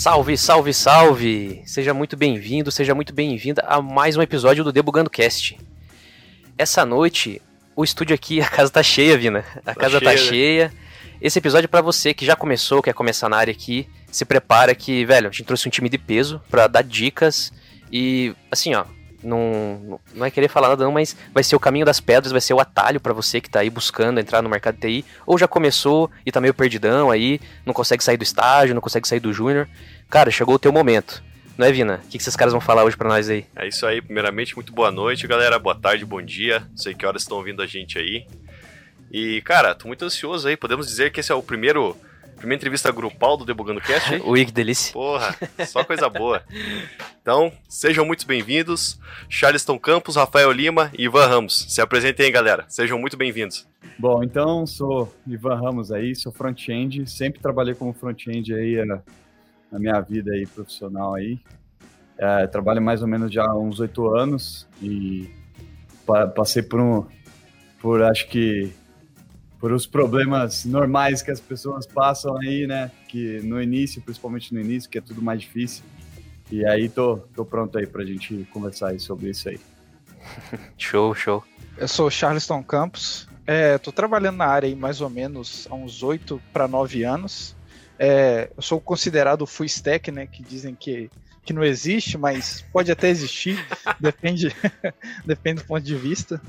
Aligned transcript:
Salve, 0.00 0.34
salve, 0.38 0.72
salve! 0.72 1.62
Seja 1.66 1.92
muito 1.92 2.16
bem-vindo, 2.16 2.72
seja 2.72 2.94
muito 2.94 3.12
bem-vinda 3.12 3.62
a 3.66 3.82
mais 3.82 4.16
um 4.16 4.22
episódio 4.22 4.64
do 4.64 4.72
Debugando 4.72 5.10
Cast. 5.10 5.58
Essa 6.56 6.86
noite, 6.86 7.42
o 7.76 7.84
estúdio 7.84 8.14
aqui, 8.14 8.40
a 8.40 8.48
casa 8.48 8.70
tá 8.70 8.82
cheia, 8.82 9.18
Vina. 9.18 9.44
A 9.56 9.60
tá 9.60 9.74
casa 9.74 9.98
cheia, 9.98 10.10
tá 10.10 10.16
cheia. 10.16 10.68
Né? 10.68 10.74
Esse 11.20 11.38
episódio 11.38 11.66
é 11.66 11.68
para 11.68 11.82
você 11.82 12.14
que 12.14 12.24
já 12.24 12.34
começou, 12.34 12.80
quer 12.80 12.94
começar 12.94 13.28
na 13.28 13.36
área 13.36 13.52
aqui, 13.52 13.86
se 14.10 14.24
prepara 14.24 14.74
que, 14.74 15.04
velho, 15.04 15.28
a 15.28 15.30
gente 15.30 15.44
trouxe 15.44 15.68
um 15.68 15.70
time 15.70 15.90
de 15.90 15.98
peso 15.98 16.40
para 16.50 16.66
dar 16.66 16.82
dicas 16.82 17.52
e, 17.92 18.34
assim, 18.50 18.74
ó, 18.74 18.86
não, 19.22 20.00
não 20.14 20.26
é 20.26 20.30
querer 20.30 20.48
falar 20.48 20.68
nada 20.68 20.84
não, 20.84 20.92
mas 20.92 21.16
vai 21.32 21.42
ser 21.42 21.56
o 21.56 21.60
caminho 21.60 21.84
das 21.84 22.00
pedras, 22.00 22.32
vai 22.32 22.40
ser 22.40 22.54
o 22.54 22.60
atalho 22.60 23.00
para 23.00 23.12
você 23.12 23.40
que 23.40 23.50
tá 23.50 23.60
aí 23.60 23.70
buscando 23.70 24.18
entrar 24.18 24.42
no 24.42 24.48
mercado 24.48 24.76
de 24.76 24.80
TI, 24.80 25.04
ou 25.26 25.38
já 25.38 25.46
começou 25.46 26.10
e 26.24 26.32
tá 26.32 26.40
meio 26.40 26.54
perdidão 26.54 27.10
aí, 27.10 27.40
não 27.64 27.74
consegue 27.74 28.02
sair 28.02 28.16
do 28.16 28.22
estágio, 28.22 28.74
não 28.74 28.80
consegue 28.80 29.06
sair 29.06 29.20
do 29.20 29.32
júnior. 29.32 29.68
Cara, 30.10 30.30
chegou 30.30 30.56
o 30.56 30.58
teu 30.58 30.72
momento. 30.72 31.22
Não 31.56 31.66
é, 31.66 31.72
Vina? 31.72 32.00
O 32.04 32.08
que, 32.08 32.18
que 32.18 32.22
esses 32.22 32.34
caras 32.34 32.52
vão 32.52 32.60
falar 32.60 32.84
hoje 32.84 32.96
para 32.96 33.08
nós 33.08 33.30
aí? 33.30 33.46
É 33.54 33.68
isso 33.68 33.86
aí. 33.86 34.02
Primeiramente, 34.02 34.56
muito 34.56 34.72
boa 34.72 34.90
noite, 34.90 35.26
galera. 35.26 35.58
Boa 35.58 35.74
tarde, 35.74 36.04
bom 36.04 36.20
dia. 36.20 36.60
Não 36.68 36.76
sei 36.76 36.94
que 36.94 37.06
horas 37.06 37.22
estão 37.22 37.38
ouvindo 37.38 37.62
a 37.62 37.66
gente 37.66 37.96
aí. 37.96 38.26
E, 39.12 39.40
cara, 39.42 39.74
tô 39.74 39.86
muito 39.86 40.04
ansioso 40.04 40.48
aí. 40.48 40.56
Podemos 40.56 40.88
dizer 40.88 41.12
que 41.12 41.20
esse 41.20 41.30
é 41.30 41.34
o 41.34 41.42
primeiro 41.42 41.96
Primeira 42.40 42.58
entrevista 42.58 42.90
grupal 42.90 43.36
do 43.36 43.44
Debugando 43.44 43.82
Cast. 43.82 44.14
Ui, 44.24 44.46
que 44.46 44.50
delícia. 44.50 44.94
Porra, 44.94 45.36
só 45.66 45.84
coisa 45.84 46.08
boa. 46.08 46.42
Então, 47.20 47.52
sejam 47.68 48.06
muito 48.06 48.26
bem-vindos. 48.26 48.98
Charleston 49.28 49.78
Campos, 49.78 50.16
Rafael 50.16 50.50
Lima 50.50 50.90
e 50.96 51.04
Ivan 51.04 51.26
Ramos. 51.26 51.66
Se 51.68 51.82
apresentem 51.82 52.24
aí, 52.24 52.32
galera. 52.32 52.64
Sejam 52.66 52.98
muito 52.98 53.14
bem-vindos. 53.14 53.68
Bom, 53.98 54.24
então, 54.24 54.66
sou 54.66 55.14
Ivan 55.26 55.54
Ramos 55.54 55.92
aí, 55.92 56.16
sou 56.16 56.32
front-end. 56.32 57.06
Sempre 57.10 57.42
trabalhei 57.42 57.74
como 57.74 57.92
front-end 57.92 58.54
aí 58.54 58.86
na, 58.86 59.02
na, 59.70 59.78
minha 59.78 60.00
vida 60.00 60.32
aí 60.32 60.46
profissional 60.46 61.14
aí. 61.14 61.38
É, 62.18 62.46
trabalho 62.46 62.82
mais 62.82 63.02
ou 63.02 63.08
menos 63.08 63.32
já 63.32 63.44
há 63.44 63.58
uns 63.58 63.80
oito 63.80 64.14
anos 64.14 64.66
e 64.82 65.30
passei 66.34 66.62
por 66.62 66.80
um, 66.80 67.06
por 67.80 68.02
acho 68.02 68.28
que 68.28 68.72
por 69.58 69.72
os 69.72 69.86
problemas 69.86 70.64
normais 70.64 71.22
que 71.22 71.30
as 71.30 71.38
pessoas 71.38 71.86
passam 71.86 72.36
aí, 72.38 72.66
né? 72.66 72.90
Que 73.08 73.40
no 73.42 73.60
início, 73.60 74.00
principalmente 74.00 74.54
no 74.54 74.60
início, 74.60 74.88
que 74.88 74.98
é 74.98 75.00
tudo 75.00 75.20
mais 75.20 75.40
difícil. 75.40 75.84
E 76.50 76.66
aí 76.66 76.88
tô, 76.88 77.18
tô 77.34 77.44
pronto 77.44 77.78
aí 77.78 77.86
pra 77.86 78.04
gente 78.04 78.48
conversar 78.52 78.88
aí 78.88 78.98
sobre 78.98 79.30
isso 79.30 79.48
aí. 79.48 79.60
show, 80.78 81.14
show. 81.14 81.44
Eu 81.76 81.86
sou 81.86 82.10
Charleston 82.10 82.62
Campos. 82.62 83.28
É, 83.46 83.76
tô 83.78 83.92
trabalhando 83.92 84.36
na 84.36 84.46
área 84.46 84.66
aí 84.66 84.74
mais 84.74 85.00
ou 85.00 85.10
menos 85.10 85.66
há 85.70 85.74
uns 85.74 86.02
8 86.02 86.40
para 86.52 86.66
9 86.66 87.04
anos. 87.04 87.54
É, 88.02 88.50
eu 88.56 88.62
sou 88.62 88.80
considerado 88.80 89.46
full 89.46 89.66
stack, 89.66 90.10
né? 90.10 90.26
Que 90.26 90.42
dizem 90.42 90.74
que, 90.74 91.10
que 91.44 91.52
não 91.52 91.62
existe, 91.62 92.16
mas 92.16 92.64
pode 92.72 92.90
até 92.90 93.10
existir, 93.10 93.62
depende, 94.00 94.56
depende 95.26 95.60
do 95.60 95.66
ponto 95.66 95.82
de 95.82 95.94
vista. 95.94 96.40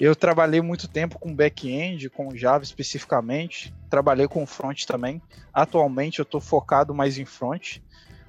Eu 0.00 0.16
trabalhei 0.16 0.62
muito 0.62 0.88
tempo 0.88 1.18
com 1.18 1.34
back-end, 1.34 2.08
com 2.08 2.34
Java 2.34 2.64
especificamente, 2.64 3.74
trabalhei 3.90 4.26
com 4.26 4.46
front 4.46 4.84
também. 4.86 5.20
Atualmente 5.52 6.18
eu 6.18 6.22
estou 6.22 6.40
focado 6.40 6.94
mais 6.94 7.18
em 7.18 7.26
front, 7.26 7.76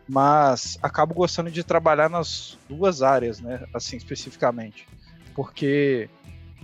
mas 0.07 0.77
acabo 0.81 1.13
gostando 1.13 1.49
de 1.49 1.63
trabalhar 1.63 2.09
nas 2.09 2.57
duas 2.67 3.01
áreas, 3.01 3.39
né? 3.39 3.65
Assim, 3.73 3.95
especificamente. 3.95 4.85
Porque 5.33 6.09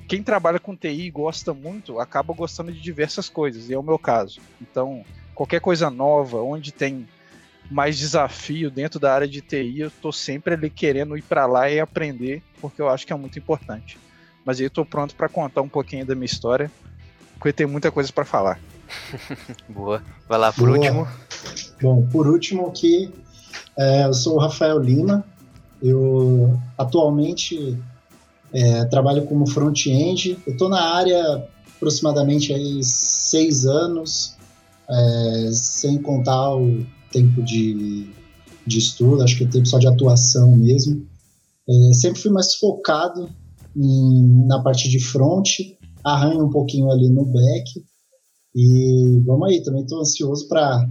quem 0.09 0.21
trabalha 0.21 0.59
com 0.59 0.75
TI 0.75 1.03
e 1.03 1.11
gosta 1.11 1.53
muito, 1.53 1.97
acaba 1.97 2.33
gostando 2.33 2.73
de 2.73 2.81
diversas 2.81 3.29
coisas, 3.29 3.69
e 3.69 3.73
é 3.73 3.79
o 3.79 3.83
meu 3.83 3.97
caso. 3.97 4.41
Então, 4.61 5.05
qualquer 5.33 5.59
coisa 5.61 5.89
nova, 5.89 6.41
onde 6.41 6.71
tem 6.71 7.07
mais 7.69 7.97
desafio 7.97 8.69
dentro 8.69 8.99
da 8.99 9.13
área 9.13 9.27
de 9.27 9.41
TI, 9.41 9.79
eu 9.79 9.87
estou 9.87 10.11
sempre 10.11 10.53
ali 10.53 10.69
querendo 10.69 11.17
ir 11.17 11.21
para 11.21 11.45
lá 11.45 11.69
e 11.69 11.79
aprender, 11.79 12.43
porque 12.61 12.81
eu 12.81 12.89
acho 12.89 13.05
que 13.05 13.13
é 13.13 13.15
muito 13.15 13.39
importante. 13.39 13.97
Mas 14.45 14.59
eu 14.59 14.67
estou 14.67 14.85
pronto 14.85 15.15
para 15.15 15.29
contar 15.29 15.61
um 15.61 15.69
pouquinho 15.69 16.05
da 16.05 16.13
minha 16.13 16.25
história, 16.25 16.69
porque 17.39 17.53
tem 17.53 17.65
muita 17.65 17.91
coisa 17.91 18.11
para 18.11 18.25
falar. 18.25 18.59
Boa. 19.67 20.03
Vai 20.27 20.37
lá, 20.37 20.51
por 20.51 20.67
Boa. 20.67 20.77
último. 20.77 21.07
Bom, 21.81 22.07
por 22.07 22.27
último 22.27 22.67
aqui, 22.67 23.11
é, 23.77 24.05
eu 24.05 24.13
sou 24.13 24.35
o 24.35 24.39
Rafael 24.39 24.79
Lima. 24.79 25.25
Eu 25.81 26.59
atualmente 26.77 27.77
é, 28.53 28.85
trabalho 28.85 29.25
como 29.25 29.49
front-end. 29.49 30.37
Eu 30.45 30.53
estou 30.53 30.69
na 30.69 30.95
área 30.95 31.47
aproximadamente 31.75 32.53
aí 32.53 32.81
seis 32.83 33.65
anos, 33.65 34.37
é, 34.93 35.51
sem 35.51 36.01
contar 36.01 36.55
o 36.55 36.85
tempo 37.11 37.41
de, 37.41 38.09
de 38.65 38.77
estudo, 38.77 39.23
acho 39.23 39.37
que 39.37 39.43
o 39.43 39.49
tempo 39.49 39.65
só 39.65 39.79
de 39.79 39.87
atuação 39.87 40.55
mesmo. 40.55 41.05
É, 41.67 41.93
sempre 41.93 42.21
fui 42.21 42.31
mais 42.31 42.55
focado 42.55 43.29
em, 43.75 44.45
na 44.47 44.61
parte 44.61 44.89
de 44.89 44.99
front, 44.99 45.47
arranha 46.03 46.43
um 46.43 46.49
pouquinho 46.49 46.91
ali 46.91 47.09
no 47.09 47.25
back. 47.25 47.83
E 48.55 49.21
vamos 49.25 49.49
aí, 49.49 49.63
também 49.63 49.81
estou 49.81 49.99
ansioso 49.99 50.47
para 50.47 50.87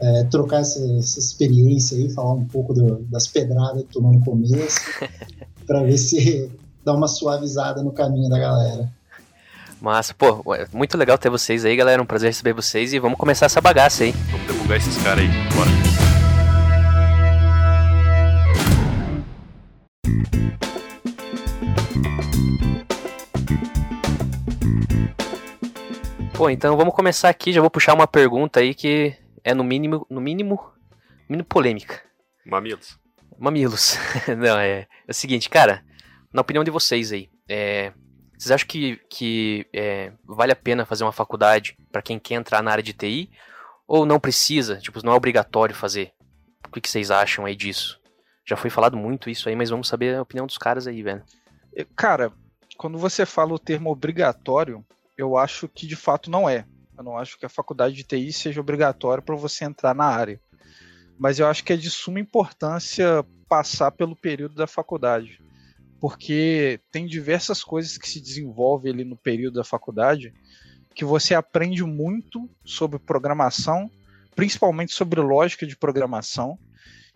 é, 0.00 0.24
trocar 0.24 0.60
essa, 0.60 0.80
essa, 0.96 1.18
experiência 1.18 1.98
aí, 1.98 2.08
falar 2.10 2.32
um 2.32 2.46
pouco 2.46 2.72
do, 2.72 3.04
das 3.10 3.26
pedradas 3.26 3.82
que 3.82 3.92
tomou 3.92 4.12
no 4.12 4.24
começo, 4.24 4.80
para 5.66 5.82
ver 5.82 5.98
se 5.98 6.50
dá 6.84 6.94
uma 6.94 7.08
suavizada 7.08 7.82
no 7.82 7.92
caminho 7.92 8.30
da 8.30 8.38
galera. 8.38 8.97
Massa, 9.80 10.12
pô, 10.12 10.44
muito 10.72 10.98
legal 10.98 11.16
ter 11.16 11.30
vocês 11.30 11.64
aí, 11.64 11.76
galera. 11.76 12.02
Um 12.02 12.06
prazer 12.06 12.30
receber 12.30 12.52
vocês 12.52 12.92
e 12.92 12.98
vamos 12.98 13.16
começar 13.16 13.46
essa 13.46 13.60
bagaça 13.60 14.02
aí. 14.02 14.12
Vamos 14.30 14.46
divulgar 14.46 14.76
esses 14.76 15.00
caras 15.02 15.24
aí, 15.24 15.28
bora. 15.54 15.70
Pô, 26.34 26.50
então 26.50 26.76
vamos 26.76 26.94
começar 26.94 27.28
aqui, 27.28 27.52
já 27.52 27.60
vou 27.60 27.70
puxar 27.70 27.94
uma 27.94 28.06
pergunta 28.06 28.60
aí 28.60 28.74
que 28.74 29.12
é 29.44 29.54
no 29.54 29.64
mínimo, 29.64 30.06
no 30.10 30.20
mínimo, 30.20 30.60
mínimo 31.28 31.44
polêmica. 31.48 32.00
Mamilos. 32.44 32.98
Mamilos. 33.38 33.96
Não, 34.38 34.58
é, 34.58 34.80
é 34.80 35.10
o 35.10 35.14
seguinte, 35.14 35.48
cara, 35.48 35.84
na 36.32 36.40
opinião 36.40 36.64
de 36.64 36.70
vocês 36.70 37.12
aí, 37.12 37.28
é, 37.48 37.92
vocês 38.38 38.52
acham 38.52 38.68
que, 38.68 38.96
que 39.10 39.66
é, 39.72 40.12
vale 40.24 40.52
a 40.52 40.56
pena 40.56 40.86
fazer 40.86 41.02
uma 41.02 41.12
faculdade 41.12 41.76
para 41.90 42.00
quem 42.00 42.20
quer 42.20 42.34
entrar 42.34 42.62
na 42.62 42.70
área 42.70 42.82
de 42.82 42.92
TI? 42.92 43.28
Ou 43.86 44.06
não 44.06 44.20
precisa? 44.20 44.76
Tipo, 44.76 45.04
não 45.04 45.12
é 45.12 45.16
obrigatório 45.16 45.74
fazer? 45.74 46.12
O 46.64 46.70
que, 46.70 46.80
que 46.80 46.88
vocês 46.88 47.10
acham 47.10 47.44
aí 47.44 47.56
disso? 47.56 48.00
Já 48.46 48.56
foi 48.56 48.70
falado 48.70 48.96
muito 48.96 49.28
isso 49.28 49.48
aí, 49.48 49.56
mas 49.56 49.70
vamos 49.70 49.88
saber 49.88 50.14
a 50.14 50.22
opinião 50.22 50.46
dos 50.46 50.56
caras 50.56 50.86
aí, 50.86 51.02
velho. 51.02 51.22
Cara, 51.96 52.32
quando 52.76 52.96
você 52.96 53.26
fala 53.26 53.52
o 53.52 53.58
termo 53.58 53.90
obrigatório, 53.90 54.84
eu 55.16 55.36
acho 55.36 55.66
que 55.66 55.86
de 55.86 55.96
fato 55.96 56.30
não 56.30 56.48
é. 56.48 56.64
Eu 56.96 57.02
não 57.02 57.18
acho 57.18 57.36
que 57.38 57.46
a 57.46 57.48
faculdade 57.48 57.96
de 57.96 58.04
TI 58.04 58.32
seja 58.32 58.60
obrigatória 58.60 59.22
para 59.22 59.34
você 59.34 59.64
entrar 59.64 59.94
na 59.94 60.04
área. 60.04 60.40
Mas 61.18 61.40
eu 61.40 61.48
acho 61.48 61.64
que 61.64 61.72
é 61.72 61.76
de 61.76 61.90
suma 61.90 62.20
importância 62.20 63.24
passar 63.48 63.90
pelo 63.90 64.14
período 64.14 64.54
da 64.54 64.66
faculdade. 64.68 65.40
Porque 66.00 66.80
tem 66.92 67.06
diversas 67.06 67.62
coisas 67.62 67.98
que 67.98 68.08
se 68.08 68.20
desenvolvem 68.20 68.92
ali 68.92 69.04
no 69.04 69.16
período 69.16 69.54
da 69.54 69.64
faculdade 69.64 70.32
que 70.94 71.04
você 71.04 71.34
aprende 71.34 71.84
muito 71.84 72.48
sobre 72.64 72.98
programação, 72.98 73.90
principalmente 74.34 74.92
sobre 74.92 75.20
lógica 75.20 75.66
de 75.66 75.76
programação 75.76 76.58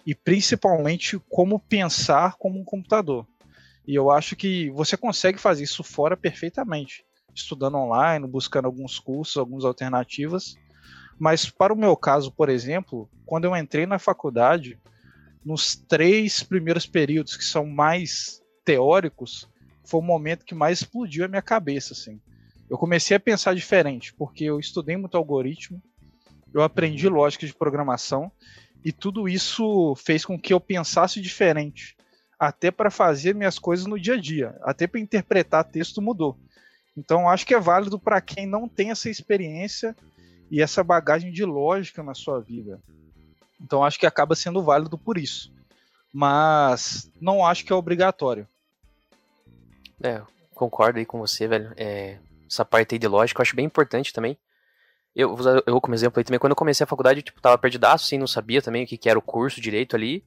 e 0.06 0.15
principalmente 0.15 1.20
como 1.28 1.59
pensar 1.59 2.37
como 2.37 2.60
um 2.60 2.65
computador. 2.65 3.26
E 3.87 3.94
eu 3.94 4.11
acho 4.11 4.37
que 4.37 4.70
você 4.70 4.96
consegue 4.96 5.38
fazer 5.38 5.64
isso 5.64 5.82
fora 5.82 6.17
perfeitamente 6.17 7.05
estudando 7.35 7.76
online, 7.76 8.26
buscando 8.26 8.67
alguns 8.67 8.99
cursos, 8.99 9.37
algumas 9.37 9.64
alternativas. 9.64 10.55
Mas 11.19 11.49
para 11.49 11.73
o 11.73 11.76
meu 11.76 11.96
caso, 11.96 12.31
por 12.32 12.49
exemplo, 12.49 13.08
quando 13.25 13.44
eu 13.44 13.56
entrei 13.56 13.87
na 13.87 13.99
faculdade, 13.99 14.78
nos 15.44 15.76
três 15.76 16.43
primeiros 16.43 16.87
períodos 16.87 17.37
que 17.37 17.44
são 17.44 17.67
mais 17.67 18.41
teóricos, 18.64 19.49
foi 19.85 20.00
o 20.00 20.05
momento 20.05 20.44
que 20.44 20.55
mais 20.55 20.81
explodiu 20.81 21.25
a 21.25 21.29
minha 21.29 21.43
cabeça, 21.43 21.93
assim. 21.93 22.20
Eu 22.70 22.79
comecei 22.79 23.17
a 23.17 23.20
pensar 23.20 23.55
diferente, 23.55 24.14
porque 24.14 24.44
eu 24.44 24.59
estudei 24.59 24.97
muito 24.97 25.17
algoritmo, 25.17 25.82
eu 26.55 26.62
aprendi 26.62 27.09
lógica 27.09 27.47
de 27.47 27.55
programação, 27.55 28.31
e 28.85 28.93
tudo 28.93 29.29
isso 29.29 29.94
fez 29.97 30.25
com 30.25 30.38
que 30.38 30.53
eu 30.53 30.61
pensasse 30.61 31.20
diferente, 31.20 31.97
até 32.38 32.70
para 32.70 32.91
fazer 32.91 33.35
minhas 33.35 33.59
coisas 33.59 33.87
no 33.87 34.00
dia 34.00 34.14
a 34.14 34.20
dia, 34.20 34.59
até 34.62 34.87
para 34.87 35.00
interpretar 35.00 35.64
texto 35.64 36.03
mudou. 36.03 36.38
Então, 36.97 37.29
acho 37.29 37.47
que 37.47 37.55
é 37.55 37.61
válido 37.61 37.99
para 37.99 38.20
quem 38.20 38.47
não 38.47 38.69
tem 38.69 38.91
essa 38.91 39.09
experiência 39.09 39.97
e 40.50 40.61
essa 40.61 40.85
bagagem 40.85 41.32
de 41.32 41.44
lógica 41.44 42.03
na 42.03 42.14
sua 42.14 42.41
vida. 42.41 42.81
Então, 43.61 43.85
acho 43.85 43.99
que 43.99 44.06
acaba 44.06 44.35
sendo 44.35 44.62
válido 44.62 44.99
por 44.99 45.17
isso. 45.17 45.53
Mas 46.12 47.11
não 47.20 47.47
acho 47.47 47.64
que 47.64 47.73
é 47.73 47.76
obrigatório. 47.76 48.47
É, 50.02 50.20
concordo 50.54 50.99
aí 50.99 51.06
com 51.06 51.19
você, 51.19 51.46
velho. 51.46 51.72
É, 51.76 52.19
essa 52.49 52.64
parte 52.64 52.94
aí 52.94 52.99
de 52.99 53.06
lógica 53.08 53.40
eu 53.40 53.43
acho 53.43 53.56
bem 53.56 53.66
importante 53.66 54.12
também. 54.12 54.37
eu 55.14 55.37
eu 55.66 55.81
como 55.81 55.94
exemplo 55.94 56.19
aí 56.19 56.25
também, 56.25 56.38
quando 56.40 56.52
eu 56.52 56.56
comecei 56.56 56.84
a 56.84 56.87
faculdade, 56.87 57.22
tipo, 57.22 57.40
tava 57.40 57.58
perdidaço, 57.58 58.06
assim, 58.06 58.19
não 58.19 58.26
sabia 58.26 58.62
também 58.62 58.84
o 58.84 58.87
que, 58.87 58.99
que 58.99 59.08
era 59.08 59.19
o 59.19 59.22
curso 59.22 59.60
direito 59.60 59.96
ali. 59.96 60.25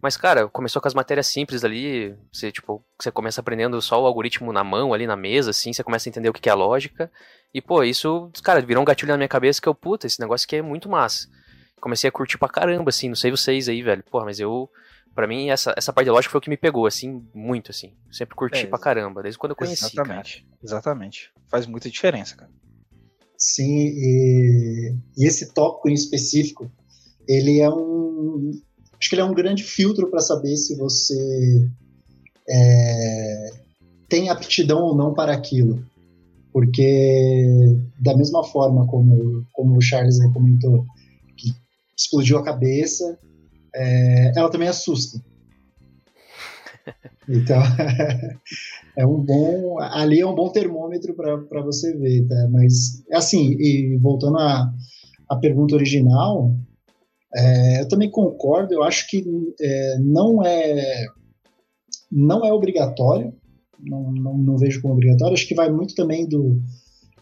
Mas, 0.00 0.16
cara, 0.16 0.48
começou 0.48 0.80
com 0.80 0.86
as 0.86 0.94
matérias 0.94 1.26
simples 1.26 1.64
ali, 1.64 2.16
você, 2.32 2.52
tipo, 2.52 2.84
você 3.00 3.10
começa 3.10 3.40
aprendendo 3.40 3.82
só 3.82 4.00
o 4.00 4.06
algoritmo 4.06 4.52
na 4.52 4.62
mão, 4.62 4.94
ali 4.94 5.08
na 5.08 5.16
mesa, 5.16 5.50
assim, 5.50 5.72
você 5.72 5.82
começa 5.82 6.08
a 6.08 6.10
entender 6.10 6.28
o 6.28 6.32
que, 6.32 6.40
que 6.40 6.48
é 6.48 6.52
a 6.52 6.54
lógica. 6.54 7.10
E, 7.52 7.60
pô, 7.60 7.82
isso, 7.82 8.30
cara, 8.44 8.60
virou 8.60 8.80
um 8.82 8.84
gatilho 8.84 9.10
na 9.10 9.16
minha 9.16 9.28
cabeça 9.28 9.60
que 9.60 9.68
eu, 9.68 9.74
puta, 9.74 10.06
esse 10.06 10.20
negócio 10.20 10.46
aqui 10.46 10.56
é 10.56 10.62
muito 10.62 10.88
massa. 10.88 11.28
Comecei 11.80 12.08
a 12.08 12.12
curtir 12.12 12.38
pra 12.38 12.48
caramba, 12.48 12.90
assim, 12.90 13.08
não 13.08 13.16
sei 13.16 13.30
vocês 13.32 13.68
aí, 13.68 13.82
velho. 13.82 14.04
Porra, 14.04 14.26
mas 14.26 14.38
eu, 14.38 14.70
para 15.14 15.26
mim, 15.26 15.50
essa, 15.50 15.74
essa 15.76 15.92
parte 15.92 16.06
de 16.06 16.10
lógica 16.10 16.32
foi 16.32 16.38
o 16.38 16.42
que 16.42 16.50
me 16.50 16.56
pegou, 16.56 16.86
assim, 16.86 17.22
muito, 17.34 17.70
assim. 17.70 17.92
Sempre 18.10 18.36
curti 18.36 18.60
é, 18.60 18.66
pra 18.66 18.78
caramba, 18.78 19.22
desde 19.22 19.38
quando 19.38 19.50
eu 19.50 19.56
conheci, 19.56 19.84
Exatamente, 19.84 20.42
cara. 20.42 20.58
exatamente. 20.62 21.30
Faz 21.48 21.66
muita 21.66 21.90
diferença, 21.90 22.36
cara. 22.36 22.50
Sim, 23.36 23.86
e, 23.86 24.94
e 25.16 25.26
esse 25.26 25.52
tópico 25.52 25.88
em 25.88 25.94
específico, 25.94 26.70
ele 27.28 27.60
é 27.60 27.70
um, 27.70 28.50
acho 28.98 29.08
que 29.08 29.14
ele 29.14 29.22
é 29.22 29.24
um 29.24 29.34
grande 29.34 29.62
filtro 29.62 30.10
para 30.10 30.20
saber 30.20 30.56
se 30.56 30.76
você 30.76 31.68
é, 32.48 33.50
tem 34.08 34.28
aptidão 34.28 34.82
ou 34.82 34.96
não 34.96 35.14
para 35.14 35.32
aquilo. 35.32 35.84
Porque, 36.52 37.76
da 38.00 38.16
mesma 38.16 38.42
forma 38.42 38.86
como, 38.86 39.46
como 39.52 39.76
o 39.76 39.82
Charles 39.82 40.18
comentou, 40.32 40.84
que 41.36 41.52
explodiu 41.96 42.38
a 42.38 42.42
cabeça, 42.42 43.18
é, 43.74 44.32
ela 44.36 44.50
também 44.50 44.68
assusta. 44.68 45.20
Então, 47.30 47.60
é 48.96 49.06
um 49.06 49.22
bom. 49.22 49.78
Ali 49.78 50.20
é 50.20 50.26
um 50.26 50.34
bom 50.34 50.48
termômetro 50.48 51.14
para 51.14 51.60
você 51.60 51.94
ver, 51.94 52.26
tá? 52.26 52.48
Mas, 52.50 53.04
assim, 53.12 53.52
e 53.60 53.98
voltando 53.98 54.38
à, 54.38 54.72
à 55.28 55.36
pergunta 55.36 55.74
original, 55.74 56.56
é, 57.34 57.82
eu 57.82 57.88
também 57.88 58.10
concordo, 58.10 58.72
eu 58.72 58.82
acho 58.82 59.06
que 59.08 59.22
é, 59.60 59.98
não 59.98 60.42
é 60.42 61.06
não 62.10 62.44
é 62.44 62.52
obrigatório, 62.52 63.34
não, 63.78 64.10
não, 64.10 64.38
não, 64.38 64.56
vejo 64.56 64.80
como 64.80 64.94
obrigatório, 64.94 65.34
acho 65.34 65.46
que 65.46 65.54
vai 65.54 65.70
muito 65.70 65.94
também 65.94 66.26
do, 66.26 66.60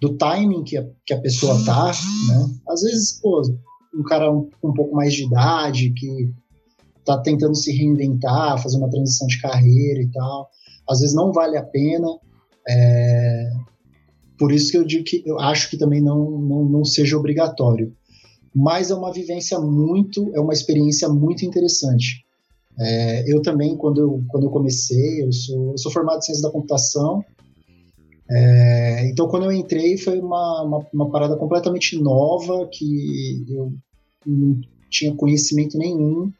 do 0.00 0.16
timing 0.16 0.62
que 0.62 0.76
a, 0.76 0.86
que 1.04 1.12
a 1.12 1.20
pessoa 1.20 1.56
tá, 1.64 1.86
né? 1.86 2.56
Às 2.68 2.82
vezes, 2.82 3.20
pô, 3.20 3.42
um 3.98 4.02
cara 4.02 4.32
um, 4.32 4.48
um 4.62 4.72
pouco 4.72 4.94
mais 4.94 5.14
de 5.14 5.24
idade, 5.24 5.90
que 5.90 6.30
tá 7.04 7.18
tentando 7.18 7.54
se 7.54 7.72
reinventar, 7.72 8.62
fazer 8.62 8.78
uma 8.78 8.90
transição 8.90 9.26
de 9.26 9.40
carreira 9.40 10.02
e 10.02 10.10
tal, 10.10 10.48
às 10.88 11.00
vezes 11.00 11.14
não 11.14 11.32
vale 11.32 11.56
a 11.56 11.62
pena, 11.62 12.08
é, 12.68 13.50
por 14.38 14.52
isso 14.52 14.70
que 14.70 14.78
eu 14.78 14.84
digo 14.84 15.04
que 15.04 15.22
eu 15.24 15.38
acho 15.38 15.70
que 15.70 15.76
também 15.76 16.00
não, 16.00 16.30
não, 16.30 16.64
não 16.64 16.84
seja 16.84 17.16
obrigatório 17.16 17.94
mas 18.58 18.90
é 18.90 18.94
uma 18.94 19.12
vivência 19.12 19.60
muito, 19.60 20.30
é 20.34 20.40
uma 20.40 20.54
experiência 20.54 21.10
muito 21.10 21.44
interessante. 21.44 22.24
É, 22.80 23.30
eu 23.30 23.42
também, 23.42 23.76
quando 23.76 24.00
eu, 24.00 24.24
quando 24.28 24.44
eu 24.44 24.50
comecei, 24.50 25.22
eu 25.22 25.30
sou, 25.30 25.72
eu 25.72 25.78
sou 25.78 25.92
formado 25.92 26.18
em 26.18 26.22
ciência 26.22 26.42
da 26.42 26.50
computação, 26.50 27.22
é, 28.30 29.08
então 29.08 29.28
quando 29.28 29.44
eu 29.44 29.52
entrei 29.52 29.96
foi 29.96 30.18
uma, 30.18 30.62
uma, 30.62 30.86
uma, 30.92 31.10
parada 31.10 31.36
completamente 31.36 31.96
nova, 31.98 32.68
que 32.72 33.44
eu 33.48 33.72
não 34.26 34.60
tinha 34.90 35.14
conhecimento 35.14 35.78
nenhum, 35.78 36.30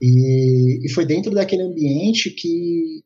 e, 0.00 0.80
e 0.84 0.88
foi 0.90 1.06
dentro 1.06 1.34
daquele 1.34 1.62
ambiente 1.62 2.30
que 2.30 3.02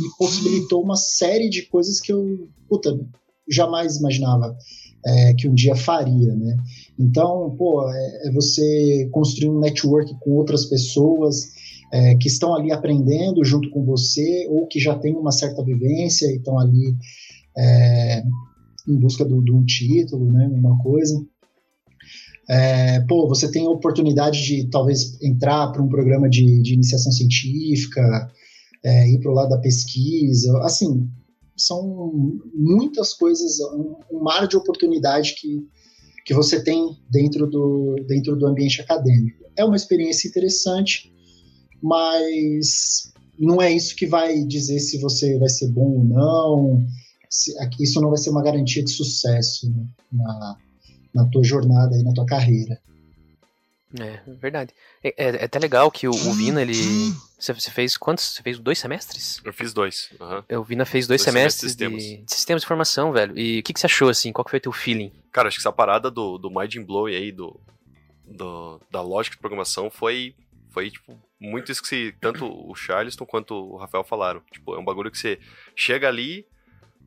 me 0.00 0.08
possibilitou 0.18 0.82
uma 0.82 0.96
série 0.96 1.50
de 1.50 1.62
coisas 1.62 2.00
que 2.00 2.12
eu, 2.12 2.48
puta, 2.68 2.98
jamais 3.48 3.96
imaginava 3.96 4.56
é, 5.04 5.34
que 5.34 5.48
um 5.48 5.54
dia 5.54 5.74
faria, 5.74 6.34
né? 6.34 6.56
Então, 6.98 7.54
pô, 7.56 7.88
é, 7.88 8.28
é, 8.28 8.32
você 8.32 9.08
construir 9.10 9.50
um 9.50 9.60
network 9.60 10.14
com 10.20 10.32
outras 10.32 10.66
pessoas 10.66 11.48
é, 11.92 12.14
que 12.16 12.28
estão 12.28 12.54
ali 12.54 12.70
aprendendo 12.70 13.44
junto 13.44 13.70
com 13.70 13.84
você 13.84 14.46
ou 14.50 14.66
que 14.66 14.78
já 14.78 14.94
têm 14.98 15.14
uma 15.14 15.32
certa 15.32 15.62
vivência 15.64 16.26
e 16.26 16.36
estão 16.36 16.58
ali 16.58 16.94
é, 17.56 18.22
em 18.88 18.96
busca 18.98 19.24
de 19.24 19.52
um 19.52 19.64
título, 19.64 20.32
né? 20.32 20.48
Uma 20.48 20.78
coisa. 20.78 21.24
É, 22.48 23.00
pô, 23.02 23.28
você 23.28 23.50
tem 23.50 23.66
a 23.66 23.70
oportunidade 23.70 24.44
de 24.44 24.68
talvez 24.70 25.22
entrar 25.22 25.70
para 25.70 25.82
um 25.82 25.88
programa 25.88 26.28
de, 26.28 26.60
de 26.62 26.74
iniciação 26.74 27.12
científica, 27.12 28.30
é, 28.82 29.08
ir 29.08 29.20
para 29.20 29.30
o 29.30 29.34
lado 29.34 29.50
da 29.50 29.58
pesquisa, 29.58 30.58
assim, 30.62 31.08
são 31.56 32.12
muitas 32.54 33.14
coisas, 33.14 33.60
um, 33.72 33.94
um, 34.10 34.22
mar 34.22 34.48
de 34.48 34.56
oportunidade 34.56 35.34
que, 35.38 35.64
que 36.24 36.34
você 36.34 36.62
tem 36.62 36.96
dentro 37.10 37.46
do, 37.46 37.96
dentro 38.08 38.34
do 38.36 38.46
ambiente 38.46 38.80
acadêmico. 38.80 39.44
É 39.56 39.64
uma 39.64 39.76
experiência 39.76 40.26
interessante, 40.26 41.12
mas 41.82 43.12
não 43.38 43.60
é 43.60 43.72
isso 43.72 43.94
que 43.94 44.06
vai 44.06 44.42
dizer 44.44 44.80
se 44.80 44.98
você 44.98 45.38
vai 45.38 45.48
ser 45.48 45.68
bom 45.68 45.98
ou 45.98 46.04
não. 46.04 46.86
Se, 47.30 47.54
isso 47.78 48.00
não 48.00 48.08
vai 48.08 48.18
ser 48.18 48.30
uma 48.30 48.42
garantia 48.42 48.82
de 48.82 48.90
sucesso 48.90 49.70
né, 49.70 49.86
na, 50.12 50.56
na 51.14 51.24
tua 51.26 51.44
jornada 51.44 51.96
e 51.96 52.02
na 52.02 52.12
tua 52.12 52.26
carreira. 52.26 52.80
É, 53.98 54.20
verdade. 54.40 54.72
É, 55.02 55.08
é, 55.16 55.36
é, 55.36 55.44
até 55.44 55.58
legal 55.58 55.90
que 55.90 56.06
o, 56.06 56.12
o 56.12 56.32
Vina, 56.32 56.62
ele. 56.62 56.74
Você, 57.38 57.52
você, 57.52 57.70
fez 57.70 57.96
quantos? 57.96 58.24
Você 58.24 58.42
fez 58.42 58.58
dois 58.58 58.78
semestres? 58.78 59.40
Eu 59.44 59.52
fiz 59.52 59.72
dois. 59.72 60.10
Uhum. 60.20 60.60
O 60.60 60.64
Vina 60.64 60.84
fez 60.84 61.06
dois, 61.06 61.22
dois 61.22 61.22
semestres, 61.22 61.72
semestres 61.72 62.08
de, 62.08 62.24
de, 62.24 62.32
sistemas 62.32 62.62
de 62.62 62.66
informação, 62.66 63.12
velho. 63.12 63.36
E 63.36 63.60
o 63.60 63.62
que, 63.62 63.72
que 63.72 63.80
você 63.80 63.86
achou, 63.86 64.08
assim? 64.08 64.32
Qual 64.32 64.44
que 64.44 64.50
foi 64.50 64.58
o 64.58 64.62
teu 64.62 64.72
feeling? 64.72 65.12
Cara, 65.32 65.48
acho 65.48 65.56
que 65.56 65.62
essa 65.62 65.72
parada 65.72 66.10
do, 66.10 66.38
do 66.38 66.50
mind 66.50 66.76
blowing 66.86 67.14
aí, 67.14 67.32
do, 67.32 67.58
do, 68.24 68.80
da 68.90 69.02
lógica 69.02 69.34
de 69.34 69.40
programação, 69.40 69.90
foi, 69.90 70.36
foi 70.70 70.90
tipo, 70.90 71.18
muito 71.40 71.72
isso 71.72 71.82
que 71.82 71.88
se, 71.88 72.14
tanto 72.20 72.46
o 72.46 72.74
Charleston 72.76 73.26
quanto 73.26 73.54
o 73.54 73.76
Rafael 73.76 74.04
falaram. 74.04 74.40
Tipo, 74.52 74.76
é 74.76 74.78
um 74.78 74.84
bagulho 74.84 75.10
que 75.10 75.18
você 75.18 75.40
chega 75.74 76.06
ali, 76.06 76.46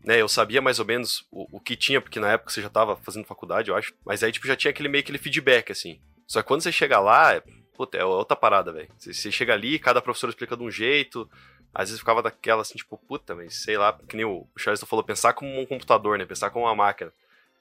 né, 0.04 0.22
eu 0.22 0.28
sabia 0.28 0.62
mais 0.62 0.80
ou 0.80 0.86
menos 0.86 1.26
o, 1.32 1.58
o 1.58 1.60
que 1.60 1.76
tinha, 1.76 2.02
porque 2.02 2.20
na 2.20 2.34
época 2.34 2.52
você 2.52 2.62
já 2.62 2.70
tava 2.70 2.98
fazendo 2.98 3.26
faculdade, 3.26 3.70
eu 3.70 3.76
acho. 3.76 3.94
Mas 4.06 4.22
aí, 4.22 4.32
tipo, 4.32 4.46
já 4.46 4.56
tinha 4.56 4.72
aquele 4.72 4.90
meio 4.90 5.02
aquele 5.02 5.18
feedback, 5.18 5.72
assim. 5.72 6.00
Só 6.28 6.42
que 6.42 6.48
quando 6.48 6.62
você 6.62 6.72
chega 6.72 7.00
lá, 7.00 7.34
é, 7.34 7.44
puta, 7.74 7.98
é 7.98 8.04
outra 8.04 8.36
parada, 8.36 8.74
velho. 8.74 8.90
Você, 8.98 9.14
você, 9.14 9.32
chega 9.32 9.54
ali, 9.54 9.80
cada 9.80 10.02
professor 10.02 10.30
explica 10.30 10.58
de 10.58 10.64
um 10.64 10.70
jeito. 10.70 11.30
Às 11.74 11.90
vezes 11.90 12.00
ficava 12.00 12.22
daquela 12.22 12.62
assim, 12.62 12.76
tipo, 12.76 12.98
puta, 12.98 13.34
mas 13.34 13.56
sei 13.56 13.78
lá, 13.78 13.98
que 14.08 14.16
nem 14.16 14.26
o 14.26 14.46
Charles 14.58 14.84
falou, 14.84 15.04
pensar 15.04 15.34
como 15.34 15.60
um 15.60 15.66
computador, 15.66 16.18
né? 16.18 16.26
Pensar 16.26 16.50
como 16.50 16.66
uma 16.66 16.76
máquina. 16.76 17.12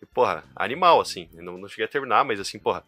E, 0.03 0.07
porra, 0.07 0.45
animal, 0.57 1.01
assim. 1.01 1.29
Não, 1.35 1.57
não 1.57 1.69
cheguei 1.69 1.85
a 1.85 1.89
terminar, 1.89 2.25
mas 2.25 2.41
assim, 2.41 2.59
porra. 2.59 2.85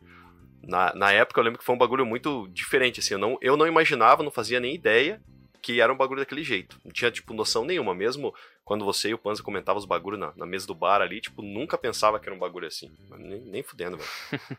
Na, 0.62 0.94
na 0.94 1.12
época 1.12 1.38
eu 1.38 1.44
lembro 1.44 1.58
que 1.58 1.64
foi 1.64 1.74
um 1.74 1.78
bagulho 1.78 2.04
muito 2.04 2.48
diferente, 2.48 2.98
assim. 2.98 3.14
Eu 3.14 3.20
não, 3.20 3.38
eu 3.40 3.56
não 3.56 3.66
imaginava, 3.66 4.22
não 4.22 4.30
fazia 4.30 4.58
nem 4.58 4.74
ideia 4.74 5.22
que 5.64 5.80
era 5.80 5.90
um 5.90 5.96
bagulho 5.96 6.20
daquele 6.20 6.44
jeito. 6.44 6.78
Não 6.84 6.92
tinha, 6.92 7.10
tipo, 7.10 7.32
noção 7.32 7.64
nenhuma. 7.64 7.94
Mesmo 7.94 8.34
quando 8.62 8.84
você 8.84 9.08
e 9.08 9.14
o 9.14 9.18
Panza 9.18 9.42
comentavam 9.42 9.78
os 9.78 9.86
bagulhos 9.86 10.20
na, 10.20 10.30
na 10.36 10.44
mesa 10.44 10.66
do 10.66 10.74
bar 10.74 11.00
ali, 11.00 11.22
tipo, 11.22 11.40
nunca 11.40 11.78
pensava 11.78 12.20
que 12.20 12.28
era 12.28 12.36
um 12.36 12.38
bagulho 12.38 12.66
assim. 12.66 12.92
Nem, 13.16 13.40
nem 13.40 13.62
fudendo, 13.62 13.96
velho. 13.96 14.08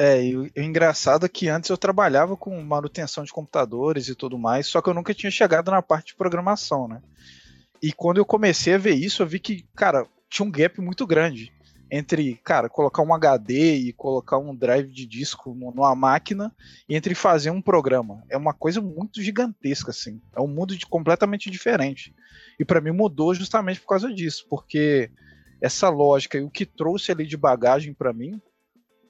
É, 0.00 0.22
e 0.22 0.36
o, 0.36 0.48
engraçado 0.56 1.26
é 1.26 1.28
que 1.28 1.48
antes 1.48 1.70
eu 1.70 1.76
trabalhava 1.76 2.36
com 2.36 2.62
manutenção 2.62 3.24
de 3.24 3.32
computadores 3.32 4.06
e 4.06 4.14
tudo 4.14 4.38
mais, 4.38 4.68
só 4.68 4.80
que 4.80 4.88
eu 4.88 4.94
nunca 4.94 5.12
tinha 5.12 5.28
chegado 5.28 5.72
na 5.72 5.82
parte 5.82 6.08
de 6.08 6.14
programação, 6.14 6.86
né? 6.86 7.02
E 7.82 7.92
quando 7.92 8.18
eu 8.18 8.24
comecei 8.24 8.74
a 8.74 8.78
ver 8.78 8.94
isso, 8.94 9.24
eu 9.24 9.26
vi 9.26 9.40
que, 9.40 9.66
cara, 9.74 10.06
tinha 10.30 10.46
um 10.46 10.52
gap 10.52 10.80
muito 10.80 11.04
grande 11.04 11.52
entre, 11.90 12.34
cara, 12.44 12.68
colocar 12.68 13.02
um 13.02 13.14
HD 13.14 13.76
e 13.76 13.92
colocar 13.92 14.38
um 14.38 14.54
drive 14.54 14.88
de 14.88 15.06
disco 15.06 15.54
numa 15.54 15.94
máquina 15.94 16.54
e 16.88 16.94
entre 16.94 17.14
fazer 17.14 17.50
um 17.50 17.62
programa. 17.62 18.22
É 18.28 18.36
uma 18.36 18.52
coisa 18.52 18.80
muito 18.80 19.22
gigantesca, 19.22 19.90
assim. 19.90 20.20
É 20.36 20.40
um 20.40 20.46
mundo 20.46 20.76
de, 20.76 20.86
completamente 20.86 21.50
diferente. 21.50 22.14
E 22.58 22.64
para 22.64 22.80
mim 22.80 22.90
mudou 22.90 23.34
justamente 23.34 23.80
por 23.80 23.88
causa 23.88 24.12
disso, 24.12 24.46
porque 24.50 25.10
essa 25.60 25.88
lógica 25.88 26.38
e 26.38 26.42
o 26.42 26.50
que 26.50 26.66
trouxe 26.66 27.10
ali 27.10 27.26
de 27.26 27.36
bagagem 27.36 27.94
para 27.94 28.12
mim 28.12 28.40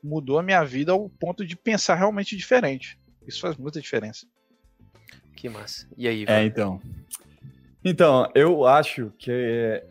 mudou 0.02 0.38
a 0.38 0.42
minha 0.42 0.62
vida 0.64 0.92
ao 0.92 1.08
ponto 1.08 1.44
de 1.44 1.56
pensar 1.56 1.97
realmente 1.97 2.37
diferente. 2.37 2.99
Isso 3.26 3.40
faz 3.40 3.56
muita 3.56 3.80
diferença. 3.80 4.26
Que 5.35 5.49
massa. 5.49 5.87
E 5.97 6.08
aí, 6.08 6.25
É, 6.26 6.44
então. 6.44 6.80
Então, 7.85 8.30
eu 8.35 8.66
acho 8.66 9.12
que 9.18 9.82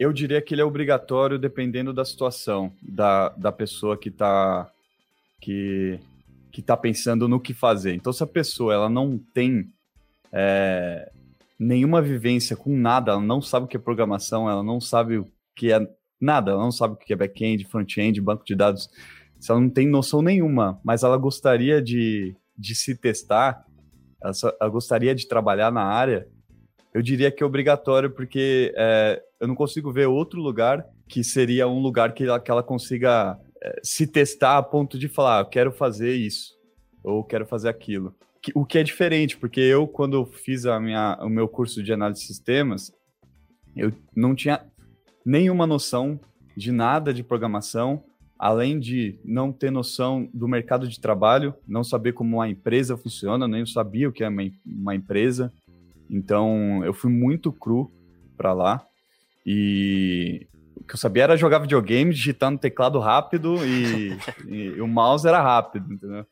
eu 0.00 0.14
diria 0.14 0.40
que 0.40 0.54
ele 0.54 0.62
é 0.62 0.64
obrigatório 0.64 1.38
dependendo 1.38 1.92
da 1.92 2.06
situação 2.06 2.72
da, 2.80 3.28
da 3.28 3.52
pessoa 3.52 3.98
que 3.98 4.08
está 4.08 4.72
que, 5.38 6.00
que 6.50 6.62
tá 6.62 6.74
pensando 6.74 7.28
no 7.28 7.38
que 7.38 7.52
fazer. 7.52 7.92
Então, 7.94 8.10
se 8.10 8.22
a 8.22 8.26
pessoa 8.26 8.72
ela 8.72 8.88
não 8.88 9.18
tem 9.18 9.70
é, 10.32 11.12
nenhuma 11.58 12.00
vivência 12.00 12.56
com 12.56 12.74
nada, 12.74 13.12
ela 13.12 13.20
não 13.20 13.42
sabe 13.42 13.66
o 13.66 13.68
que 13.68 13.76
é 13.76 13.80
programação, 13.80 14.48
ela 14.48 14.62
não 14.62 14.80
sabe 14.80 15.18
o 15.18 15.26
que 15.54 15.70
é 15.70 15.86
nada, 16.18 16.52
ela 16.52 16.62
não 16.62 16.72
sabe 16.72 16.94
o 16.94 16.96
que 16.96 17.12
é 17.12 17.16
back-end, 17.16 17.66
front-end, 17.66 18.22
banco 18.22 18.44
de 18.44 18.54
dados, 18.54 18.88
se 19.38 19.50
ela 19.50 19.60
não 19.60 19.68
tem 19.68 19.86
noção 19.86 20.22
nenhuma, 20.22 20.80
mas 20.82 21.02
ela 21.02 21.18
gostaria 21.18 21.82
de, 21.82 22.34
de 22.56 22.74
se 22.74 22.96
testar, 22.96 23.66
ela, 24.22 24.32
só, 24.32 24.50
ela 24.58 24.70
gostaria 24.70 25.14
de 25.14 25.28
trabalhar 25.28 25.70
na 25.70 25.84
área, 25.84 26.26
eu 26.92 27.02
diria 27.02 27.30
que 27.30 27.42
é 27.42 27.46
obrigatório, 27.46 28.10
porque 28.10 28.72
é, 28.76 29.22
eu 29.38 29.46
não 29.46 29.54
consigo 29.54 29.92
ver 29.92 30.06
outro 30.06 30.40
lugar 30.40 30.84
que 31.08 31.22
seria 31.22 31.68
um 31.68 31.80
lugar 31.80 32.12
que 32.14 32.24
ela, 32.24 32.40
que 32.40 32.50
ela 32.50 32.62
consiga 32.62 33.38
é, 33.62 33.80
se 33.82 34.06
testar 34.06 34.58
a 34.58 34.62
ponto 34.62 34.98
de 34.98 35.08
falar, 35.08 35.40
ah, 35.40 35.44
quero 35.44 35.72
fazer 35.72 36.14
isso, 36.14 36.54
ou 37.02 37.22
quero 37.24 37.46
fazer 37.46 37.68
aquilo. 37.68 38.14
O 38.54 38.64
que 38.64 38.78
é 38.78 38.82
diferente, 38.82 39.36
porque 39.36 39.60
eu, 39.60 39.86
quando 39.86 40.24
fiz 40.24 40.64
a 40.64 40.80
minha, 40.80 41.18
o 41.20 41.28
meu 41.28 41.46
curso 41.46 41.82
de 41.82 41.92
análise 41.92 42.20
de 42.20 42.26
sistemas, 42.26 42.90
eu 43.76 43.92
não 44.16 44.34
tinha 44.34 44.64
nenhuma 45.24 45.66
noção 45.66 46.18
de 46.56 46.72
nada 46.72 47.12
de 47.12 47.22
programação, 47.22 48.02
além 48.38 48.80
de 48.80 49.18
não 49.22 49.52
ter 49.52 49.70
noção 49.70 50.28
do 50.32 50.48
mercado 50.48 50.88
de 50.88 50.98
trabalho, 50.98 51.54
não 51.68 51.84
saber 51.84 52.14
como 52.14 52.38
uma 52.38 52.48
empresa 52.48 52.96
funciona, 52.96 53.46
nem 53.46 53.66
sabia 53.66 54.08
o 54.08 54.12
que 54.12 54.24
é 54.24 54.28
uma, 54.28 54.42
uma 54.64 54.94
empresa. 54.94 55.52
Então, 56.10 56.84
eu 56.84 56.92
fui 56.92 57.10
muito 57.10 57.52
cru 57.52 57.90
para 58.36 58.52
lá. 58.52 58.84
E 59.46 60.46
o 60.74 60.84
que 60.84 60.94
eu 60.94 60.98
sabia 60.98 61.24
era 61.24 61.36
jogar 61.36 61.60
videogame, 61.60 62.12
digitando 62.12 62.58
teclado 62.58 62.98
rápido 62.98 63.56
e, 63.64 64.18
e 64.46 64.80
o 64.80 64.88
mouse 64.88 65.26
era 65.26 65.40
rápido, 65.40 65.92
entendeu? 65.92 66.26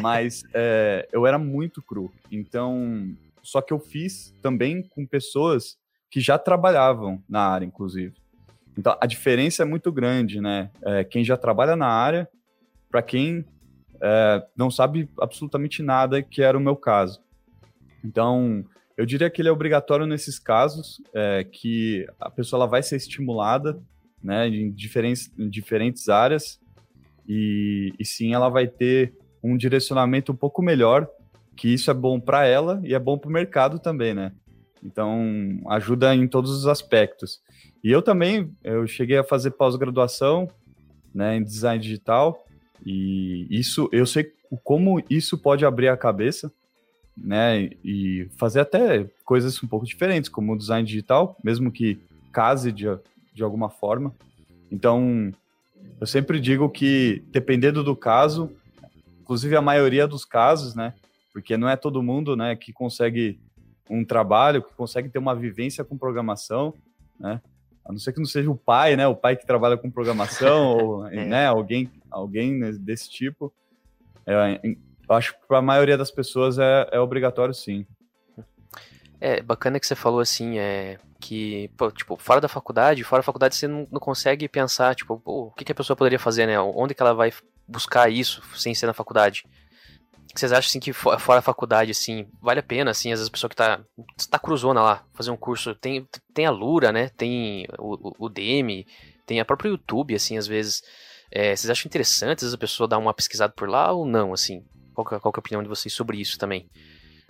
Mas 0.00 0.44
é, 0.54 1.08
eu 1.12 1.26
era 1.26 1.38
muito 1.38 1.82
cru. 1.82 2.12
Então, 2.30 3.14
só 3.42 3.60
que 3.60 3.72
eu 3.72 3.78
fiz 3.78 4.34
também 4.40 4.82
com 4.82 5.06
pessoas 5.06 5.76
que 6.10 6.20
já 6.20 6.38
trabalhavam 6.38 7.22
na 7.28 7.40
área, 7.40 7.66
inclusive. 7.66 8.14
Então, 8.78 8.96
a 9.00 9.06
diferença 9.06 9.62
é 9.62 9.66
muito 9.66 9.90
grande, 9.90 10.40
né? 10.40 10.70
É, 10.82 11.02
quem 11.02 11.24
já 11.24 11.36
trabalha 11.36 11.74
na 11.74 11.88
área, 11.88 12.28
para 12.90 13.02
quem 13.02 13.44
é, 14.00 14.46
não 14.56 14.70
sabe 14.70 15.08
absolutamente 15.20 15.82
nada, 15.82 16.22
que 16.22 16.42
era 16.42 16.56
o 16.56 16.60
meu 16.60 16.76
caso. 16.76 17.20
Então, 18.04 18.64
eu 18.96 19.04
diria 19.04 19.28
que 19.28 19.42
ele 19.42 19.48
é 19.48 19.52
obrigatório 19.52 20.06
nesses 20.06 20.38
casos, 20.38 21.02
é, 21.14 21.44
que 21.44 22.06
a 22.18 22.30
pessoa 22.30 22.60
ela 22.60 22.70
vai 22.70 22.82
ser 22.82 22.96
estimulada 22.96 23.78
né, 24.22 24.48
em, 24.48 24.72
diferentes, 24.72 25.30
em 25.38 25.48
diferentes 25.48 26.08
áreas, 26.08 26.58
e, 27.28 27.92
e 27.98 28.04
sim 28.04 28.32
ela 28.32 28.48
vai 28.48 28.66
ter 28.66 29.14
um 29.42 29.56
direcionamento 29.56 30.32
um 30.32 30.36
pouco 30.36 30.62
melhor, 30.62 31.08
que 31.56 31.68
isso 31.72 31.90
é 31.90 31.94
bom 31.94 32.18
para 32.18 32.46
ela 32.46 32.80
e 32.84 32.94
é 32.94 32.98
bom 32.98 33.18
para 33.18 33.28
o 33.28 33.32
mercado 33.32 33.78
também, 33.78 34.14
né? 34.14 34.32
Então, 34.82 35.60
ajuda 35.68 36.14
em 36.14 36.28
todos 36.28 36.50
os 36.50 36.66
aspectos. 36.66 37.40
E 37.82 37.90
eu 37.90 38.02
também, 38.02 38.52
eu 38.62 38.86
cheguei 38.86 39.16
a 39.16 39.24
fazer 39.24 39.52
pós-graduação 39.52 40.48
né, 41.14 41.36
em 41.36 41.42
design 41.42 41.82
digital, 41.82 42.44
e 42.84 43.46
isso, 43.50 43.88
eu 43.92 44.06
sei 44.06 44.32
como 44.62 45.02
isso 45.10 45.38
pode 45.38 45.64
abrir 45.64 45.88
a 45.88 45.96
cabeça, 45.96 46.52
né, 47.16 47.70
e 47.82 48.28
fazer 48.36 48.60
até 48.60 49.08
coisas 49.24 49.62
um 49.62 49.66
pouco 49.66 49.86
diferentes, 49.86 50.28
como 50.28 50.52
o 50.52 50.58
design 50.58 50.86
digital, 50.86 51.36
mesmo 51.42 51.70
que 51.70 51.98
case 52.32 52.70
de, 52.70 52.86
de 53.32 53.42
alguma 53.42 53.70
forma. 53.70 54.14
Então, 54.70 55.32
eu 56.00 56.06
sempre 56.06 56.38
digo 56.38 56.68
que, 56.68 57.22
dependendo 57.28 57.82
do 57.82 57.96
caso, 57.96 58.50
inclusive 59.20 59.56
a 59.56 59.62
maioria 59.62 60.06
dos 60.06 60.24
casos, 60.24 60.74
né, 60.74 60.92
porque 61.32 61.56
não 61.56 61.68
é 61.68 61.76
todo 61.76 62.02
mundo, 62.02 62.36
né, 62.36 62.54
que 62.54 62.72
consegue 62.72 63.38
um 63.88 64.04
trabalho, 64.04 64.62
que 64.62 64.74
consegue 64.74 65.08
ter 65.08 65.18
uma 65.18 65.34
vivência 65.34 65.84
com 65.84 65.96
programação, 65.96 66.74
né? 67.18 67.40
A 67.84 67.92
não 67.92 67.98
ser 67.98 68.12
que 68.12 68.18
não 68.18 68.26
seja 68.26 68.50
o 68.50 68.56
pai, 68.56 68.96
né? 68.96 69.06
O 69.06 69.14
pai 69.14 69.36
que 69.36 69.46
trabalha 69.46 69.76
com 69.76 69.90
programação, 69.90 70.76
ou 70.76 71.06
é. 71.06 71.24
né? 71.24 71.46
alguém, 71.46 71.88
alguém 72.10 72.58
desse 72.78 73.08
tipo. 73.08 73.52
É, 74.26 74.60
eu 75.08 75.14
acho 75.14 75.34
que 75.34 75.46
para 75.46 75.58
a 75.58 75.62
maioria 75.62 75.96
das 75.96 76.10
pessoas 76.10 76.58
é, 76.58 76.88
é 76.92 77.00
obrigatório, 77.00 77.54
sim. 77.54 77.86
É 79.20 79.40
bacana 79.42 79.80
que 79.80 79.86
você 79.86 79.94
falou 79.94 80.20
assim, 80.20 80.58
é 80.58 80.98
que, 81.18 81.70
pô, 81.76 81.90
tipo, 81.90 82.16
fora 82.16 82.40
da 82.40 82.48
faculdade, 82.48 83.02
fora 83.02 83.20
da 83.20 83.24
faculdade 83.26 83.56
você 83.56 83.66
não, 83.66 83.86
não 83.90 84.00
consegue 84.00 84.48
pensar, 84.48 84.94
tipo, 84.94 85.18
pô, 85.18 85.46
o 85.46 85.50
que, 85.52 85.64
que 85.64 85.72
a 85.72 85.74
pessoa 85.74 85.96
poderia 85.96 86.18
fazer, 86.18 86.46
né? 86.46 86.60
Onde 86.60 86.94
que 86.94 87.02
ela 87.02 87.14
vai 87.14 87.32
buscar 87.66 88.10
isso 88.10 88.42
sem 88.54 88.74
ser 88.74 88.86
na 88.86 88.92
faculdade? 88.92 89.44
vocês 90.38 90.52
acham 90.52 90.68
assim 90.68 90.80
que 90.80 90.92
fora 90.92 91.38
a 91.38 91.42
faculdade 91.42 91.90
assim, 91.90 92.26
vale 92.42 92.60
a 92.60 92.62
pena 92.62 92.90
assim, 92.90 93.12
às 93.12 93.18
vezes 93.18 93.28
a 93.28 93.32
pessoa 93.32 93.48
que 93.48 93.56
tá 93.56 93.80
tá 94.30 94.38
cruzona 94.38 94.82
lá, 94.82 95.04
fazer 95.14 95.30
um 95.30 95.36
curso, 95.36 95.74
tem 95.74 96.06
tem 96.34 96.46
a 96.46 96.50
Lura, 96.50 96.92
né? 96.92 97.08
Tem 97.16 97.66
o, 97.78 98.26
o 98.26 98.28
DM, 98.28 98.86
tem 99.24 99.40
a 99.40 99.44
própria 99.44 99.70
YouTube 99.70 100.14
assim, 100.14 100.36
às 100.36 100.46
vezes. 100.46 100.82
É, 101.30 101.56
vocês 101.56 101.70
acham 101.70 101.88
interessante 101.88 102.38
às 102.38 102.42
vezes 102.42 102.54
a 102.54 102.58
pessoa 102.58 102.88
dar 102.88 102.98
uma 102.98 103.12
pesquisada 103.12 103.52
por 103.52 103.68
lá 103.68 103.90
ou 103.92 104.06
não, 104.06 104.32
assim? 104.32 104.64
Qual 104.96 105.06
que, 105.06 105.14
é, 105.14 105.20
qual 105.20 105.30
é 105.30 105.36
a 105.36 105.40
opinião 105.40 105.62
de 105.62 105.68
vocês 105.68 105.92
sobre 105.92 106.18
isso 106.18 106.38
também? 106.38 106.66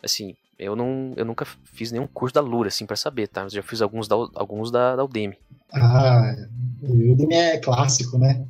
Assim, 0.01 0.37
eu 0.57 0.77
não 0.77 1.13
eu 1.17 1.25
nunca 1.25 1.45
fiz 1.65 1.91
nenhum 1.91 2.07
curso 2.07 2.33
da 2.33 2.41
Lura 2.41 2.69
assim 2.69 2.87
para 2.87 2.95
saber, 2.95 3.27
tá? 3.27 3.43
Mas 3.43 3.53
já 3.53 3.63
fiz 3.63 3.83
alguns 3.83 4.07
da 4.07 4.15
alguns 4.35 4.71
da, 4.71 4.95
da 4.95 5.05
Udemy. 5.05 5.37
Ah, 5.73 6.33
o 6.81 7.13
Udemy 7.13 7.35
é 7.35 7.59
clássico, 7.59 8.19
né? 8.19 8.47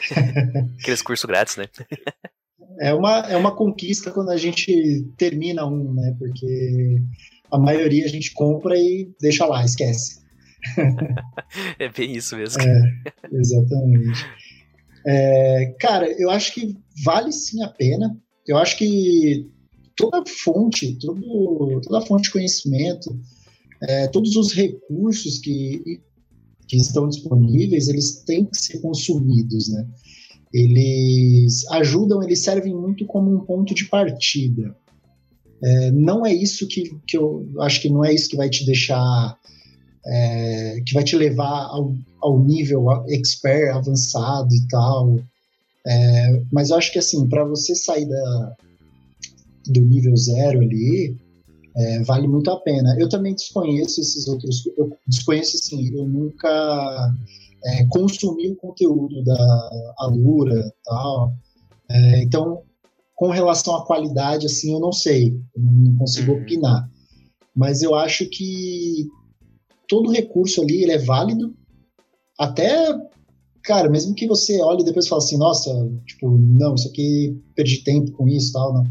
Aqueles 0.78 1.00
cursos 1.00 1.24
grátis, 1.24 1.56
né? 1.56 1.64
é 2.78 2.92
uma, 2.92 3.20
é 3.20 3.36
uma 3.36 3.56
conquista 3.56 4.10
quando 4.10 4.30
a 4.30 4.36
gente 4.36 5.06
termina 5.16 5.64
um, 5.64 5.94
né? 5.94 6.14
Porque 6.18 7.02
a 7.50 7.58
maioria 7.58 8.04
a 8.04 8.08
gente 8.08 8.32
compra 8.34 8.76
e 8.76 9.10
deixa 9.18 9.46
lá, 9.46 9.64
esquece. 9.64 10.20
é 11.78 11.88
bem 11.88 12.12
isso 12.12 12.36
mesmo. 12.36 12.62
É, 12.62 12.82
exatamente. 13.32 14.26
É, 15.06 15.74
cara, 15.80 16.06
eu 16.20 16.30
acho 16.30 16.52
que 16.52 16.76
vale 17.02 17.32
sim 17.32 17.62
a 17.62 17.68
pena. 17.68 18.14
Eu 18.50 18.58
acho 18.58 18.76
que 18.76 19.48
toda 19.96 20.24
fonte, 20.26 20.96
todo, 21.00 21.80
toda 21.82 22.04
fonte 22.06 22.24
de 22.24 22.32
conhecimento, 22.32 23.16
é, 23.82 24.08
todos 24.08 24.34
os 24.34 24.52
recursos 24.52 25.38
que, 25.38 26.00
que 26.66 26.76
estão 26.76 27.08
disponíveis, 27.08 27.88
eles 27.88 28.22
têm 28.22 28.44
que 28.44 28.56
ser 28.56 28.80
consumidos, 28.80 29.68
né? 29.68 29.86
eles 30.52 31.64
ajudam, 31.70 32.22
eles 32.22 32.40
servem 32.40 32.74
muito 32.74 33.06
como 33.06 33.32
um 33.32 33.40
ponto 33.40 33.72
de 33.74 33.84
partida. 33.84 34.76
É, 35.62 35.92
não 35.92 36.26
é 36.26 36.34
isso 36.34 36.66
que, 36.66 36.90
que 37.06 37.16
eu 37.16 37.48
acho 37.60 37.80
que 37.80 37.88
não 37.88 38.04
é 38.04 38.12
isso 38.12 38.28
que 38.28 38.36
vai 38.36 38.48
te 38.48 38.66
deixar, 38.66 39.38
é, 40.06 40.82
que 40.84 40.92
vai 40.92 41.04
te 41.04 41.14
levar 41.14 41.66
ao, 41.66 41.94
ao 42.20 42.42
nível 42.42 42.86
expert, 43.08 43.76
avançado 43.76 44.52
e 44.52 44.66
tal. 44.66 45.20
É, 45.86 46.42
mas 46.52 46.70
eu 46.70 46.76
acho 46.76 46.92
que 46.92 46.98
assim, 46.98 47.28
para 47.28 47.44
você 47.44 47.74
sair 47.74 48.06
da, 48.06 48.56
do 49.68 49.80
nível 49.80 50.16
zero 50.16 50.60
ali, 50.60 51.16
é, 51.76 52.02
vale 52.02 52.26
muito 52.28 52.50
a 52.50 52.60
pena. 52.60 52.96
Eu 52.98 53.08
também 53.08 53.34
desconheço 53.34 54.00
esses 54.00 54.26
outros, 54.28 54.66
eu 54.76 54.90
desconheço 55.06 55.56
assim, 55.56 55.88
eu 55.94 56.06
nunca 56.06 57.14
é, 57.64 57.84
consumir 57.86 58.50
o 58.52 58.56
conteúdo 58.56 59.22
da 59.24 59.92
Alura 59.98 60.60
e 60.60 60.72
tal. 60.84 61.34
É, 61.88 62.22
então, 62.22 62.62
com 63.14 63.28
relação 63.28 63.76
à 63.76 63.84
qualidade, 63.84 64.46
assim, 64.46 64.72
eu 64.72 64.80
não 64.80 64.92
sei, 64.92 65.28
eu 65.54 65.62
não 65.62 65.96
consigo 65.96 66.32
uhum. 66.32 66.42
opinar. 66.42 66.88
Mas 67.54 67.82
eu 67.82 67.94
acho 67.94 68.26
que 68.28 69.08
todo 69.88 70.10
recurso 70.10 70.62
ali 70.62 70.82
ele 70.82 70.92
é 70.92 70.98
válido, 70.98 71.54
até, 72.38 72.94
cara, 73.62 73.88
mesmo 73.88 74.14
que 74.14 74.26
você 74.26 74.60
olhe 74.60 74.82
e 74.82 74.84
depois 74.84 75.08
fale 75.08 75.22
assim, 75.22 75.36
nossa, 75.36 75.70
tipo, 76.06 76.30
não, 76.30 76.74
isso 76.74 76.88
aqui 76.88 77.36
perdi 77.54 77.82
tempo 77.84 78.12
com 78.12 78.28
isso 78.28 78.52
tal, 78.52 78.74
não. 78.74 78.84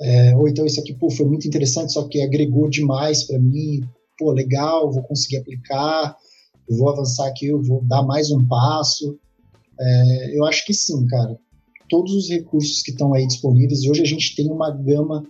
É, 0.00 0.36
ou 0.36 0.48
então 0.48 0.64
isso 0.64 0.80
aqui, 0.80 0.94
pô, 0.94 1.10
foi 1.10 1.26
muito 1.26 1.46
interessante, 1.46 1.92
só 1.92 2.08
que 2.08 2.22
agregou 2.22 2.70
demais 2.70 3.24
para 3.24 3.38
mim, 3.38 3.80
pô, 4.18 4.32
legal, 4.32 4.90
vou 4.90 5.02
conseguir 5.02 5.38
aplicar 5.38 6.16
vou 6.76 6.88
avançar 6.88 7.26
aqui, 7.26 7.46
eu 7.46 7.62
vou 7.62 7.82
dar 7.84 8.02
mais 8.02 8.30
um 8.30 8.46
passo. 8.46 9.18
É, 9.78 10.38
eu 10.38 10.44
acho 10.44 10.64
que 10.64 10.72
sim, 10.72 11.06
cara. 11.06 11.36
Todos 11.88 12.14
os 12.14 12.28
recursos 12.28 12.82
que 12.82 12.92
estão 12.92 13.12
aí 13.12 13.26
disponíveis, 13.26 13.84
hoje 13.84 14.02
a 14.02 14.06
gente 14.06 14.36
tem 14.36 14.48
uma 14.48 14.70
gama 14.70 15.24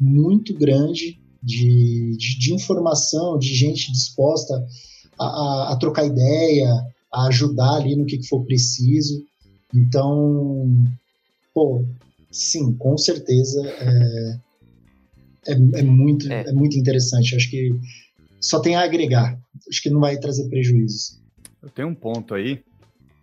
muito 0.00 0.54
grande 0.54 1.20
de, 1.42 2.16
de, 2.16 2.38
de 2.38 2.54
informação, 2.54 3.38
de 3.38 3.54
gente 3.54 3.92
disposta 3.92 4.64
a, 5.18 5.24
a, 5.24 5.72
a, 5.72 5.76
trocar 5.76 6.06
ideia, 6.06 6.72
a 7.12 7.26
ajudar 7.28 7.76
ali 7.76 7.96
no 7.96 8.06
que, 8.06 8.18
que 8.18 8.28
for 8.28 8.44
preciso. 8.44 9.24
Então, 9.74 10.72
pô, 11.54 11.84
sim, 12.30 12.74
com 12.74 12.96
certeza 12.96 13.66
é, 13.66 14.38
é, 15.48 15.52
é 15.52 15.82
muito, 15.82 16.30
é. 16.30 16.48
é 16.48 16.52
muito 16.52 16.78
interessante. 16.78 17.34
acho 17.34 17.50
que 17.50 17.74
só 18.40 18.60
tem 18.60 18.76
a 18.76 18.82
agregar. 18.82 19.38
Acho 19.68 19.82
que 19.82 19.90
não 19.90 20.00
vai 20.00 20.16
trazer 20.18 20.48
prejuízos. 20.48 21.20
Eu 21.62 21.70
tenho 21.70 21.88
um 21.88 21.94
ponto 21.94 22.34
aí 22.34 22.62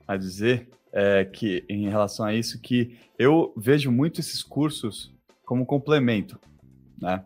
a 0.08 0.18
dizer 0.18 0.68
é, 0.92 1.25
que 1.25 1.63
em 1.70 1.89
relação 1.89 2.25
a 2.25 2.34
isso 2.34 2.60
que 2.60 2.98
eu 3.18 3.54
vejo 3.56 3.92
muito 3.92 4.20
esses 4.20 4.44
cursos 4.44 5.12
como 5.46 5.65
complemento, 5.65 6.39
né? 7.01 7.24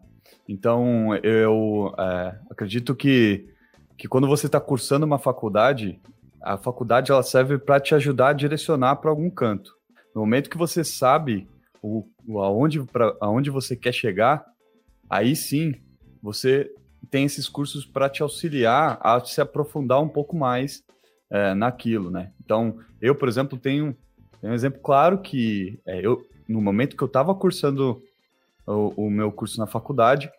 Então 0.48 1.16
eu 1.18 1.94
é, 1.98 2.36
acredito 2.50 2.96
que 2.96 3.48
que 3.98 4.08
quando 4.08 4.28
você 4.28 4.46
está 4.46 4.62
cursando 4.62 5.06
uma 5.06 5.20
faculdade, 5.20 6.00
a 6.42 6.58
faculdade 6.58 7.12
ela 7.12 7.24
serve 7.24 7.58
para 7.58 7.80
te 7.80 7.94
ajudar 7.96 8.30
a 8.30 8.34
direcionar 8.34 8.98
para 8.98 9.10
algum 9.10 9.30
canto. 9.30 9.76
No 10.14 10.22
momento 10.22 10.50
que 10.50 10.58
você 10.58 10.84
sabe 10.84 11.48
o, 11.82 12.06
o 12.28 12.40
aonde, 12.40 12.82
pra, 12.84 13.16
aonde 13.20 13.50
você 13.50 13.76
quer 13.76 13.94
chegar, 13.94 14.46
aí 15.10 15.36
sim 15.36 15.76
você 16.22 16.72
tem 17.10 17.26
esses 17.26 17.48
cursos 17.48 17.86
para 17.86 18.10
te 18.10 18.22
auxiliar 18.22 19.00
a 19.02 19.20
se 19.22 19.40
aprofundar 19.40 20.02
um 20.02 20.10
pouco 20.10 20.36
mais 20.36 20.84
é, 21.30 21.54
naquilo, 21.54 22.10
né? 22.10 22.32
Então, 22.44 22.80
eu, 23.02 23.16
por 23.16 23.28
exemplo, 23.28 23.58
tenho 23.58 23.96
Tem 24.42 24.50
um 24.50 24.54
exemplo 24.54 24.80
claro 24.82 25.20
que 25.20 25.80
é, 25.86 26.06
eu, 26.06 26.26
no 26.48 26.62
momento 26.62 26.96
que 26.96 27.04
eu 27.04 27.08
estava 27.08 27.34
cursando 27.36 28.02
o, 28.66 29.06
o, 29.06 29.10
meu 29.10 29.32
curso 29.32 29.60
na 29.60 29.68
faculdade, 29.68 30.32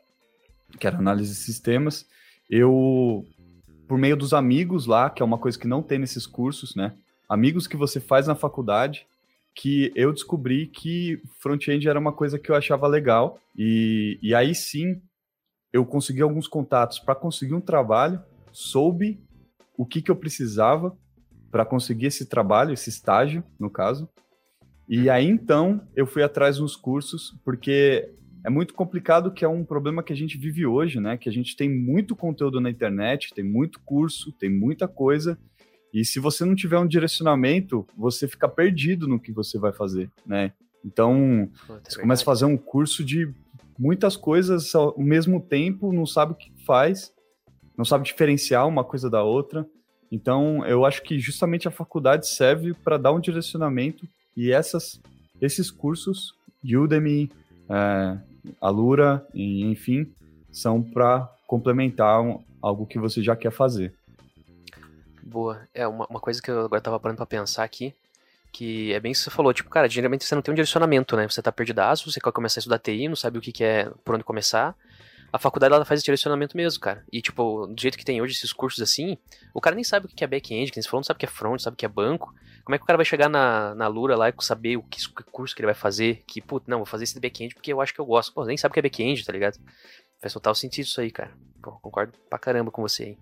que 0.78 0.86
era 0.86 0.98
análise 0.98 1.30
de 1.30 1.36
sistemas, 1.36 2.06
eu, 2.48 3.24
por 3.90 3.98
meio 3.98 4.16
dos 4.16 4.32
amigos 4.32 4.86
lá, 4.86 5.10
que 5.10 5.20
é 5.20 5.24
uma 5.24 5.36
coisa 5.36 5.58
que 5.58 5.66
não 5.66 5.82
tem 5.82 5.98
nesses 5.98 6.24
cursos, 6.24 6.76
né? 6.76 6.94
Amigos 7.28 7.66
que 7.66 7.76
você 7.76 7.98
faz 7.98 8.28
na 8.28 8.36
faculdade, 8.36 9.04
que 9.52 9.90
eu 9.96 10.12
descobri 10.12 10.68
que 10.68 11.20
front-end 11.40 11.88
era 11.88 11.98
uma 11.98 12.12
coisa 12.12 12.38
que 12.38 12.52
eu 12.52 12.54
achava 12.54 12.86
legal. 12.86 13.40
E, 13.58 14.16
e 14.22 14.32
aí 14.32 14.54
sim, 14.54 15.02
eu 15.72 15.84
consegui 15.84 16.22
alguns 16.22 16.46
contatos 16.46 17.00
para 17.00 17.16
conseguir 17.16 17.54
um 17.54 17.60
trabalho, 17.60 18.22
soube 18.52 19.18
o 19.76 19.84
que, 19.84 20.00
que 20.00 20.12
eu 20.12 20.14
precisava 20.14 20.96
para 21.50 21.64
conseguir 21.64 22.06
esse 22.06 22.26
trabalho, 22.26 22.72
esse 22.72 22.90
estágio, 22.90 23.42
no 23.58 23.68
caso. 23.68 24.08
E 24.88 25.10
aí 25.10 25.26
então 25.26 25.80
eu 25.96 26.06
fui 26.06 26.22
atrás 26.22 26.58
dos 26.58 26.76
cursos, 26.76 27.36
porque 27.44 28.08
é 28.44 28.50
muito 28.50 28.74
complicado, 28.74 29.32
que 29.32 29.44
é 29.44 29.48
um 29.48 29.64
problema 29.64 30.02
que 30.02 30.12
a 30.12 30.16
gente 30.16 30.38
vive 30.38 30.66
hoje, 30.66 31.00
né? 31.00 31.16
Que 31.16 31.28
a 31.28 31.32
gente 31.32 31.56
tem 31.56 31.68
muito 31.68 32.16
conteúdo 32.16 32.60
na 32.60 32.70
internet, 32.70 33.34
tem 33.34 33.44
muito 33.44 33.80
curso, 33.80 34.32
tem 34.32 34.50
muita 34.50 34.88
coisa, 34.88 35.38
e 35.92 36.04
se 36.04 36.20
você 36.20 36.44
não 36.44 36.54
tiver 36.54 36.78
um 36.78 36.86
direcionamento, 36.86 37.86
você 37.96 38.28
fica 38.28 38.48
perdido 38.48 39.08
no 39.08 39.18
que 39.18 39.32
você 39.32 39.58
vai 39.58 39.72
fazer, 39.72 40.10
né? 40.24 40.52
Então, 40.84 41.50
você 41.84 42.00
começa 42.00 42.22
a 42.22 42.24
fazer 42.24 42.44
um 42.44 42.56
curso 42.56 43.04
de 43.04 43.32
muitas 43.78 44.16
coisas 44.16 44.74
ao 44.74 44.98
mesmo 44.98 45.40
tempo, 45.40 45.92
não 45.92 46.06
sabe 46.06 46.32
o 46.32 46.36
que 46.36 46.52
faz, 46.64 47.12
não 47.76 47.84
sabe 47.84 48.04
diferenciar 48.04 48.66
uma 48.66 48.84
coisa 48.84 49.10
da 49.10 49.22
outra. 49.22 49.66
Então, 50.12 50.64
eu 50.64 50.84
acho 50.84 51.02
que 51.02 51.18
justamente 51.18 51.68
a 51.68 51.72
faculdade 51.72 52.28
serve 52.28 52.72
para 52.72 52.96
dar 52.96 53.12
um 53.12 53.20
direcionamento 53.20 54.08
e 54.36 54.52
essas, 54.52 55.00
esses 55.40 55.70
cursos, 55.70 56.34
Udemy, 56.64 57.30
é, 57.68 58.18
Alura, 58.60 59.24
e, 59.34 59.64
enfim, 59.64 60.12
são 60.52 60.82
para 60.82 61.28
complementar 61.46 62.20
um, 62.20 62.42
algo 62.60 62.86
que 62.86 62.98
você 62.98 63.22
já 63.22 63.34
quer 63.34 63.50
fazer. 63.50 63.94
Boa. 65.22 65.60
É, 65.74 65.86
uma, 65.86 66.06
uma 66.06 66.20
coisa 66.20 66.40
que 66.42 66.50
eu 66.50 66.64
agora 66.64 66.80
tava 66.80 66.98
parando 66.98 67.16
pra 67.16 67.26
pensar 67.26 67.64
aqui, 67.64 67.94
que 68.52 68.92
é 68.92 69.00
bem 69.00 69.12
isso 69.12 69.24
que 69.24 69.30
você 69.30 69.36
falou, 69.36 69.52
tipo, 69.52 69.70
cara, 69.70 69.88
geralmente 69.88 70.24
você 70.24 70.34
não 70.34 70.42
tem 70.42 70.52
um 70.52 70.56
direcionamento, 70.56 71.16
né? 71.16 71.28
Você 71.28 71.40
tá 71.40 71.52
perdidaço, 71.52 72.10
você 72.10 72.20
quer 72.20 72.32
começar 72.32 72.58
a 72.58 72.60
estudar 72.60 72.78
TI, 72.78 73.08
não 73.08 73.16
sabe 73.16 73.38
o 73.38 73.40
que, 73.40 73.52
que 73.52 73.64
é, 73.64 73.90
por 74.04 74.14
onde 74.14 74.24
começar. 74.24 74.74
A 75.32 75.38
faculdade, 75.38 75.72
ela 75.72 75.84
faz 75.84 75.98
esse 75.98 76.04
direcionamento 76.04 76.56
mesmo, 76.56 76.80
cara. 76.80 77.04
E, 77.12 77.22
tipo, 77.22 77.66
do 77.66 77.80
jeito 77.80 77.96
que 77.96 78.04
tem 78.04 78.20
hoje 78.20 78.34
esses 78.34 78.52
cursos 78.52 78.82
assim, 78.82 79.16
o 79.54 79.60
cara 79.60 79.74
nem 79.74 79.84
sabe 79.84 80.06
o 80.06 80.08
que 80.08 80.24
é 80.24 80.26
back-end, 80.26 80.72
que 80.72 80.82
você 80.82 80.88
falou, 80.88 81.00
não 81.00 81.04
sabe 81.04 81.16
o 81.16 81.20
que 81.20 81.26
é 81.26 81.28
front, 81.28 81.60
sabe 81.60 81.74
o 81.74 81.76
que 81.76 81.86
é 81.86 81.88
banco. 81.88 82.34
Como 82.64 82.74
é 82.74 82.78
que 82.78 82.84
o 82.84 82.86
cara 82.86 82.96
vai 82.96 83.06
chegar 83.06 83.28
na, 83.28 83.74
na 83.74 83.86
Lura 83.86 84.16
lá 84.16 84.28
e 84.28 84.34
saber 84.40 84.76
o 84.76 84.82
que, 84.82 85.00
que 85.00 85.24
curso 85.24 85.54
que 85.54 85.60
ele 85.60 85.66
vai 85.66 85.74
fazer? 85.74 86.22
Que, 86.26 86.40
putz, 86.40 86.66
não, 86.66 86.78
vou 86.78 86.86
fazer 86.86 87.04
esse 87.04 87.18
back-end 87.18 87.54
porque 87.54 87.72
eu 87.72 87.80
acho 87.80 87.94
que 87.94 88.00
eu 88.00 88.06
gosto. 88.06 88.32
Pô, 88.32 88.44
nem 88.44 88.56
sabe 88.56 88.72
o 88.72 88.74
que 88.74 88.80
é 88.80 88.82
back-end, 88.82 89.24
tá 89.24 89.32
ligado? 89.32 89.58
Faz 90.20 90.32
total 90.32 90.54
sentido 90.54 90.84
isso 90.84 91.00
aí, 91.00 91.10
cara. 91.10 91.32
Pô, 91.62 91.72
concordo 91.72 92.12
pra 92.28 92.38
caramba 92.38 92.70
com 92.70 92.82
você 92.82 93.02
aí. 93.04 93.18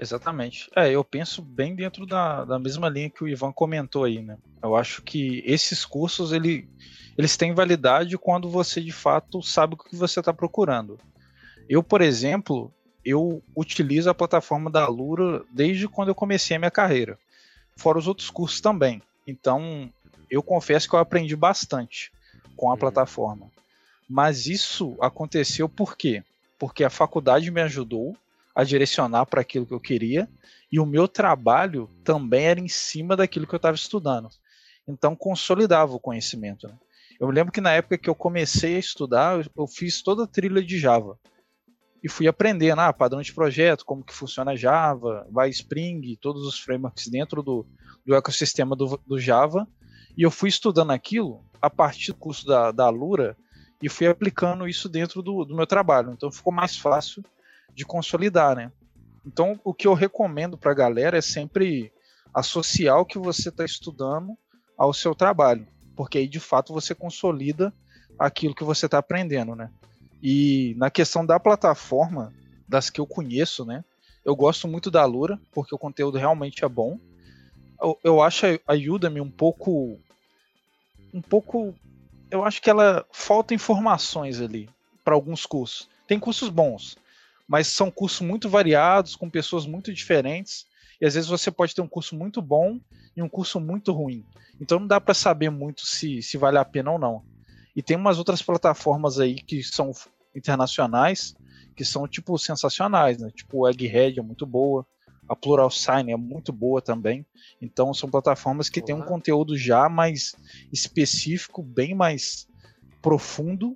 Exatamente. 0.00 0.70
É, 0.74 0.90
eu 0.90 1.04
penso 1.04 1.42
bem 1.42 1.74
dentro 1.74 2.06
da, 2.06 2.44
da 2.46 2.58
mesma 2.58 2.88
linha 2.88 3.10
que 3.10 3.22
o 3.22 3.28
Ivan 3.28 3.52
comentou 3.52 4.04
aí, 4.04 4.22
né? 4.22 4.38
Eu 4.62 4.74
acho 4.74 5.02
que 5.02 5.42
esses 5.44 5.84
cursos, 5.84 6.32
ele, 6.32 6.66
eles 7.18 7.36
têm 7.36 7.52
validade 7.52 8.16
quando 8.16 8.48
você 8.48 8.80
de 8.80 8.92
fato 8.92 9.42
sabe 9.42 9.74
o 9.74 9.76
que 9.76 9.94
você 9.94 10.20
está 10.20 10.32
procurando. 10.32 10.98
Eu, 11.70 11.84
por 11.84 12.00
exemplo, 12.00 12.74
eu 13.04 13.40
utilizo 13.56 14.10
a 14.10 14.14
plataforma 14.14 14.68
da 14.68 14.82
Alura 14.82 15.44
desde 15.52 15.86
quando 15.86 16.08
eu 16.08 16.16
comecei 16.16 16.56
a 16.56 16.58
minha 16.58 16.70
carreira, 16.70 17.16
fora 17.76 17.96
os 17.96 18.08
outros 18.08 18.28
cursos 18.28 18.60
também. 18.60 19.00
Então, 19.24 19.88
eu 20.28 20.42
confesso 20.42 20.88
que 20.88 20.96
eu 20.96 20.98
aprendi 20.98 21.36
bastante 21.36 22.10
com 22.56 22.70
a 22.70 22.72
uhum. 22.72 22.78
plataforma. 22.78 23.52
Mas 24.08 24.48
isso 24.48 24.96
aconteceu 25.00 25.68
por 25.68 25.96
quê? 25.96 26.24
Porque 26.58 26.82
a 26.82 26.90
faculdade 26.90 27.48
me 27.52 27.60
ajudou 27.60 28.16
a 28.52 28.64
direcionar 28.64 29.26
para 29.26 29.40
aquilo 29.40 29.64
que 29.64 29.72
eu 29.72 29.78
queria, 29.78 30.28
e 30.72 30.80
o 30.80 30.84
meu 30.84 31.06
trabalho 31.06 31.88
também 32.02 32.46
era 32.46 32.58
em 32.58 32.66
cima 32.66 33.16
daquilo 33.16 33.46
que 33.46 33.54
eu 33.54 33.58
estava 33.58 33.76
estudando. 33.76 34.28
Então 34.88 35.14
consolidava 35.14 35.94
o 35.94 36.00
conhecimento. 36.00 36.66
Né? 36.66 36.74
Eu 37.20 37.28
me 37.28 37.34
lembro 37.34 37.52
que 37.52 37.60
na 37.60 37.70
época 37.70 37.96
que 37.96 38.10
eu 38.10 38.14
comecei 38.14 38.74
a 38.74 38.80
estudar, 38.80 39.48
eu 39.56 39.66
fiz 39.68 40.02
toda 40.02 40.24
a 40.24 40.26
trilha 40.26 40.60
de 40.60 40.76
Java. 40.80 41.16
E 42.02 42.08
fui 42.08 42.26
aprendendo, 42.26 42.80
ah, 42.80 42.92
padrão 42.92 43.20
de 43.20 43.32
projeto, 43.32 43.84
como 43.84 44.04
que 44.04 44.14
funciona 44.14 44.56
Java, 44.56 45.26
vai 45.30 45.50
Spring, 45.50 46.16
todos 46.16 46.46
os 46.46 46.58
frameworks 46.58 47.08
dentro 47.08 47.42
do, 47.42 47.66
do 48.06 48.14
ecossistema 48.14 48.74
do, 48.74 48.98
do 49.06 49.18
Java. 49.18 49.68
E 50.16 50.22
eu 50.22 50.30
fui 50.30 50.48
estudando 50.48 50.90
aquilo 50.90 51.44
a 51.60 51.68
partir 51.68 52.12
do 52.12 52.18
curso 52.18 52.46
da, 52.46 52.72
da 52.72 52.88
Lura 52.88 53.36
e 53.82 53.88
fui 53.88 54.06
aplicando 54.06 54.66
isso 54.66 54.88
dentro 54.88 55.22
do, 55.22 55.44
do 55.44 55.54
meu 55.54 55.66
trabalho. 55.66 56.12
Então 56.12 56.32
ficou 56.32 56.52
mais 56.52 56.76
fácil 56.76 57.22
de 57.74 57.84
consolidar, 57.84 58.56
né? 58.56 58.72
Então, 59.24 59.60
o 59.62 59.74
que 59.74 59.86
eu 59.86 59.94
recomendo 59.94 60.56
para 60.56 60.72
a 60.72 60.74
galera 60.74 61.18
é 61.18 61.20
sempre 61.20 61.92
associar 62.32 62.98
o 62.98 63.04
que 63.04 63.18
você 63.18 63.48
está 63.48 63.64
estudando 63.64 64.36
ao 64.76 64.92
seu 64.94 65.14
trabalho, 65.14 65.66
porque 65.94 66.18
aí 66.18 66.28
de 66.28 66.40
fato 66.40 66.72
você 66.72 66.94
consolida 66.94 67.72
aquilo 68.18 68.54
que 68.54 68.64
você 68.64 68.86
está 68.86 68.98
aprendendo, 68.98 69.54
né? 69.54 69.70
E 70.22 70.74
na 70.76 70.90
questão 70.90 71.24
da 71.24 71.40
plataforma, 71.40 72.32
das 72.68 72.90
que 72.90 73.00
eu 73.00 73.06
conheço, 73.06 73.64
né? 73.64 73.84
Eu 74.24 74.36
gosto 74.36 74.68
muito 74.68 74.90
da 74.90 75.04
Lura, 75.04 75.40
porque 75.50 75.74
o 75.74 75.78
conteúdo 75.78 76.18
realmente 76.18 76.64
é 76.64 76.68
bom. 76.68 76.98
Eu, 77.80 77.98
eu 78.04 78.22
acho 78.22 78.46
a 78.66 78.74
Udemy 78.74 79.20
um 79.20 79.30
pouco. 79.30 79.98
Um 81.12 81.22
pouco. 81.22 81.74
Eu 82.30 82.44
acho 82.44 82.60
que 82.60 82.70
ela 82.70 83.04
falta 83.10 83.54
informações 83.54 84.40
ali 84.40 84.68
para 85.04 85.14
alguns 85.14 85.46
cursos. 85.46 85.88
Tem 86.06 86.18
cursos 86.18 86.48
bons, 86.48 86.96
mas 87.48 87.66
são 87.66 87.90
cursos 87.90 88.20
muito 88.20 88.48
variados, 88.48 89.16
com 89.16 89.30
pessoas 89.30 89.66
muito 89.66 89.92
diferentes, 89.92 90.66
e 91.00 91.06
às 91.06 91.14
vezes 91.14 91.28
você 91.28 91.50
pode 91.50 91.74
ter 91.74 91.80
um 91.80 91.88
curso 91.88 92.14
muito 92.14 92.42
bom 92.42 92.78
e 93.16 93.22
um 93.22 93.28
curso 93.28 93.58
muito 93.58 93.92
ruim. 93.92 94.24
Então 94.60 94.78
não 94.78 94.86
dá 94.86 95.00
para 95.00 95.14
saber 95.14 95.50
muito 95.50 95.86
se, 95.86 96.22
se 96.22 96.36
vale 96.36 96.58
a 96.58 96.64
pena 96.64 96.92
ou 96.92 96.98
não. 96.98 97.24
E 97.80 97.82
tem 97.82 97.96
umas 97.96 98.18
outras 98.18 98.42
plataformas 98.42 99.18
aí 99.18 99.36
que 99.36 99.62
são 99.62 99.90
internacionais, 100.36 101.34
que 101.74 101.82
são 101.82 102.06
tipo 102.06 102.36
sensacionais, 102.36 103.16
né? 103.16 103.30
Tipo 103.34 103.60
o 103.60 103.68
Egghead 103.70 104.20
é 104.20 104.22
muito 104.22 104.44
boa, 104.44 104.86
a 105.26 105.34
Plural 105.34 105.70
Sign 105.70 106.12
é 106.12 106.16
muito 106.16 106.52
boa 106.52 106.82
também. 106.82 107.24
Então 107.58 107.94
são 107.94 108.10
plataformas 108.10 108.68
que 108.68 108.80
uhum. 108.80 108.84
têm 108.84 108.94
um 108.94 109.00
conteúdo 109.00 109.56
já 109.56 109.88
mais 109.88 110.36
específico, 110.70 111.62
bem 111.62 111.94
mais 111.94 112.46
profundo 113.00 113.74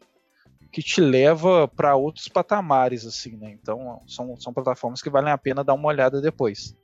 que 0.71 0.83
te 0.83 1.01
leva 1.01 1.67
para 1.67 1.97
outros 1.97 2.29
patamares, 2.29 3.07
assim, 3.07 3.38
né? 3.38 3.53
Então, 3.53 4.03
são, 4.07 4.37
são 4.37 4.53
plataformas 4.53 5.01
que 5.01 5.09
valem 5.09 5.33
a 5.33 5.38
pena 5.38 5.64
dar 5.64 5.73
uma 5.73 5.88
olhada 5.88 6.21
depois. 6.21 6.77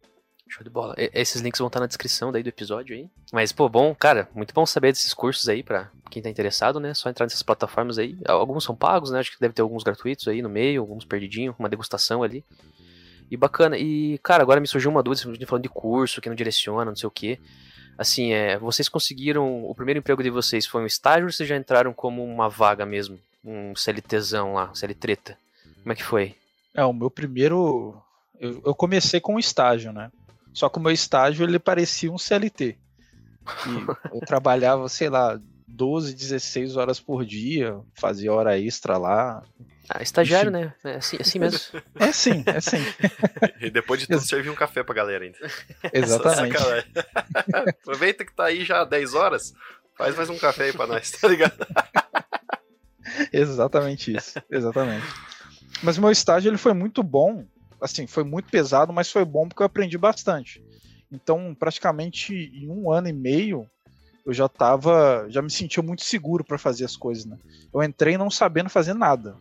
Show 0.50 0.64
de 0.64 0.70
bola. 0.70 0.94
E, 0.98 1.10
esses 1.14 1.40
links 1.40 1.58
vão 1.58 1.68
estar 1.68 1.80
na 1.80 1.86
descrição 1.86 2.32
daí 2.32 2.42
do 2.42 2.48
episódio 2.48 2.96
aí. 2.96 3.08
Mas, 3.32 3.52
pô, 3.52 3.68
bom, 3.68 3.94
cara, 3.94 4.28
muito 4.34 4.52
bom 4.52 4.66
saber 4.66 4.92
desses 4.92 5.14
cursos 5.14 5.48
aí 5.48 5.62
para 5.62 5.90
quem 6.10 6.22
tá 6.22 6.28
interessado, 6.28 6.80
né? 6.80 6.92
Só 6.94 7.08
entrar 7.08 7.26
nessas 7.26 7.42
plataformas 7.42 7.98
aí. 7.98 8.16
Alguns 8.26 8.64
são 8.64 8.74
pagos, 8.74 9.10
né? 9.10 9.20
Acho 9.20 9.32
que 9.32 9.40
deve 9.40 9.54
ter 9.54 9.62
alguns 9.62 9.82
gratuitos 9.82 10.26
aí 10.28 10.42
no 10.42 10.48
meio, 10.48 10.80
alguns 10.80 11.04
perdidinhos, 11.04 11.54
uma 11.58 11.68
degustação 11.68 12.22
ali. 12.22 12.44
E 13.30 13.36
bacana. 13.36 13.78
E, 13.78 14.18
cara, 14.18 14.42
agora 14.42 14.60
me 14.60 14.66
surgiu 14.66 14.90
uma 14.90 15.02
dúvida, 15.02 15.32
gente 15.32 15.46
falando 15.46 15.62
de 15.62 15.68
curso, 15.68 16.20
que 16.20 16.28
não 16.28 16.36
direciona, 16.36 16.90
não 16.90 16.96
sei 16.96 17.06
o 17.06 17.10
quê. 17.10 17.38
Assim, 17.96 18.32
é, 18.32 18.58
vocês 18.58 18.88
conseguiram. 18.88 19.64
O 19.64 19.74
primeiro 19.74 19.98
emprego 19.98 20.22
de 20.22 20.30
vocês 20.30 20.66
foi 20.66 20.82
um 20.82 20.86
estágio 20.86 21.26
ou 21.26 21.32
vocês 21.32 21.48
já 21.48 21.56
entraram 21.56 21.92
como 21.92 22.24
uma 22.24 22.48
vaga 22.48 22.84
mesmo? 22.84 23.18
um 23.44 23.74
CLTzão 23.74 24.54
lá, 24.54 24.70
CLTreta. 24.74 25.36
Como 25.82 25.92
é 25.92 25.96
que 25.96 26.04
foi? 26.04 26.34
É, 26.74 26.84
o 26.84 26.92
meu 26.92 27.10
primeiro. 27.10 28.00
Eu, 28.38 28.62
eu 28.64 28.74
comecei 28.74 29.20
com 29.20 29.34
um 29.34 29.38
estágio, 29.38 29.92
né? 29.92 30.10
Só 30.52 30.68
que 30.68 30.78
o 30.78 30.82
meu 30.82 30.92
estágio 30.92 31.44
ele 31.44 31.58
parecia 31.58 32.10
um 32.10 32.18
CLT. 32.18 32.76
E 32.76 32.76
eu 34.14 34.20
trabalhava, 34.20 34.88
sei 34.88 35.08
lá, 35.08 35.40
12, 35.66 36.14
16 36.14 36.76
horas 36.76 37.00
por 37.00 37.24
dia, 37.24 37.78
fazia 37.94 38.32
hora 38.32 38.58
extra 38.58 38.98
lá. 38.98 39.42
Ah, 39.88 40.02
estagiário, 40.02 40.50
Enfim. 40.50 40.60
né? 40.60 40.74
É 40.84 40.94
assim, 40.96 41.16
é 41.16 41.22
assim 41.22 41.38
mesmo. 41.38 41.82
É 41.96 42.12
sim, 42.12 42.44
é 42.46 42.60
sim. 42.60 42.84
e 43.60 43.70
depois 43.70 44.00
de 44.00 44.06
tudo, 44.06 44.20
servir 44.20 44.50
um 44.50 44.54
café 44.54 44.84
pra 44.84 44.94
galera 44.94 45.24
ainda. 45.24 45.38
Exatamente. 45.92 46.56
Aproveita 47.80 48.24
que 48.24 48.32
tá 48.32 48.44
aí 48.44 48.64
já 48.64 48.84
10 48.84 49.14
horas, 49.14 49.52
faz 49.96 50.14
mais 50.16 50.30
um 50.30 50.38
café 50.38 50.64
aí 50.64 50.72
pra 50.72 50.86
nós, 50.86 51.10
tá 51.10 51.26
ligado? 51.26 51.66
Exatamente 53.32 54.16
isso. 54.16 54.40
Exatamente. 54.48 55.06
Mas 55.82 55.98
o 55.98 56.00
meu 56.00 56.10
estágio 56.10 56.50
ele 56.50 56.58
foi 56.58 56.72
muito 56.72 57.02
bom. 57.02 57.44
Assim, 57.80 58.06
foi 58.06 58.24
muito 58.24 58.50
pesado, 58.50 58.92
mas 58.92 59.10
foi 59.10 59.24
bom 59.24 59.48
porque 59.48 59.62
eu 59.62 59.66
aprendi 59.66 59.96
bastante. 59.96 60.62
Então, 61.10 61.54
praticamente 61.58 62.34
em 62.34 62.68
um 62.68 62.92
ano 62.92 63.08
e 63.08 63.12
meio, 63.12 63.68
eu 64.24 64.32
já 64.32 64.48
tava, 64.48 65.26
já 65.28 65.42
me 65.42 65.50
sentia 65.50 65.82
muito 65.82 66.02
seguro 66.02 66.44
para 66.44 66.58
fazer 66.58 66.84
as 66.84 66.96
coisas, 66.96 67.24
né? 67.24 67.38
Eu 67.72 67.82
entrei 67.82 68.16
não 68.16 68.30
sabendo 68.30 68.68
fazer 68.68 68.94
nada. 68.94 69.36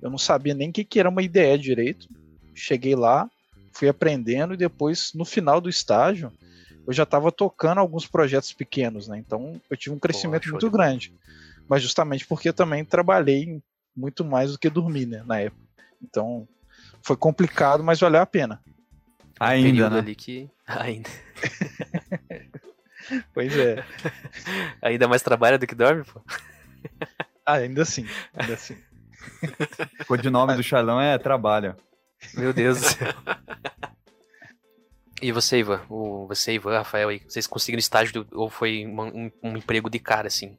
Eu 0.00 0.10
não 0.10 0.18
sabia 0.18 0.54
nem 0.54 0.70
o 0.70 0.72
que, 0.72 0.84
que 0.84 0.98
era 0.98 1.08
uma 1.08 1.22
IDE 1.22 1.58
direito. 1.58 2.08
Cheguei 2.54 2.96
lá, 2.96 3.30
fui 3.72 3.88
aprendendo 3.88 4.54
e 4.54 4.56
depois, 4.56 5.12
no 5.14 5.24
final 5.24 5.60
do 5.60 5.68
estágio, 5.68 6.32
eu 6.86 6.92
já 6.92 7.04
estava 7.04 7.30
tocando 7.30 7.78
alguns 7.78 8.06
projetos 8.06 8.52
pequenos, 8.52 9.06
né? 9.06 9.18
Então 9.18 9.60
eu 9.70 9.76
tive 9.76 9.94
um 9.94 9.98
crescimento 9.98 10.44
Pô, 10.44 10.50
muito 10.50 10.70
grande. 10.70 11.12
Mas 11.68 11.82
justamente 11.82 12.26
porque 12.26 12.48
eu 12.48 12.54
também 12.54 12.84
trabalhei 12.84 13.62
muito 13.96 14.24
mais 14.24 14.52
do 14.52 14.58
que 14.58 14.68
dormir, 14.68 15.06
né, 15.06 15.22
na 15.24 15.38
época. 15.40 15.62
Então 16.02 16.48
foi 17.02 17.16
complicado, 17.16 17.82
mas 17.82 18.00
valeu 18.00 18.20
a 18.20 18.26
pena. 18.26 18.62
Ainda, 19.38 19.90
né? 19.90 19.98
ali 19.98 20.14
que 20.14 20.48
ainda. 20.66 21.10
pois 23.34 23.56
é. 23.56 23.84
ainda 24.80 25.08
mais 25.08 25.22
trabalha 25.22 25.58
do 25.58 25.66
que 25.66 25.74
dorme, 25.74 26.04
pô. 26.04 26.20
Ah, 27.44 27.54
ainda 27.54 27.82
assim, 27.82 28.06
ainda 28.34 28.54
assim. 28.54 28.76
O 30.00 30.04
codinome 30.06 30.54
do 30.54 30.62
Charlão 30.62 31.00
é 31.00 31.18
trabalho. 31.18 31.76
Meu 32.34 32.52
Deus 32.52 32.80
do 32.80 32.86
céu. 32.86 33.14
E 35.20 35.30
você, 35.30 35.58
Ivan? 35.58 35.80
O, 35.88 36.26
você, 36.26 36.54
Ivan, 36.54 36.78
Rafael, 36.78 37.08
aí, 37.08 37.20
vocês 37.20 37.46
conseguiram 37.46 37.78
estágio 37.78 38.26
ou 38.32 38.50
foi 38.50 38.84
um, 38.84 39.30
um, 39.42 39.56
emprego 39.56 39.88
de 39.88 40.00
cara, 40.00 40.26
assim? 40.26 40.58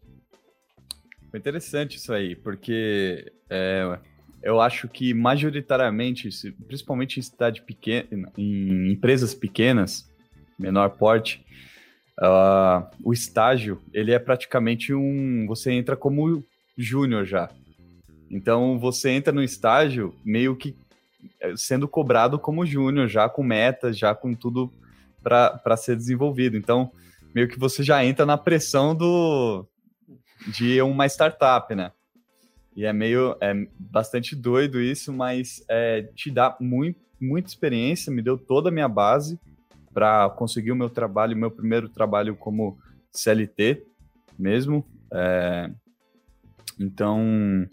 Foi 1.29 1.39
interessante 1.39 1.97
isso 1.97 2.13
aí, 2.13 2.34
porque 2.34 3.29
é, 3.49 3.99
eu 4.43 4.60
acho 4.60 4.88
que 4.88 5.13
majoritariamente, 5.13 6.29
principalmente 6.67 7.19
em 7.19 7.23
cidade 7.23 7.62
pequena, 7.62 8.32
em 8.38 8.91
empresas 8.91 9.34
pequenas, 9.34 10.10
menor 10.60 10.89
porte, 10.91 11.43
uh, 12.19 12.86
o 13.03 13.13
estágio 13.13 13.82
ele 13.93 14.12
é 14.12 14.19
praticamente 14.19 14.93
um, 14.93 15.45
você 15.47 15.71
entra 15.71 15.95
como 15.95 16.43
júnior 16.77 17.25
já. 17.25 17.49
Então 18.29 18.77
você 18.77 19.12
entra 19.12 19.32
no 19.32 19.41
estágio 19.41 20.13
meio 20.25 20.56
que 20.56 20.75
é, 21.39 21.56
sendo 21.56 21.88
cobrado 21.88 22.38
como 22.38 22.65
júnior, 22.65 23.08
já 23.08 23.29
com 23.29 23.43
metas, 23.43 23.97
já 23.97 24.13
com 24.13 24.34
tudo 24.34 24.71
para 25.21 25.77
ser 25.77 25.95
desenvolvido. 25.95 26.58
Então, 26.58 26.91
meio 27.34 27.47
que 27.47 27.58
você 27.58 27.82
já 27.82 28.03
entra 28.03 28.25
na 28.25 28.38
pressão 28.38 28.93
do 28.93 29.65
de 30.47 30.82
uma 30.82 31.06
startup, 31.06 31.73
né? 31.73 31.91
E 32.75 32.86
é 32.86 32.93
meio 32.93 33.36
é 33.39 33.53
bastante 33.77 34.36
doido 34.36 34.81
isso, 34.81 35.13
mas 35.13 35.63
é, 35.69 36.03
te 36.15 36.31
dá 36.31 36.55
muito, 36.59 36.99
muita 37.19 37.47
experiência, 37.47 38.12
me 38.12 38.21
deu 38.21 38.38
toda 38.38 38.69
a 38.69 38.71
minha 38.71 38.88
base 38.88 39.39
para 39.93 40.29
conseguir 40.31 40.71
o 40.71 40.75
meu 40.75 40.89
trabalho, 40.89 41.38
meu 41.38 41.51
primeiro 41.51 41.88
trabalho 41.88 42.36
como 42.36 42.77
CLT 43.12 43.83
mesmo. 44.38 44.86
É, 45.12 45.69
então, 46.79 47.67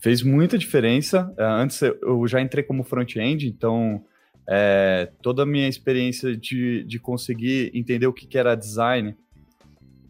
fez 0.00 0.22
muita 0.22 0.58
diferença. 0.58 1.32
É, 1.38 1.44
antes 1.44 1.80
eu 1.80 2.26
já 2.26 2.40
entrei 2.40 2.64
como 2.64 2.82
front-end, 2.82 3.46
então 3.46 4.04
é, 4.48 5.10
toda 5.22 5.44
a 5.44 5.46
minha 5.46 5.68
experiência 5.68 6.36
de, 6.36 6.84
de 6.84 6.98
conseguir 6.98 7.70
entender 7.72 8.06
o 8.06 8.12
que, 8.12 8.26
que 8.26 8.36
era 8.36 8.54
design 8.54 9.16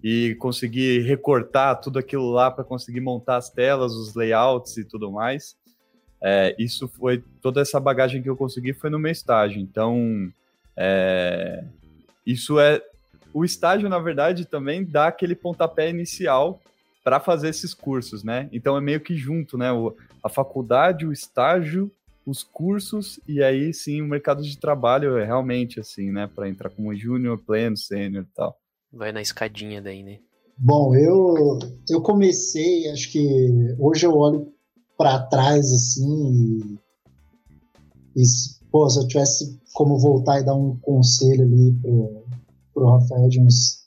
e 0.04 0.34
conseguir 0.34 1.00
recortar 1.00 1.80
tudo 1.80 1.98
aquilo 1.98 2.30
lá 2.30 2.50
para 2.50 2.62
conseguir 2.62 3.00
montar 3.00 3.36
as 3.36 3.48
telas, 3.48 3.94
os 3.94 4.14
layouts 4.14 4.76
e 4.76 4.84
tudo 4.84 5.10
mais. 5.10 5.56
É, 6.22 6.54
isso 6.58 6.86
foi 6.86 7.24
toda 7.40 7.62
essa 7.62 7.80
bagagem 7.80 8.22
que 8.22 8.28
eu 8.28 8.36
consegui 8.36 8.74
foi 8.74 8.90
no 8.90 8.98
meu 8.98 9.10
estágio. 9.10 9.58
Então, 9.62 10.30
é, 10.76 11.64
isso 12.26 12.60
é 12.60 12.82
o 13.32 13.46
estágio, 13.46 13.88
na 13.88 13.98
verdade, 13.98 14.44
também 14.44 14.84
dá 14.84 15.06
aquele 15.06 15.34
pontapé 15.34 15.88
inicial 15.88 16.60
para 17.02 17.18
fazer 17.18 17.48
esses 17.48 17.72
cursos, 17.72 18.22
né? 18.22 18.46
Então 18.52 18.76
é 18.76 18.82
meio 18.82 19.00
que 19.00 19.16
junto, 19.16 19.56
né? 19.56 19.72
O, 19.72 19.96
a 20.22 20.28
faculdade, 20.28 21.06
o 21.06 21.12
estágio, 21.12 21.90
os 22.26 22.42
cursos 22.42 23.18
e 23.26 23.42
aí 23.42 23.72
sim 23.72 24.02
o 24.02 24.06
mercado 24.06 24.42
de 24.42 24.58
trabalho 24.58 25.16
é 25.16 25.24
realmente 25.24 25.80
assim, 25.80 26.12
né? 26.12 26.26
Para 26.26 26.46
entrar 26.46 26.68
como 26.68 26.94
júnior, 26.94 27.38
pleno, 27.38 27.76
sênior 27.76 28.24
e 28.24 28.34
tal. 28.34 28.58
Vai 28.94 29.12
na 29.12 29.20
escadinha 29.20 29.83
daí, 29.83 30.02
né? 30.02 30.18
Bom, 30.57 30.94
eu 30.94 31.59
eu 31.88 32.00
comecei, 32.00 32.88
acho 32.90 33.11
que 33.11 33.74
hoje 33.78 34.07
eu 34.07 34.16
olho 34.16 34.52
para 34.96 35.26
trás 35.26 35.72
assim 35.72 36.78
e, 38.16 38.22
e 38.22 38.24
pô, 38.70 38.88
se 38.88 39.00
eu 39.00 39.09
tivesse 39.09 39.59
como 39.72 39.98
voltar 39.98 40.40
e 40.40 40.44
dar 40.44 40.54
um 40.54 40.76
conselho 40.76 41.42
ali 41.42 41.72
pro, 41.83 42.24
pro 42.72 42.87
Rafael 42.87 43.28
de 43.28 43.40
uns 43.40 43.85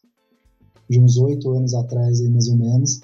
de 0.89 0.99
uns 0.99 1.17
oito 1.17 1.51
anos 1.51 1.73
atrás, 1.73 2.21
aí, 2.21 2.29
mais 2.29 2.47
ou 2.47 2.57
menos, 2.57 3.01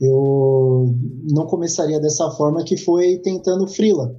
eu 0.00 0.94
não 1.30 1.46
começaria 1.46 2.00
dessa 2.00 2.30
forma 2.30 2.64
que 2.64 2.76
foi 2.76 3.18
tentando 3.18 3.66
freela. 3.66 4.16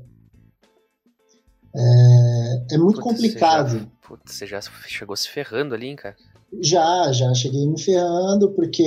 É, 1.74 2.76
é 2.76 2.78
muito 2.78 3.02
Putz, 3.02 3.16
complicado. 3.16 3.70
Você 3.70 3.80
já, 3.80 3.88
Putz, 4.02 4.34
você 4.34 4.48
já 4.48 4.62
chegou 4.88 5.16
se 5.16 5.30
ferrando 5.30 5.74
ali, 5.74 5.88
hein, 5.88 5.96
cara? 5.96 6.16
Já, 6.62 7.12
já 7.12 7.34
cheguei 7.34 7.68
me 7.68 7.80
ferrando, 7.80 8.52
porque, 8.52 8.84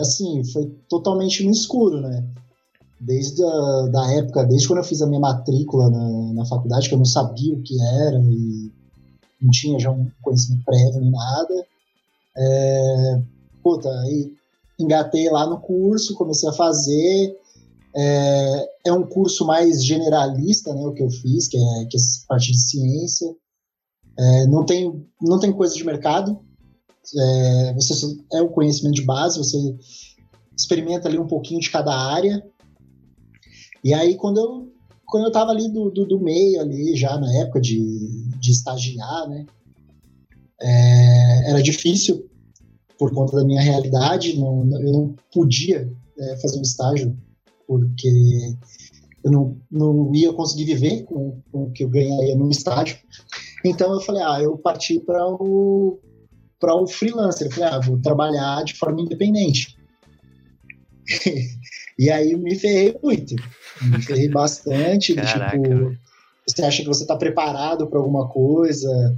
assim, 0.00 0.44
foi 0.44 0.66
totalmente 0.88 1.44
no 1.44 1.50
escuro, 1.50 2.00
né? 2.00 2.24
Desde 3.00 3.42
a 3.44 3.86
da 3.92 4.12
época, 4.12 4.44
desde 4.44 4.66
quando 4.66 4.78
eu 4.78 4.84
fiz 4.84 5.02
a 5.02 5.06
minha 5.06 5.20
matrícula 5.20 5.90
na, 5.90 6.32
na 6.32 6.44
faculdade, 6.46 6.88
que 6.88 6.94
eu 6.94 6.98
não 6.98 7.04
sabia 7.04 7.54
o 7.54 7.62
que 7.62 7.80
era 7.82 8.18
e 8.18 8.72
não 9.40 9.50
tinha 9.50 9.78
já 9.78 9.90
um 9.90 10.10
conhecimento 10.22 10.64
prévio 10.64 11.00
nem 11.00 11.10
nada. 11.10 11.66
É, 12.36 13.22
puta, 13.62 13.88
aí 14.00 14.32
engatei 14.78 15.28
lá 15.30 15.46
no 15.46 15.60
curso, 15.60 16.14
comecei 16.14 16.48
a 16.48 16.52
fazer. 16.52 17.36
É, 17.94 18.68
é, 18.86 18.92
um 18.92 19.06
curso 19.06 19.46
mais 19.46 19.82
generalista, 19.82 20.74
né, 20.74 20.86
o 20.86 20.92
que 20.92 21.02
eu 21.02 21.10
fiz, 21.10 21.48
que 21.48 21.56
é, 21.56 21.84
que 21.86 21.96
é 21.96 22.00
parte 22.28 22.52
de 22.52 22.58
ciência. 22.58 23.34
É, 24.18 24.46
não, 24.46 24.64
tem, 24.64 25.06
não 25.20 25.38
tem 25.38 25.52
coisa 25.52 25.74
de 25.74 25.84
mercado. 25.84 26.38
É, 27.14 27.74
você 27.74 28.16
é 28.32 28.42
o 28.42 28.48
conhecimento 28.48 28.94
de 28.94 29.04
base, 29.04 29.38
você 29.38 29.56
experimenta 30.56 31.08
ali 31.08 31.18
um 31.18 31.26
pouquinho 31.26 31.60
de 31.60 31.70
cada 31.70 31.94
área. 31.94 32.44
E 33.84 33.94
aí, 33.94 34.16
quando 34.16 34.38
eu, 34.38 34.72
quando 35.06 35.24
eu 35.24 35.32
tava 35.32 35.52
ali 35.52 35.70
do, 35.70 35.90
do, 35.90 36.06
do 36.06 36.20
meio, 36.20 36.60
ali, 36.60 36.96
já 36.96 37.18
na 37.18 37.32
época 37.38 37.60
de, 37.60 38.28
de 38.38 38.50
estagiar, 38.50 39.28
né, 39.28 39.46
é, 40.60 41.50
era 41.50 41.62
difícil 41.62 42.28
por 42.98 43.12
conta 43.12 43.36
da 43.36 43.44
minha 43.44 43.60
realidade, 43.60 44.38
não, 44.38 44.66
eu 44.80 44.92
não 44.92 45.14
podia 45.32 45.90
é, 46.18 46.36
fazer 46.38 46.58
um 46.58 46.62
estágio 46.62 47.16
porque 47.66 48.56
eu 49.22 49.30
não, 49.30 49.56
não 49.70 50.14
ia 50.14 50.32
conseguir 50.32 50.64
viver 50.64 51.02
com, 51.02 51.40
com 51.50 51.64
o 51.64 51.70
que 51.72 51.84
eu 51.84 51.88
ganharia 51.88 52.36
no 52.36 52.48
estágio. 52.48 52.96
Então 53.64 53.92
eu 53.92 54.00
falei, 54.00 54.22
ah, 54.22 54.40
eu 54.40 54.56
parti 54.56 55.00
para 55.00 55.26
o 55.26 55.98
para 56.60 56.74
o 56.74 56.86
freelancer. 56.86 57.46
Eu 57.46 57.52
falei, 57.52 57.68
ah, 57.70 57.80
vou 57.80 57.98
trabalhar 58.00 58.64
de 58.64 58.74
forma 58.74 59.00
independente. 59.00 59.76
e 61.98 62.10
aí 62.10 62.34
me 62.36 62.54
ferrei 62.56 62.98
muito. 63.02 63.34
Me 63.82 64.02
ferrei 64.02 64.28
bastante. 64.28 65.14
Caraca, 65.14 65.58
tipo, 65.58 65.96
você 66.46 66.62
acha 66.62 66.82
que 66.82 66.88
você 66.88 67.02
está 67.02 67.16
preparado 67.16 67.86
para 67.86 67.98
alguma 67.98 68.28
coisa, 68.28 69.14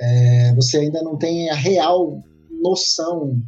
é, 0.00 0.54
você 0.54 0.78
ainda 0.78 1.02
não 1.02 1.16
tem 1.16 1.50
a 1.50 1.54
real 1.54 2.22
noção 2.62 3.42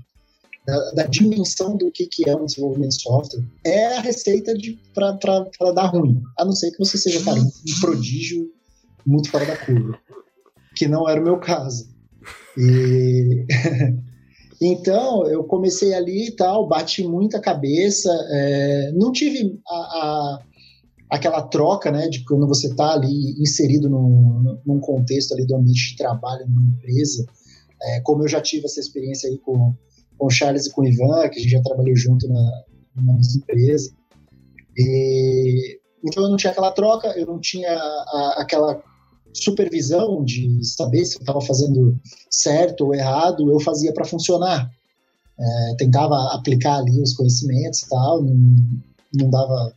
da, 0.66 0.90
da, 0.92 1.06
dimensão 1.06 1.76
do 1.76 1.90
que, 1.90 2.06
que 2.06 2.28
é 2.28 2.36
um 2.36 2.44
desenvolvimento 2.44 2.90
de 2.90 3.02
software, 3.02 3.44
é 3.64 3.96
a 3.96 4.00
receita 4.00 4.52
para 4.92 5.72
dar 5.72 5.86
ruim. 5.86 6.22
A 6.36 6.44
não 6.44 6.52
ser 6.52 6.70
que 6.72 6.78
você 6.78 6.98
seja 6.98 7.24
cara, 7.24 7.40
um 7.40 7.80
prodígio 7.80 8.50
muito 9.06 9.30
fora 9.30 9.46
da 9.46 9.56
curva, 9.56 9.98
que 10.74 10.86
não 10.86 11.08
era 11.08 11.20
o 11.20 11.24
meu 11.24 11.38
caso. 11.38 11.88
E 12.56 13.46
então 14.60 15.26
eu 15.26 15.44
comecei 15.44 15.94
ali 15.94 16.28
e 16.28 16.36
tal, 16.36 16.66
bati 16.66 17.06
muita 17.06 17.40
cabeça, 17.40 18.10
é, 18.30 18.92
não 18.92 19.12
tive 19.12 19.60
a, 19.68 19.74
a, 19.74 20.38
aquela 21.10 21.42
troca, 21.42 21.90
né, 21.90 22.08
de 22.08 22.24
quando 22.24 22.46
você 22.46 22.68
está 22.68 22.94
ali 22.94 23.40
inserido 23.40 23.88
num, 23.88 24.58
num 24.64 24.80
contexto 24.80 25.32
ali 25.32 25.46
do 25.46 25.56
ambiente 25.56 25.90
de 25.90 25.96
trabalho 25.96 26.46
numa 26.48 26.62
empresa, 26.62 27.26
é, 27.82 28.00
como 28.00 28.24
eu 28.24 28.28
já 28.28 28.40
tive 28.40 28.64
essa 28.64 28.80
experiência 28.80 29.28
aí 29.28 29.38
com, 29.38 29.74
com 30.16 30.26
o 30.26 30.30
Charles 30.30 30.66
e 30.66 30.72
com 30.72 30.82
o 30.82 30.86
Ivan, 30.86 31.28
que 31.28 31.38
a 31.38 31.42
gente 31.42 31.50
já 31.50 31.62
trabalhou 31.62 31.94
junto 31.94 32.26
na, 32.28 32.64
na 32.96 33.18
empresa. 33.36 33.92
E, 34.76 35.78
então 36.04 36.24
eu 36.24 36.30
não 36.30 36.36
tinha 36.36 36.52
aquela 36.52 36.70
troca, 36.72 37.08
eu 37.18 37.26
não 37.26 37.38
tinha 37.38 37.70
a, 37.70 38.34
aquela 38.38 38.82
supervisão 39.42 40.24
de 40.24 40.64
saber 40.64 41.04
se 41.04 41.16
eu 41.16 41.20
estava 41.20 41.40
fazendo 41.40 41.98
certo 42.30 42.86
ou 42.86 42.94
errado, 42.94 43.50
eu 43.50 43.60
fazia 43.60 43.92
para 43.92 44.04
funcionar. 44.04 44.70
É, 45.38 45.74
tentava 45.76 46.34
aplicar 46.34 46.78
ali 46.78 47.00
os 47.00 47.12
conhecimentos 47.12 47.82
e 47.82 47.88
tal, 47.88 48.22
não, 48.22 48.34
não 49.14 49.30
dava. 49.30 49.74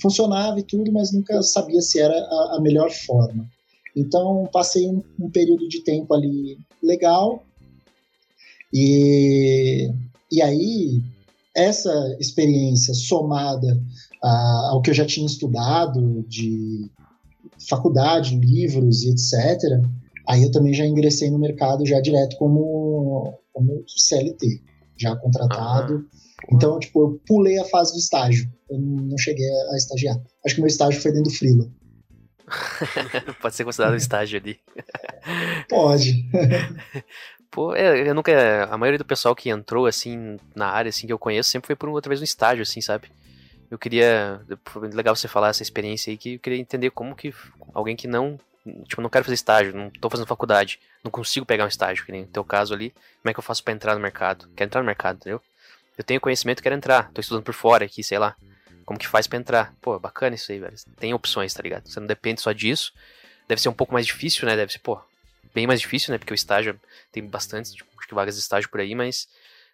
Funcionava 0.00 0.58
e 0.58 0.62
tudo, 0.62 0.90
mas 0.90 1.12
nunca 1.12 1.42
sabia 1.42 1.80
se 1.82 2.00
era 2.00 2.14
a, 2.14 2.56
a 2.56 2.60
melhor 2.60 2.90
forma. 2.90 3.46
Então, 3.94 4.48
passei 4.50 4.88
um, 4.88 5.02
um 5.18 5.30
período 5.30 5.68
de 5.68 5.82
tempo 5.82 6.14
ali 6.14 6.58
legal. 6.82 7.44
E, 8.72 9.92
e 10.32 10.40
aí, 10.40 11.02
essa 11.54 12.16
experiência 12.18 12.94
somada 12.94 13.78
ao 14.22 14.80
que 14.80 14.90
eu 14.90 14.94
já 14.94 15.04
tinha 15.04 15.26
estudado 15.26 16.24
de 16.28 16.90
faculdade, 17.70 18.36
livros 18.36 19.02
e 19.04 19.10
etc., 19.10 19.80
Aí 20.30 20.44
eu 20.44 20.52
também 20.52 20.72
já 20.72 20.86
ingressei 20.86 21.28
no 21.28 21.40
mercado 21.40 21.84
já 21.84 22.00
direto 22.00 22.36
como, 22.36 23.40
como 23.52 23.84
CLT, 23.88 24.62
já 24.96 25.16
contratado. 25.16 26.06
Então, 26.52 26.78
tipo, 26.78 27.02
eu 27.02 27.20
pulei 27.26 27.58
a 27.58 27.64
fase 27.64 27.92
do 27.92 27.98
estágio. 27.98 28.48
Eu 28.70 28.78
não 28.78 29.18
cheguei 29.18 29.44
a 29.72 29.76
estagiar. 29.76 30.16
Acho 30.46 30.54
que 30.54 30.60
meu 30.60 30.68
estágio 30.68 31.00
foi 31.00 31.10
dentro 31.10 31.30
do 31.30 31.36
Freela. 31.36 31.68
Pode 33.42 33.54
ser 33.56 33.64
considerado 33.64 33.94
um 33.94 33.96
estágio 33.96 34.38
ali. 34.38 34.60
Pode. 35.68 36.24
Pô, 37.50 37.74
é, 37.74 38.08
eu 38.08 38.14
nunca. 38.14 38.64
A 38.70 38.78
maioria 38.78 38.98
do 38.98 39.04
pessoal 39.04 39.34
que 39.34 39.50
entrou, 39.50 39.86
assim, 39.86 40.36
na 40.54 40.66
área, 40.66 40.90
assim, 40.90 41.08
que 41.08 41.12
eu 41.12 41.18
conheço, 41.18 41.50
sempre 41.50 41.66
foi 41.66 41.76
por 41.76 41.88
outra 41.88 42.08
vez 42.08 42.20
um 42.20 42.24
estágio, 42.24 42.62
assim, 42.62 42.80
sabe? 42.80 43.08
Eu 43.70 43.78
queria. 43.78 44.40
Foi 44.64 44.88
legal 44.88 45.14
você 45.14 45.28
falar 45.28 45.48
essa 45.48 45.62
experiência 45.62 46.10
aí, 46.10 46.16
que 46.16 46.34
eu 46.34 46.38
queria 46.40 46.58
entender 46.58 46.90
como 46.90 47.14
que 47.14 47.32
alguém 47.72 47.94
que 47.94 48.08
não. 48.08 48.38
Tipo, 48.86 49.00
não 49.00 49.08
quero 49.08 49.24
fazer 49.24 49.34
estágio, 49.34 49.74
não 49.74 49.88
tô 49.88 50.10
fazendo 50.10 50.26
faculdade, 50.26 50.78
não 51.02 51.10
consigo 51.10 51.46
pegar 51.46 51.64
um 51.64 51.68
estágio, 51.68 52.04
que 52.04 52.12
nem 52.12 52.22
no 52.22 52.26
teu 52.26 52.44
caso 52.44 52.74
ali, 52.74 52.90
como 52.90 53.30
é 53.30 53.32
que 53.32 53.38
eu 53.38 53.42
faço 53.42 53.64
para 53.64 53.72
entrar 53.72 53.94
no 53.94 54.00
mercado? 54.00 54.50
Quero 54.54 54.68
entrar 54.68 54.82
no 54.82 54.86
mercado, 54.86 55.16
entendeu? 55.16 55.40
Eu 55.96 56.04
tenho 56.04 56.20
conhecimento, 56.20 56.62
quero 56.62 56.74
entrar, 56.74 57.10
tô 57.10 57.22
estudando 57.22 57.42
por 57.42 57.54
fora 57.54 57.86
aqui, 57.86 58.04
sei 58.04 58.18
lá. 58.18 58.36
Como 58.84 58.98
que 58.98 59.06
faz 59.06 59.26
para 59.26 59.38
entrar? 59.38 59.74
Pô, 59.80 59.98
bacana 59.98 60.34
isso 60.34 60.52
aí, 60.52 60.58
velho. 60.58 60.74
Tem 60.98 61.14
opções, 61.14 61.54
tá 61.54 61.62
ligado? 61.62 61.88
Você 61.88 61.98
não 62.00 62.06
depende 62.06 62.40
só 62.40 62.52
disso. 62.52 62.92
Deve 63.48 63.62
ser 63.62 63.68
um 63.68 63.72
pouco 63.72 63.94
mais 63.94 64.04
difícil, 64.04 64.46
né? 64.46 64.56
Deve 64.56 64.72
ser, 64.72 64.80
pô, 64.80 65.00
bem 65.54 65.66
mais 65.66 65.80
difícil, 65.80 66.12
né? 66.12 66.18
Porque 66.18 66.32
o 66.32 66.34
estágio 66.34 66.78
tem 67.10 67.24
bastante, 67.24 67.72
tipo, 67.72 67.88
acho 67.98 68.08
que 68.08 68.14
vagas 68.14 68.34
de 68.34 68.40
estágio 68.40 68.68
por 68.68 68.80
aí, 68.80 68.94
mas 68.94 69.28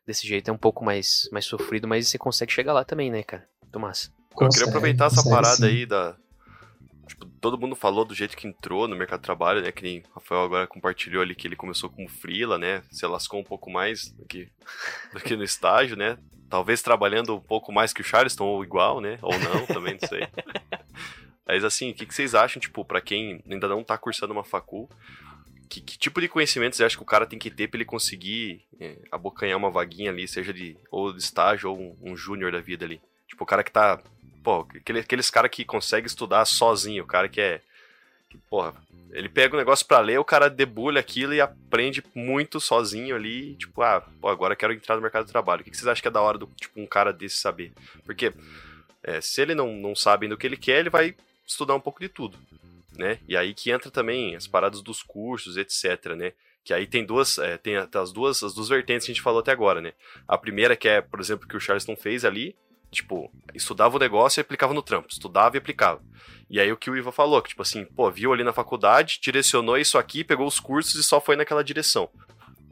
desse 0.07 0.27
jeito 0.27 0.49
é 0.49 0.53
um 0.53 0.59
pouco 0.59 0.85
mais, 0.85 1.29
mais 1.33 1.45
sofrido, 1.45 1.89
mas 1.89 2.09
você 2.09 2.17
consegue 2.17 2.53
chegar 2.53 2.73
lá 2.73 2.85
também, 2.85 3.11
né, 3.11 3.23
cara? 3.23 3.47
Tomás. 3.73 4.13
Eu 4.41 4.49
queria 4.49 4.69
aproveitar 4.69 5.07
essa 5.07 5.29
parada 5.29 5.57
sim. 5.57 5.65
aí 5.65 5.87
da. 5.87 6.15
Tipo, 7.07 7.27
todo 7.41 7.59
mundo 7.59 7.75
falou 7.75 8.05
do 8.05 8.15
jeito 8.15 8.37
que 8.37 8.47
entrou 8.47 8.87
no 8.87 8.97
mercado 8.97 9.21
de 9.21 9.25
trabalho, 9.25 9.63
né? 9.63 9.73
Que 9.73 9.83
nem 9.83 10.01
o 10.01 10.15
Rafael 10.15 10.43
agora 10.43 10.67
compartilhou 10.67 11.23
ali 11.23 11.35
que 11.35 11.47
ele 11.47 11.57
começou 11.57 11.89
como 11.89 12.09
freela, 12.09 12.59
né? 12.59 12.83
Se 12.91 13.07
lascou 13.07 13.41
um 13.41 13.45
pouco 13.45 13.71
mais 13.71 14.11
do 14.11 14.25
que, 14.27 14.49
do 15.13 15.21
que 15.21 15.37
no 15.37 15.45
estágio, 15.45 15.97
né? 15.97 16.19
Talvez 16.49 16.83
trabalhando 16.83 17.35
um 17.35 17.41
pouco 17.41 17.73
mais 17.73 17.93
que 17.93 18.01
o 18.01 18.05
Charleston, 18.05 18.45
ou 18.45 18.65
igual, 18.65 19.01
né? 19.01 19.19
Ou 19.23 19.33
não, 19.39 19.67
também 19.67 19.99
não 20.01 20.09
sei. 20.09 20.29
Mas 21.47 21.65
assim, 21.65 21.91
o 21.91 21.95
que, 21.95 22.05
que 22.05 22.15
vocês 22.15 22.35
acham, 22.35 22.61
tipo, 22.61 22.85
para 22.85 23.01
quem 23.01 23.43
ainda 23.49 23.69
não 23.69 23.85
tá 23.85 23.97
cursando 23.97 24.33
uma 24.33 24.45
facul, 24.45 24.91
que, 25.69 25.81
que, 25.81 25.99
tipo 25.99 26.21
de 26.21 26.29
conhecimentos 26.29 26.77
você 26.77 26.85
acha 26.85 26.97
que 26.97 27.03
o 27.03 27.07
cara 27.07 27.27
tem 27.27 27.39
que 27.39 27.51
ter 27.51 27.69
pra 27.69 27.79
ele 27.79 27.85
conseguir 27.85 28.65
é, 28.81 28.97
abocanhar 29.11 29.57
uma 29.57 29.71
vaguinha 29.71 30.11
ali, 30.11 30.27
seja 30.27 30.53
de 30.53 30.77
ou 30.91 31.13
de 31.13 31.19
estágio 31.19 31.71
ou 31.71 31.79
um, 31.79 32.13
um 32.13 32.17
júnior 32.17 32.53
da 32.53 32.61
vida 32.61 32.85
ali? 32.85 33.01
Tipo, 33.29 33.45
o 33.45 33.47
cara 33.47 33.63
que 33.63 33.73
tá. 33.73 34.01
Pô, 34.43 34.67
aquele, 34.75 35.01
aqueles 35.01 35.31
cara 35.31 35.49
que 35.49 35.65
consegue 35.65 36.07
estudar 36.07 36.45
sozinho, 36.45 37.05
o 37.05 37.07
cara 37.07 37.29
que 37.29 37.41
é. 37.41 37.61
Que, 38.31 38.39
porra, 38.51 38.75
ele 39.11 39.29
pega 39.29 39.55
o 39.55 39.57
um 39.57 39.61
negócio 39.61 39.87
para 39.87 40.01
ler, 40.01 40.19
o 40.19 40.25
cara 40.25 40.49
debulha 40.49 41.01
aquilo 41.01 41.35
e 41.35 41.41
aprende 41.41 42.03
muito 42.15 42.61
sozinho 42.61 43.17
ali. 43.17 43.55
Tipo, 43.57 43.83
ah, 43.83 44.01
pô, 44.21 44.29
agora 44.29 44.57
quero 44.57 44.73
entrar 44.73 44.97
no 44.97 45.03
mercado 45.03 45.27
de 45.27 45.33
trabalho. 45.33 45.63
O 45.63 45.65
que 45.65 45.77
vocês 45.77 45.87
acham 45.87 46.03
que 46.03 46.09
é 46.09 46.11
da 46.11 46.21
hora 46.21 46.39
do 46.39 46.47
tipo 46.57 46.81
um 46.81 46.87
cara 46.87 47.13
desse 47.13 47.39
saber? 47.39 47.73
Porque 48.05 48.33
é, 49.03 49.21
se 49.21 49.41
ele 49.41 49.55
não, 49.55 49.73
não 49.73 49.95
sabe 49.95 50.29
do 50.29 50.37
que 50.37 50.47
ele 50.47 50.57
quer, 50.57 50.81
ele 50.81 50.91
vai 50.91 51.15
estudar 51.47 51.75
um 51.75 51.81
pouco 51.81 52.01
de 52.01 52.09
tudo, 52.09 52.37
né? 52.97 53.19
E 53.29 53.37
aí 53.37 53.55
que 53.55 53.71
entra 53.71 53.91
também 53.91 54.35
as 54.35 54.47
paradas 54.47 54.83
dos 54.83 55.03
cursos, 55.03 55.57
etc, 55.57 56.15
né? 56.17 56.33
Que 56.65 56.75
aí 56.75 56.87
tem 56.87 57.05
duas, 57.05 57.39
é, 57.39 57.57
tem 57.57 57.77
as 57.77 58.13
duas, 58.13 58.43
as 58.43 58.55
duas 58.55 58.69
vertentes 58.69 59.07
que 59.07 59.13
a 59.13 59.15
gente 59.15 59.23
falou 59.23 59.41
até 59.41 59.53
agora, 59.53 59.81
né? 59.81 59.93
A 60.27 60.37
primeira 60.37 60.75
que 60.77 60.89
é, 60.89 61.01
por 61.01 61.21
exemplo, 61.21 61.47
que 61.47 61.57
o 61.57 61.61
Charleston 61.61 61.97
fez 61.97 62.25
ali, 62.25 62.57
tipo, 62.91 63.31
estudava 63.55 63.97
o 63.97 64.01
negócio 64.01 64.41
e 64.41 64.43
aplicava 64.43 64.75
no 64.75 64.83
trampo, 64.83 65.09
estudava 65.11 65.57
e 65.57 65.59
aplicava. 65.59 66.03
E 66.49 66.61
aí 66.61 66.71
o 66.73 66.77
que 66.77 66.91
o 66.91 66.97
Iva 66.97 67.13
falou, 67.13 67.41
que 67.43 67.51
tipo 67.51 67.63
assim, 67.63 67.85
pô, 67.85 68.11
viu 68.11 68.33
ali 68.33 68.43
na 68.43 68.53
faculdade, 68.53 69.21
direcionou 69.23 69.79
isso 69.79 69.99
aqui, 69.99 70.25
pegou 70.25 70.47
os 70.47 70.61
cursos 70.61 70.95
e 70.95 71.05
só 71.05 71.21
foi 71.21 71.37
naquela 71.37 71.63
direção. 71.63 72.09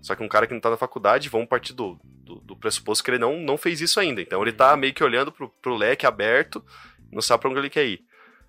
Só 0.01 0.15
que 0.15 0.23
um 0.23 0.29
cara 0.29 0.47
que 0.47 0.53
não 0.53 0.61
tá 0.61 0.71
na 0.71 0.77
faculdade, 0.77 1.29
vamos 1.29 1.49
partir 1.49 1.73
do, 1.73 1.99
do, 2.03 2.37
do 2.37 2.57
pressuposto 2.57 3.03
que 3.03 3.11
ele 3.11 3.19
não, 3.19 3.39
não 3.39 3.57
fez 3.57 3.81
isso 3.81 3.99
ainda. 3.99 4.21
Então 4.21 4.43
ele 4.43 4.53
tá 4.53 4.77
meio 4.77 4.93
que 4.93 5.03
olhando 5.03 5.33
pro, 5.33 5.49
pro 5.63 5.75
leque 5.75 6.05
aberto, 6.05 6.63
não 7.11 7.23
sabe 7.23 7.41
pra 7.41 7.51
onde 7.51 7.61
ele 7.61 7.71
quer 7.71 7.87
ir. 7.87 8.05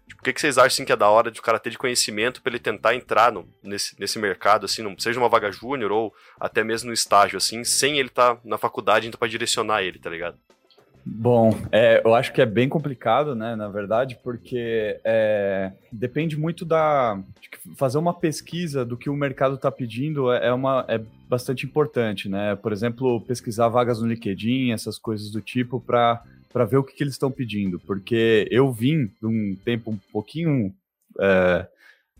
Tipo, 0.07 0.21
o 0.21 0.23
que, 0.23 0.33
que 0.33 0.41
vocês 0.41 0.57
acham 0.57 0.67
assim, 0.67 0.85
que 0.85 0.91
é 0.91 0.95
da 0.95 1.09
hora 1.09 1.31
de 1.31 1.39
o 1.39 1.43
cara 1.43 1.59
ter 1.59 1.71
de 1.71 1.77
conhecimento 1.77 2.41
para 2.41 2.51
ele 2.51 2.59
tentar 2.59 2.95
entrar 2.95 3.31
no, 3.31 3.47
nesse, 3.63 3.99
nesse 3.99 4.19
mercado, 4.19 4.65
assim, 4.65 4.83
não, 4.83 4.97
seja 4.97 5.19
uma 5.19 5.29
vaga 5.29 5.51
júnior 5.51 5.91
ou 5.91 6.13
até 6.39 6.63
mesmo 6.63 6.87
no 6.87 6.93
estágio, 6.93 7.37
assim, 7.37 7.63
sem 7.63 7.97
ele 7.97 8.09
estar 8.09 8.35
tá 8.35 8.41
na 8.43 8.57
faculdade, 8.57 9.07
então 9.07 9.17
pra 9.17 9.27
direcionar 9.27 9.81
ele, 9.81 9.97
tá 9.99 10.09
ligado? 10.09 10.37
Bom, 11.07 11.55
é, 11.71 12.01
eu 12.03 12.15
acho 12.15 12.33
que 12.33 12.41
é 12.41 12.47
bem 12.47 12.67
complicado, 12.67 13.35
né, 13.35 13.55
na 13.55 13.67
verdade, 13.67 14.17
porque 14.23 14.99
é, 15.03 15.71
depende 15.91 16.35
muito 16.35 16.65
da. 16.65 17.21
Fazer 17.75 17.99
uma 17.99 18.13
pesquisa 18.13 18.83
do 18.83 18.97
que 18.97 19.07
o 19.07 19.15
mercado 19.15 19.53
está 19.53 19.71
pedindo 19.71 20.31
é, 20.31 20.47
é, 20.47 20.53
uma, 20.53 20.83
é 20.87 20.99
bastante 21.29 21.63
importante, 21.63 22.27
né? 22.27 22.55
Por 22.55 22.73
exemplo, 22.73 23.21
pesquisar 23.21 23.69
vagas 23.69 24.01
no 24.01 24.07
LinkedIn, 24.07 24.71
essas 24.71 24.97
coisas 24.97 25.29
do 25.29 25.41
tipo, 25.41 25.79
para 25.79 26.23
ver 26.63 26.77
o 26.77 26.83
que, 26.83 26.93
que 26.93 27.03
eles 27.03 27.15
estão 27.15 27.29
pedindo. 27.29 27.79
Porque 27.79 28.47
eu 28.49 28.71
vim 28.71 29.07
de 29.07 29.25
um 29.25 29.57
tempo 29.65 29.91
um 29.91 29.97
pouquinho 30.11 30.73
é, 31.19 31.67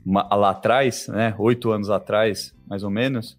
lá 0.05 0.49
atrás, 0.49 1.07
né, 1.07 1.33
oito 1.37 1.71
anos 1.71 1.89
atrás, 1.89 2.53
mais 2.67 2.83
ou 2.83 2.89
menos, 2.89 3.37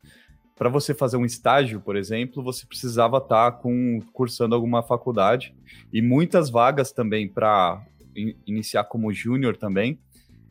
para 0.56 0.70
você 0.70 0.94
fazer 0.94 1.18
um 1.18 1.24
estágio, 1.24 1.80
por 1.80 1.96
exemplo, 1.96 2.42
você 2.42 2.64
precisava 2.64 3.18
estar 3.18 3.50
tá 3.50 3.56
com 3.56 4.00
cursando 4.12 4.54
alguma 4.54 4.82
faculdade 4.82 5.54
e 5.92 6.00
muitas 6.00 6.48
vagas 6.48 6.92
também 6.92 7.28
para 7.28 7.85
in, 8.16 8.35
iniciar 8.46 8.85
como 8.85 9.12
júnior 9.12 9.56
também, 9.56 9.98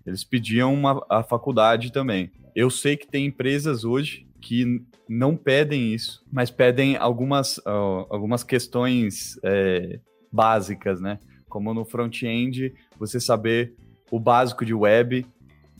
eles 0.05 0.23
pediam 0.23 0.71
uma 0.73 1.03
a 1.09 1.23
faculdade 1.23 1.91
também. 1.91 2.31
Eu 2.55 2.69
sei 2.69 2.95
que 2.95 3.07
tem 3.07 3.25
empresas 3.25 3.83
hoje 3.83 4.27
que 4.39 4.79
não 5.09 5.35
pedem 5.35 5.93
isso, 5.93 6.23
mas 6.31 6.51
pedem 6.51 6.95
algumas, 6.95 7.57
uh, 7.57 8.05
algumas 8.09 8.43
questões 8.43 9.39
é, 9.43 9.99
básicas, 10.35 10.99
né? 10.99 11.17
Como 11.47 11.73
no 11.73 11.85
front-end, 11.85 12.73
você 12.99 13.19
saber 13.19 13.73
o 14.11 14.19
básico 14.19 14.65
de 14.65 14.73
web, 14.73 15.25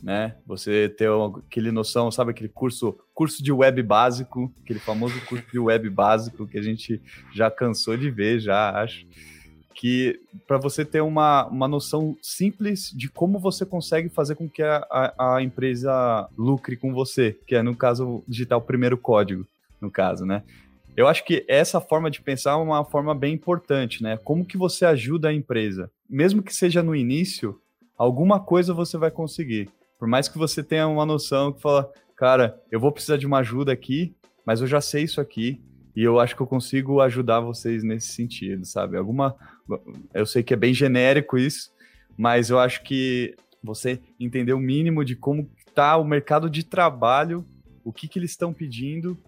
né? 0.02 0.34
Você 0.46 0.88
ter 0.88 1.08
aquele 1.10 1.70
noção, 1.70 2.10
sabe 2.10 2.30
aquele 2.30 2.48
curso, 2.48 2.98
curso 3.14 3.42
de 3.42 3.52
web 3.52 3.82
básico, 3.82 4.50
aquele 4.62 4.78
famoso 4.78 5.20
curso 5.26 5.44
de 5.52 5.58
web 5.58 5.88
básico 5.90 6.46
que 6.46 6.58
a 6.58 6.62
gente 6.62 7.00
já 7.34 7.50
cansou 7.50 7.96
de 7.96 8.10
ver, 8.10 8.40
já 8.40 8.70
acho. 8.80 9.06
Que 9.74 10.18
para 10.46 10.56
você 10.56 10.86
ter 10.86 11.02
uma, 11.02 11.46
uma 11.48 11.68
noção 11.68 12.16
simples 12.22 12.90
de 12.90 13.10
como 13.10 13.38
você 13.38 13.66
consegue 13.66 14.08
fazer 14.08 14.34
com 14.34 14.48
que 14.48 14.62
a, 14.62 14.86
a, 14.90 15.36
a 15.36 15.42
empresa 15.42 16.26
lucre 16.36 16.78
com 16.78 16.94
você, 16.94 17.38
que 17.46 17.54
é 17.54 17.62
no 17.62 17.76
caso 17.76 18.24
digitar 18.26 18.56
o 18.56 18.62
primeiro 18.62 18.96
código, 18.96 19.46
no 19.78 19.90
caso, 19.90 20.24
né? 20.24 20.42
Eu 20.96 21.06
acho 21.06 21.24
que 21.24 21.44
essa 21.46 21.78
forma 21.78 22.10
de 22.10 22.22
pensar 22.22 22.52
é 22.52 22.54
uma 22.54 22.82
forma 22.82 23.14
bem 23.14 23.34
importante, 23.34 24.02
né? 24.02 24.16
Como 24.16 24.46
que 24.46 24.56
você 24.56 24.86
ajuda 24.86 25.28
a 25.28 25.32
empresa? 25.32 25.90
Mesmo 26.08 26.42
que 26.42 26.54
seja 26.54 26.82
no 26.82 26.96
início, 26.96 27.60
alguma 27.98 28.40
coisa 28.40 28.72
você 28.72 28.96
vai 28.96 29.10
conseguir. 29.10 29.68
Por 29.98 30.08
mais 30.08 30.26
que 30.26 30.38
você 30.38 30.62
tenha 30.62 30.88
uma 30.88 31.04
noção 31.04 31.52
que 31.52 31.60
fala, 31.60 31.92
cara, 32.16 32.58
eu 32.72 32.80
vou 32.80 32.90
precisar 32.90 33.18
de 33.18 33.26
uma 33.26 33.38
ajuda 33.38 33.72
aqui, 33.72 34.16
mas 34.44 34.62
eu 34.62 34.66
já 34.66 34.80
sei 34.80 35.04
isso 35.04 35.20
aqui 35.20 35.60
e 35.94 36.02
eu 36.02 36.18
acho 36.18 36.34
que 36.34 36.40
eu 36.40 36.46
consigo 36.46 37.00
ajudar 37.02 37.40
vocês 37.40 37.84
nesse 37.84 38.08
sentido, 38.08 38.64
sabe? 38.64 38.96
Alguma 38.96 39.36
eu 40.14 40.24
sei 40.24 40.42
que 40.42 40.54
é 40.54 40.56
bem 40.56 40.72
genérico 40.72 41.36
isso, 41.36 41.70
mas 42.16 42.48
eu 42.48 42.58
acho 42.58 42.82
que 42.82 43.34
você 43.62 44.00
entender 44.18 44.54
o 44.54 44.58
mínimo 44.58 45.04
de 45.04 45.14
como 45.14 45.50
está 45.66 45.98
o 45.98 46.04
mercado 46.04 46.48
de 46.48 46.64
trabalho, 46.64 47.44
o 47.84 47.92
que, 47.92 48.08
que 48.08 48.18
eles 48.18 48.30
estão 48.30 48.52
pedindo, 48.52 49.18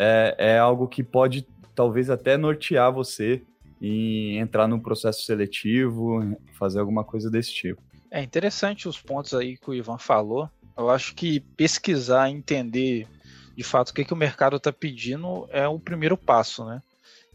é, 0.00 0.34
é 0.38 0.58
algo 0.58 0.88
que 0.88 1.02
pode 1.02 1.46
talvez 1.74 2.08
até 2.08 2.38
nortear 2.38 2.90
você 2.90 3.42
e 3.78 4.36
entrar 4.38 4.66
num 4.66 4.80
processo 4.80 5.24
seletivo, 5.24 6.38
fazer 6.58 6.80
alguma 6.80 7.04
coisa 7.04 7.30
desse 7.30 7.52
tipo. 7.52 7.82
É 8.10 8.22
interessante 8.22 8.88
os 8.88 8.98
pontos 8.98 9.34
aí 9.34 9.58
que 9.58 9.68
o 9.68 9.74
Ivan 9.74 9.98
falou. 9.98 10.48
Eu 10.76 10.88
acho 10.88 11.14
que 11.14 11.40
pesquisar, 11.40 12.30
entender 12.30 13.06
de 13.54 13.62
fato 13.62 13.90
o 13.90 13.94
que, 13.94 14.04
que 14.04 14.14
o 14.14 14.16
mercado 14.16 14.56
está 14.56 14.72
pedindo 14.72 15.46
é 15.50 15.68
o 15.68 15.78
primeiro 15.78 16.16
passo, 16.16 16.64
né? 16.64 16.82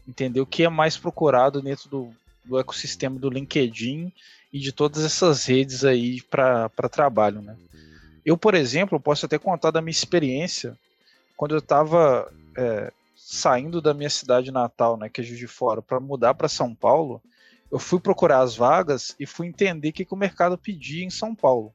Entender 0.06 0.40
o 0.40 0.46
que 0.46 0.64
é 0.64 0.68
mais 0.68 0.96
procurado 0.96 1.62
dentro 1.62 1.88
do, 1.88 2.10
do 2.44 2.58
ecossistema 2.58 3.18
do 3.18 3.30
LinkedIn 3.30 4.12
e 4.52 4.58
de 4.58 4.72
todas 4.72 5.04
essas 5.04 5.46
redes 5.46 5.84
aí 5.84 6.20
para 6.22 6.68
trabalho, 6.90 7.40
né? 7.40 7.56
Eu, 8.24 8.36
por 8.36 8.56
exemplo, 8.56 8.98
posso 8.98 9.24
até 9.24 9.38
contar 9.38 9.70
da 9.70 9.80
minha 9.80 9.92
experiência 9.92 10.76
quando 11.36 11.54
eu 11.54 11.58
estava 11.58 12.28
é, 12.56 12.92
saindo 13.14 13.80
da 13.80 13.94
minha 13.94 14.10
cidade 14.10 14.50
natal, 14.50 14.96
né, 14.96 15.08
que 15.08 15.20
é 15.20 15.24
Juiz 15.24 15.38
de 15.38 15.46
Fora, 15.46 15.82
para 15.82 16.00
mudar 16.00 16.34
para 16.34 16.48
São 16.48 16.74
Paulo 16.74 17.22
eu 17.70 17.78
fui 17.78 18.00
procurar 18.00 18.40
as 18.40 18.56
vagas 18.56 19.14
e 19.18 19.26
fui 19.26 19.46
entender 19.46 19.88
o 19.88 19.92
que, 19.92 20.04
que 20.04 20.14
o 20.14 20.16
mercado 20.16 20.56
pedia 20.56 21.04
em 21.04 21.10
São 21.10 21.34
Paulo. 21.34 21.74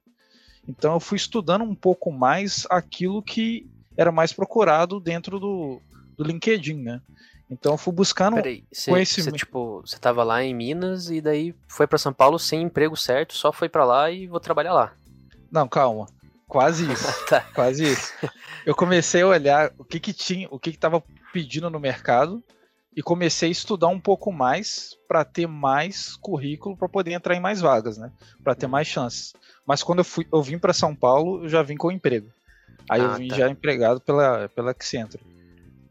Então 0.67 0.93
eu 0.93 0.99
fui 0.99 1.17
estudando 1.17 1.63
um 1.63 1.75
pouco 1.75 2.11
mais 2.11 2.65
aquilo 2.69 3.21
que 3.21 3.69
era 3.97 4.11
mais 4.11 4.31
procurado 4.31 4.99
dentro 4.99 5.39
do, 5.39 5.81
do 6.17 6.23
LinkedIn, 6.23 6.81
né? 6.81 7.01
Então 7.49 7.73
eu 7.73 7.77
fui 7.77 7.93
buscando 7.93 8.35
Peraí, 8.35 8.63
cê, 8.71 8.91
conhecimento. 8.91 9.31
Você, 9.31 9.37
tipo, 9.37 9.81
você 9.81 9.99
tava 9.99 10.23
lá 10.23 10.41
em 10.41 10.53
Minas 10.53 11.09
e 11.09 11.19
daí 11.19 11.53
foi 11.67 11.85
para 11.85 11.97
São 11.97 12.13
Paulo 12.13 12.39
sem 12.39 12.61
emprego 12.61 12.95
certo, 12.95 13.33
só 13.33 13.51
foi 13.51 13.67
para 13.67 13.83
lá 13.83 14.09
e 14.09 14.27
vou 14.27 14.39
trabalhar 14.39 14.73
lá. 14.73 14.93
Não, 15.51 15.67
calma. 15.67 16.07
Quase 16.51 16.83
isso. 16.91 17.25
tá. 17.27 17.39
Quase 17.55 17.93
isso. 17.93 18.13
Eu 18.65 18.75
comecei 18.75 19.21
a 19.21 19.27
olhar 19.27 19.71
o 19.77 19.85
que 19.85 20.01
que 20.01 20.11
tinha, 20.11 20.49
o 20.51 20.59
que 20.59 20.73
que 20.73 20.77
tava 20.77 21.01
pedindo 21.31 21.69
no 21.69 21.79
mercado 21.79 22.43
e 22.93 23.01
comecei 23.01 23.47
a 23.47 23.51
estudar 23.53 23.87
um 23.87 23.99
pouco 23.99 24.33
mais 24.33 24.97
para 25.07 25.23
ter 25.23 25.47
mais 25.47 26.17
currículo 26.17 26.75
para 26.75 26.89
poder 26.89 27.13
entrar 27.13 27.35
em 27.35 27.39
mais 27.39 27.61
vagas, 27.61 27.97
né? 27.97 28.11
Para 28.43 28.53
ter 28.53 28.67
mais 28.67 28.85
chances. 28.85 29.33
Mas 29.65 29.81
quando 29.81 29.99
eu 29.99 30.03
fui, 30.03 30.27
eu 30.29 30.43
vim 30.43 30.59
para 30.59 30.73
São 30.73 30.93
Paulo, 30.93 31.45
eu 31.45 31.49
já 31.49 31.63
vim 31.63 31.77
com 31.77 31.89
emprego. 31.89 32.29
Aí 32.89 32.99
ah, 32.99 33.05
eu 33.05 33.13
vim 33.13 33.29
tá. 33.29 33.37
já 33.37 33.49
empregado 33.49 34.01
pela 34.01 34.49
pela 34.49 34.71
Accenture. 34.71 35.23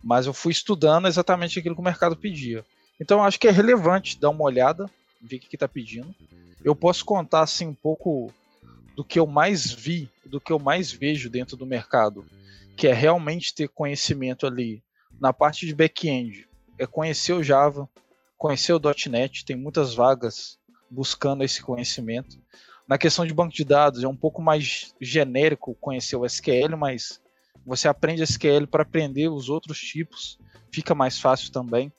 Mas 0.04 0.26
eu 0.26 0.34
fui 0.34 0.52
estudando 0.52 1.08
exatamente 1.08 1.58
aquilo 1.58 1.74
que 1.74 1.80
o 1.80 1.84
mercado 1.84 2.14
pedia. 2.14 2.62
Então 3.00 3.20
eu 3.20 3.24
acho 3.24 3.40
que 3.40 3.48
é 3.48 3.50
relevante 3.50 4.20
dar 4.20 4.28
uma 4.28 4.44
olhada, 4.44 4.90
ver 5.22 5.36
o 5.36 5.40
que 5.40 5.56
está 5.56 5.66
pedindo. 5.66 6.14
Eu 6.62 6.76
posso 6.76 7.02
contar 7.02 7.40
assim 7.40 7.66
um 7.66 7.74
pouco 7.74 8.30
do 9.00 9.04
que 9.04 9.18
eu 9.18 9.26
mais 9.26 9.72
vi, 9.72 10.10
do 10.26 10.38
que 10.38 10.52
eu 10.52 10.58
mais 10.58 10.92
vejo 10.92 11.30
dentro 11.30 11.56
do 11.56 11.64
mercado, 11.64 12.22
que 12.76 12.86
é 12.86 12.92
realmente 12.92 13.54
ter 13.54 13.66
conhecimento 13.66 14.46
ali 14.46 14.82
na 15.18 15.32
parte 15.32 15.64
de 15.64 15.74
back-end, 15.74 16.46
é 16.78 16.86
conhecer 16.86 17.32
o 17.32 17.42
Java, 17.42 17.88
conhecer 18.36 18.74
o 18.74 18.80
.NET, 19.08 19.46
tem 19.46 19.56
muitas 19.56 19.94
vagas 19.94 20.58
buscando 20.90 21.42
esse 21.42 21.62
conhecimento. 21.62 22.38
Na 22.86 22.98
questão 22.98 23.24
de 23.24 23.32
banco 23.32 23.54
de 23.54 23.64
dados, 23.64 24.04
é 24.04 24.06
um 24.06 24.14
pouco 24.14 24.42
mais 24.42 24.94
genérico 25.00 25.74
conhecer 25.76 26.16
o 26.16 26.26
SQL, 26.26 26.76
mas 26.76 27.22
você 27.64 27.88
aprende 27.88 28.22
SQL 28.22 28.66
para 28.70 28.82
aprender 28.82 29.30
os 29.30 29.48
outros 29.48 29.80
tipos, 29.80 30.38
fica 30.70 30.94
mais 30.94 31.18
fácil 31.18 31.50
também. 31.50 31.90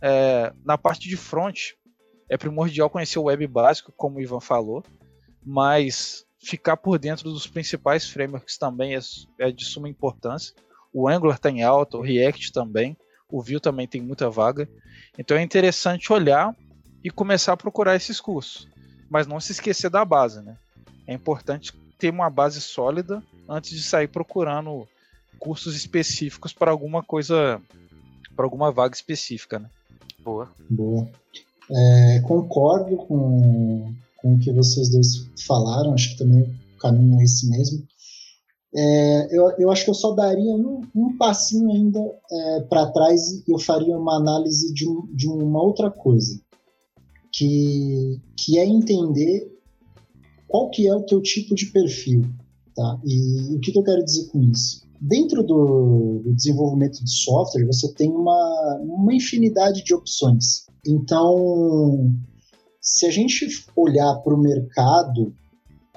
É, 0.00 0.52
na 0.64 0.78
parte 0.78 1.08
de 1.08 1.16
front, 1.16 1.72
é 2.28 2.36
primordial 2.36 2.88
conhecer 2.88 3.18
o 3.18 3.24
web 3.24 3.44
básico, 3.48 3.90
como 3.96 4.18
o 4.18 4.22
Ivan 4.22 4.40
falou, 4.40 4.84
mas 5.44 6.24
ficar 6.38 6.76
por 6.76 6.98
dentro 6.98 7.30
dos 7.30 7.46
principais 7.46 8.08
frameworks 8.08 8.56
também 8.58 8.94
é, 8.94 9.00
é 9.38 9.50
de 9.50 9.64
suma 9.64 9.88
importância. 9.88 10.54
O 10.92 11.08
Angular 11.08 11.36
está 11.36 11.50
em 11.50 11.62
alta, 11.62 11.96
o 11.96 12.02
React 12.02 12.52
também, 12.52 12.96
o 13.30 13.42
Vue 13.42 13.60
também 13.60 13.86
tem 13.86 14.00
muita 14.00 14.30
vaga. 14.30 14.68
Então 15.18 15.36
é 15.36 15.42
interessante 15.42 16.12
olhar 16.12 16.54
e 17.02 17.10
começar 17.10 17.52
a 17.52 17.56
procurar 17.56 17.96
esses 17.96 18.20
cursos, 18.20 18.68
mas 19.10 19.26
não 19.26 19.40
se 19.40 19.52
esquecer 19.52 19.90
da 19.90 20.04
base, 20.04 20.42
né? 20.42 20.56
É 21.06 21.14
importante 21.14 21.72
ter 21.98 22.10
uma 22.10 22.28
base 22.28 22.60
sólida 22.60 23.22
antes 23.48 23.70
de 23.70 23.82
sair 23.82 24.08
procurando 24.08 24.88
cursos 25.38 25.76
específicos 25.76 26.52
para 26.52 26.70
alguma 26.70 27.02
coisa, 27.02 27.60
para 28.34 28.44
alguma 28.44 28.72
vaga 28.72 28.94
específica, 28.94 29.58
né? 29.58 29.70
Boa. 30.18 30.50
Boa. 30.68 31.08
É, 31.70 32.20
concordo 32.20 32.96
com, 32.96 33.94
com 34.26 34.34
o 34.34 34.38
que 34.40 34.52
vocês 34.52 34.88
dois 34.88 35.28
falaram, 35.46 35.94
acho 35.94 36.10
que 36.10 36.18
também 36.18 36.42
o 36.74 36.78
caminho 36.78 37.20
é 37.20 37.24
esse 37.24 37.48
mesmo. 37.48 37.86
É, 38.74 39.38
eu, 39.38 39.52
eu 39.58 39.70
acho 39.70 39.84
que 39.84 39.90
eu 39.90 39.94
só 39.94 40.12
daria 40.12 40.52
um, 40.52 40.82
um 40.94 41.16
passinho 41.16 41.70
ainda 41.70 42.00
é, 42.30 42.60
para 42.62 42.90
trás 42.90 43.30
e 43.46 43.52
eu 43.52 43.58
faria 43.58 43.96
uma 43.96 44.16
análise 44.16 44.74
de, 44.74 44.88
um, 44.88 45.06
de 45.14 45.28
uma 45.28 45.62
outra 45.62 45.90
coisa, 45.90 46.40
que, 47.32 48.20
que 48.36 48.58
é 48.58 48.66
entender 48.66 49.48
qual 50.48 50.70
que 50.70 50.88
é 50.88 50.94
o 50.94 51.06
teu 51.06 51.22
tipo 51.22 51.54
de 51.54 51.66
perfil, 51.66 52.24
tá? 52.74 53.00
E 53.04 53.54
o 53.54 53.60
que, 53.60 53.70
que 53.70 53.78
eu 53.78 53.84
quero 53.84 54.04
dizer 54.04 54.28
com 54.30 54.42
isso? 54.42 54.84
Dentro 55.00 55.42
do, 55.44 56.20
do 56.24 56.34
desenvolvimento 56.34 57.02
de 57.04 57.10
software, 57.10 57.66
você 57.66 57.92
tem 57.92 58.10
uma, 58.10 58.80
uma 58.82 59.14
infinidade 59.14 59.84
de 59.84 59.94
opções. 59.94 60.66
Então, 60.84 62.12
se 62.86 63.04
a 63.04 63.10
gente 63.10 63.44
olhar 63.74 64.14
para 64.22 64.32
o 64.32 64.38
mercado 64.38 65.34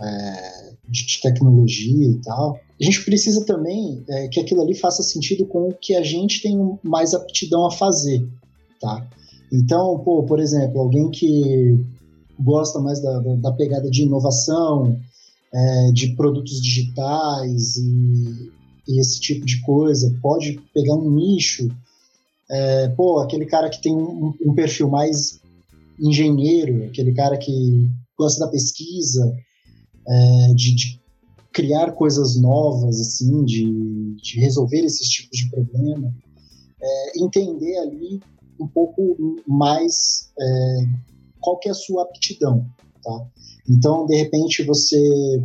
é, 0.02 0.74
de 0.88 1.22
tecnologia 1.22 2.08
e 2.08 2.16
tal, 2.16 2.60
a 2.82 2.84
gente 2.84 3.06
precisa 3.06 3.46
também 3.46 4.04
é, 4.10 4.28
que 4.28 4.40
aquilo 4.40 4.64
ali 4.64 4.74
faça 4.74 5.04
sentido 5.04 5.46
com 5.46 5.70
o 5.70 5.74
que 5.74 5.96
a 5.96 6.02
gente 6.02 6.42
tem 6.42 6.58
mais 6.82 7.14
aptidão 7.14 7.68
a 7.68 7.72
fazer, 7.72 8.28
tá? 8.82 9.08
Então, 9.54 10.00
pô, 10.00 10.24
por 10.24 10.40
exemplo, 10.40 10.82
alguém 10.82 11.12
que 11.12 11.78
gosta 12.40 12.80
mais 12.80 13.00
da, 13.00 13.20
da, 13.20 13.36
da 13.36 13.52
pegada 13.52 13.88
de 13.88 14.02
inovação, 14.02 15.00
é, 15.54 15.92
de 15.92 16.16
produtos 16.16 16.60
digitais 16.60 17.78
e, 17.78 18.52
e, 18.88 19.00
esse 19.00 19.20
tipo 19.20 19.46
de 19.46 19.62
coisa, 19.62 20.12
pode 20.24 20.60
pegar 20.74 20.96
um 20.96 21.12
nicho, 21.12 21.70
é, 22.50 22.88
pô, 22.90 23.20
aquele 23.20 23.46
cara 23.46 23.70
que 23.70 23.80
tem 23.80 23.96
um, 23.96 24.34
um 24.44 24.56
perfil 24.56 24.90
mais 24.90 25.39
engenheiro, 26.00 26.86
aquele 26.86 27.14
cara 27.14 27.38
que 27.38 27.90
gosta 28.18 28.46
da 28.46 28.52
pesquisa, 28.52 29.36
é, 30.08 30.54
de, 30.54 30.76
de, 30.76 31.00
criar 31.52 31.92
coisas 31.94 32.40
novas, 32.40 33.00
assim, 33.02 33.44
de, 33.44 34.16
de 34.22 34.40
resolver 34.40 34.80
esses 34.80 35.08
tipos 35.10 35.38
de 35.38 35.50
problema, 35.50 36.14
é, 36.82 37.24
entender 37.24 37.78
ali 37.80 38.22
um 38.60 38.68
pouco 38.68 39.36
mais 39.48 40.30
é, 40.40 40.78
qual 41.40 41.58
que 41.58 41.68
é 41.68 41.72
a 41.72 41.76
sua 41.76 42.04
aptidão, 42.04 42.66
tá? 43.04 43.28
Então, 43.68 44.06
de 44.06 44.16
repente, 44.16 44.64
você 44.64 45.00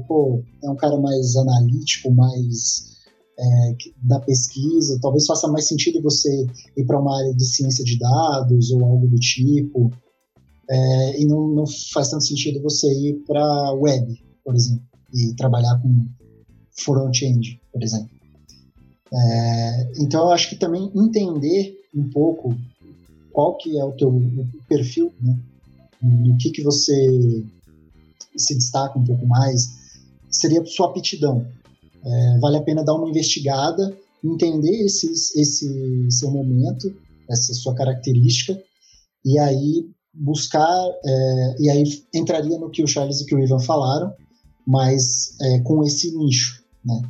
pô, 0.06 0.42
é 0.62 0.70
um 0.70 0.76
cara 0.76 0.98
mais 0.98 1.36
analítico, 1.36 2.10
mais 2.10 2.94
é, 3.38 3.76
da 4.02 4.20
pesquisa, 4.20 4.98
talvez 5.00 5.26
faça 5.26 5.48
mais 5.48 5.66
sentido 5.68 6.02
você 6.02 6.46
ir 6.76 6.84
para 6.86 7.00
uma 7.00 7.18
área 7.18 7.34
de 7.34 7.44
ciência 7.44 7.84
de 7.84 7.98
dados 7.98 8.70
ou 8.70 8.84
algo 8.84 9.06
do 9.06 9.16
tipo, 9.16 9.90
é, 10.68 11.20
e 11.20 11.24
não, 11.26 11.48
não 11.48 11.64
faz 11.92 12.10
tanto 12.10 12.24
sentido 12.24 12.62
você 12.62 12.86
ir 12.92 13.14
para 13.26 13.72
web, 13.72 14.22
por 14.44 14.54
exemplo, 14.54 14.84
e 15.12 15.34
trabalhar 15.34 15.80
com 15.80 16.06
front-end, 16.78 17.60
por 17.72 17.82
exemplo. 17.82 18.10
É, 19.12 19.92
então, 19.98 20.26
eu 20.26 20.32
acho 20.32 20.48
que 20.48 20.56
também 20.56 20.90
entender 20.94 21.76
um 21.94 22.08
pouco 22.10 22.56
qual 23.32 23.56
que 23.56 23.78
é 23.78 23.84
o 23.84 23.92
teu 23.92 24.08
o 24.08 24.48
perfil, 24.68 25.12
né? 25.20 25.38
no 26.02 26.36
que 26.36 26.50
que 26.50 26.62
você 26.62 27.44
se 28.36 28.54
destaca 28.54 28.98
um 28.98 29.04
pouco 29.04 29.26
mais, 29.26 29.70
seria 30.30 30.64
sua 30.66 30.88
aptidão. 30.88 31.46
É, 32.04 32.38
vale 32.38 32.58
a 32.58 32.62
pena 32.62 32.84
dar 32.84 32.94
uma 32.94 33.08
investigada, 33.08 33.96
entender 34.22 34.84
esse 34.84 36.10
seu 36.10 36.30
momento, 36.30 36.94
essa 37.30 37.54
sua 37.54 37.74
característica, 37.74 38.60
e 39.24 39.38
aí 39.38 39.88
buscar, 40.14 40.88
é, 41.04 41.56
e 41.58 41.70
aí 41.70 41.84
entraria 42.14 42.58
no 42.58 42.70
que 42.70 42.82
o 42.82 42.86
Charles 42.86 43.20
e 43.20 43.26
que 43.26 43.34
o 43.34 43.38
Ivan 43.40 43.58
falaram, 43.58 44.14
mas 44.66 45.36
é, 45.40 45.60
com 45.60 45.82
esse 45.82 46.16
nicho, 46.16 46.64
né? 46.84 47.02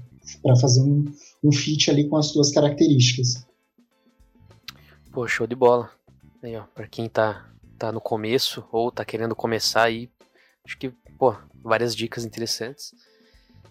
Para 0.42 0.56
fazer 0.56 0.82
um, 0.82 1.04
um 1.42 1.52
fit 1.52 1.90
ali 1.90 2.08
com 2.08 2.16
as 2.16 2.26
suas 2.26 2.50
características. 2.50 3.46
Pô, 5.12 5.28
show 5.28 5.46
de 5.46 5.54
bola. 5.54 5.90
Aí, 6.42 6.56
ó, 6.56 6.64
pra 6.74 6.88
quem 6.88 7.08
tá, 7.08 7.48
tá 7.78 7.92
no 7.92 8.00
começo 8.00 8.64
ou 8.72 8.90
tá 8.90 9.04
querendo 9.04 9.36
começar 9.36 9.84
aí, 9.84 10.10
acho 10.64 10.78
que, 10.78 10.90
pô, 11.18 11.36
várias 11.62 11.94
dicas 11.94 12.24
interessantes. 12.24 12.92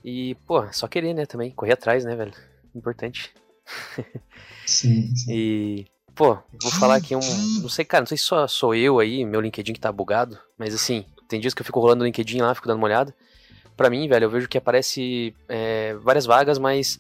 E, 0.04 0.36
pô, 0.48 0.72
só 0.72 0.88
querer, 0.88 1.14
né, 1.14 1.26
também, 1.26 1.52
correr 1.52 1.74
atrás, 1.74 2.06
né, 2.06 2.16
velho? 2.16 2.34
Importante. 2.76 3.34
Sim, 4.66 5.16
sim. 5.16 5.32
E, 5.32 5.86
pô, 6.16 6.38
vou 6.62 6.72
falar 6.72 6.96
aqui 6.96 7.16
um. 7.16 7.20
Não 7.62 7.70
sei, 7.70 7.86
cara, 7.86 8.02
não 8.02 8.08
sei 8.08 8.18
se 8.18 8.24
só 8.24 8.48
sou 8.48 8.74
eu 8.76 9.00
aí, 9.00 9.26
meu 9.26 9.42
LinkedIn 9.42 9.74
que 9.74 9.80
tá 9.80 9.92
bugado, 9.92 10.38
mas 10.58 10.74
assim, 10.74 11.06
tem 11.28 11.40
dias 11.40 11.54
que 11.54 11.62
eu 11.62 11.66
fico 11.66 11.80
rolando 11.80 12.00
no 12.00 12.06
LinkedIn 12.06 12.42
lá, 12.42 12.54
fico 12.56 12.68
dando 12.68 12.78
uma 12.78 12.88
olhada 12.88 13.14
para 13.76 13.90
mim, 13.90 14.08
velho, 14.08 14.26
eu 14.26 14.30
vejo 14.30 14.48
que 14.48 14.58
aparece 14.58 15.36
é, 15.48 15.94
várias 15.96 16.26
vagas, 16.26 16.58
mas 16.58 17.00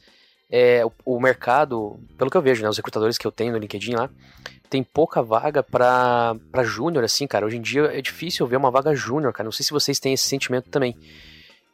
é, 0.49 0.85
o, 0.85 0.91
o, 1.05 1.19
mercado, 1.19 1.99
pelo 2.17 2.29
que 2.29 2.37
eu 2.37 2.41
vejo, 2.41 2.63
né, 2.63 2.69
os 2.69 2.77
recrutadores 2.77 3.17
que 3.17 3.25
eu 3.25 3.31
tenho 3.31 3.53
no 3.53 3.59
LinkedIn 3.59 3.93
lá, 3.93 4.09
tem 4.69 4.83
pouca 4.83 5.21
vaga 5.21 5.61
para 5.61 6.63
júnior, 6.63 7.03
assim, 7.03 7.27
cara. 7.27 7.45
Hoje 7.45 7.57
em 7.57 7.61
dia 7.61 7.83
é 7.83 8.01
difícil 8.01 8.47
ver 8.47 8.57
uma 8.57 8.71
vaga 8.71 8.95
júnior, 8.95 9.31
cara. 9.31 9.45
Não 9.45 9.51
sei 9.51 9.63
se 9.63 9.71
vocês 9.71 9.99
têm 9.99 10.13
esse 10.13 10.27
sentimento 10.27 10.69
também. 10.69 10.97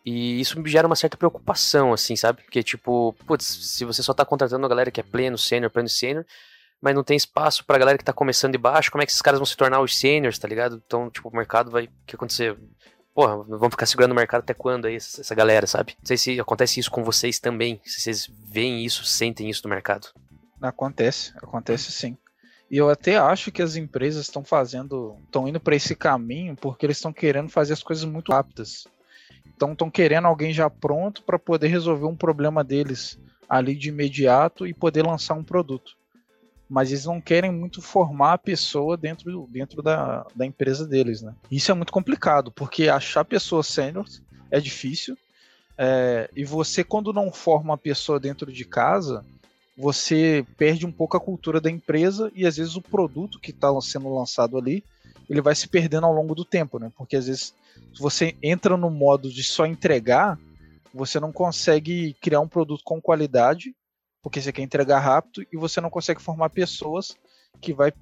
E 0.05 0.41
isso 0.41 0.59
me 0.59 0.69
gera 0.69 0.85
uma 0.85 0.97
certa 0.97 1.15
preocupação, 1.15 1.93
assim, 1.93 2.17
sabe? 2.17 2.41
Porque, 2.43 2.61
tipo, 2.61 3.15
putz, 3.25 3.45
se 3.45 3.85
você 3.85 4.03
só 4.03 4.13
tá 4.13 4.25
contratando 4.25 4.65
a 4.65 4.69
galera 4.69 4.91
que 4.91 4.99
é 4.99 5.03
pleno, 5.03 5.37
sênior, 5.37 5.71
pleno 5.71 5.87
sênior, 5.87 6.25
mas 6.81 6.95
não 6.95 7.03
tem 7.03 7.17
espaço 7.17 7.65
pra 7.65 7.77
galera 7.77 7.97
que 7.97 8.03
tá 8.03 8.13
começando 8.13 8.53
de 8.53 8.57
baixo, 8.57 8.91
como 8.91 9.01
é 9.01 9.05
que 9.05 9.11
esses 9.11 9.21
caras 9.21 9.39
vão 9.39 9.45
se 9.45 9.57
tornar 9.57 9.81
os 9.81 9.97
sêniors, 9.97 10.39
tá 10.39 10.47
ligado? 10.47 10.81
Então, 10.85 11.09
tipo, 11.09 11.29
o 11.29 11.35
mercado 11.35 11.69
vai. 11.69 11.85
O 11.85 11.89
que 12.05 12.15
acontecer? 12.15 12.57
porra, 13.19 13.35
vamos 13.43 13.71
ficar 13.71 13.85
segurando 13.85 14.13
o 14.13 14.15
mercado 14.15 14.39
até 14.43 14.53
quando 14.53 14.85
aí, 14.85 14.95
essa, 14.95 15.19
essa 15.19 15.35
galera, 15.35 15.67
sabe? 15.67 15.93
Não 15.99 16.05
sei 16.05 16.15
se 16.15 16.39
acontece 16.39 16.79
isso 16.79 16.89
com 16.89 17.03
vocês 17.03 17.37
também, 17.37 17.81
se 17.83 17.99
vocês 17.99 18.31
veem 18.49 18.85
isso, 18.85 19.03
sentem 19.03 19.49
isso 19.49 19.61
no 19.65 19.69
mercado. 19.69 20.07
Acontece, 20.61 21.33
acontece 21.35 21.91
sim. 21.91 22.17
E 22.71 22.77
eu 22.77 22.89
até 22.89 23.17
acho 23.17 23.51
que 23.51 23.61
as 23.61 23.75
empresas 23.75 24.25
estão 24.25 24.41
fazendo, 24.41 25.17
estão 25.25 25.49
indo 25.49 25.59
para 25.59 25.75
esse 25.75 25.97
caminho 25.97 26.55
porque 26.55 26.85
eles 26.85 26.95
estão 26.95 27.11
querendo 27.11 27.49
fazer 27.49 27.73
as 27.73 27.83
coisas 27.83 28.05
muito 28.05 28.31
rápidas. 28.31 28.87
Então 29.47 29.73
estão 29.73 29.91
querendo 29.91 30.25
alguém 30.25 30.53
já 30.53 30.69
pronto 30.69 31.21
para 31.23 31.37
poder 31.37 31.67
resolver 31.67 32.05
um 32.05 32.15
problema 32.15 32.63
deles 32.63 33.19
ali 33.49 33.75
de 33.75 33.89
imediato 33.89 34.65
e 34.65 34.73
poder 34.73 35.05
lançar 35.05 35.33
um 35.33 35.43
produto 35.43 35.98
mas 36.69 36.91
eles 36.91 37.05
não 37.05 37.19
querem 37.19 37.51
muito 37.51 37.81
formar 37.81 38.33
a 38.33 38.37
pessoa 38.37 38.95
dentro, 38.95 39.47
dentro 39.49 39.81
da, 39.81 40.25
da 40.35 40.45
empresa 40.45 40.85
deles, 40.85 41.21
né? 41.21 41.33
Isso 41.49 41.71
é 41.71 41.73
muito 41.73 41.91
complicado, 41.91 42.51
porque 42.51 42.87
achar 42.87 43.25
pessoas 43.25 43.67
sênior 43.67 44.05
é 44.51 44.59
difícil. 44.59 45.17
É, 45.75 46.29
e 46.35 46.45
você, 46.45 46.83
quando 46.83 47.11
não 47.11 47.31
forma 47.31 47.71
uma 47.71 47.77
pessoa 47.77 48.19
dentro 48.19 48.51
de 48.51 48.65
casa, 48.65 49.25
você 49.75 50.45
perde 50.57 50.85
um 50.85 50.91
pouco 50.91 51.17
a 51.17 51.21
cultura 51.21 51.59
da 51.59 51.71
empresa 51.71 52.31
e 52.35 52.45
às 52.45 52.57
vezes 52.57 52.75
o 52.75 52.81
produto 52.81 53.39
que 53.39 53.51
está 53.51 53.69
sendo 53.81 54.13
lançado 54.13 54.57
ali, 54.57 54.83
ele 55.29 55.41
vai 55.41 55.55
se 55.55 55.67
perdendo 55.67 56.05
ao 56.05 56.13
longo 56.13 56.35
do 56.35 56.45
tempo, 56.45 56.77
né? 56.77 56.91
Porque 56.95 57.15
às 57.15 57.25
vezes 57.25 57.55
você 57.97 58.35
entra 58.43 58.75
no 58.75 58.89
modo 58.89 59.31
de 59.31 59.41
só 59.41 59.65
entregar, 59.65 60.37
você 60.93 61.19
não 61.19 61.31
consegue 61.31 62.13
criar 62.21 62.41
um 62.41 62.47
produto 62.47 62.83
com 62.83 63.01
qualidade, 63.01 63.73
porque 64.21 64.41
você 64.41 64.51
quer 64.51 64.61
entregar 64.61 64.99
rápido 64.99 65.45
e 65.51 65.57
você 65.57 65.79
não 65.79 65.89
consegue 65.89 66.21
formar 66.21 66.49
pessoas 66.49 67.17
que 67.61 67.73
vai 67.73 67.93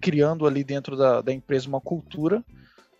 criando 0.00 0.46
ali 0.46 0.64
dentro 0.64 0.96
da, 0.96 1.20
da 1.20 1.32
empresa 1.32 1.68
uma 1.68 1.80
cultura 1.80 2.44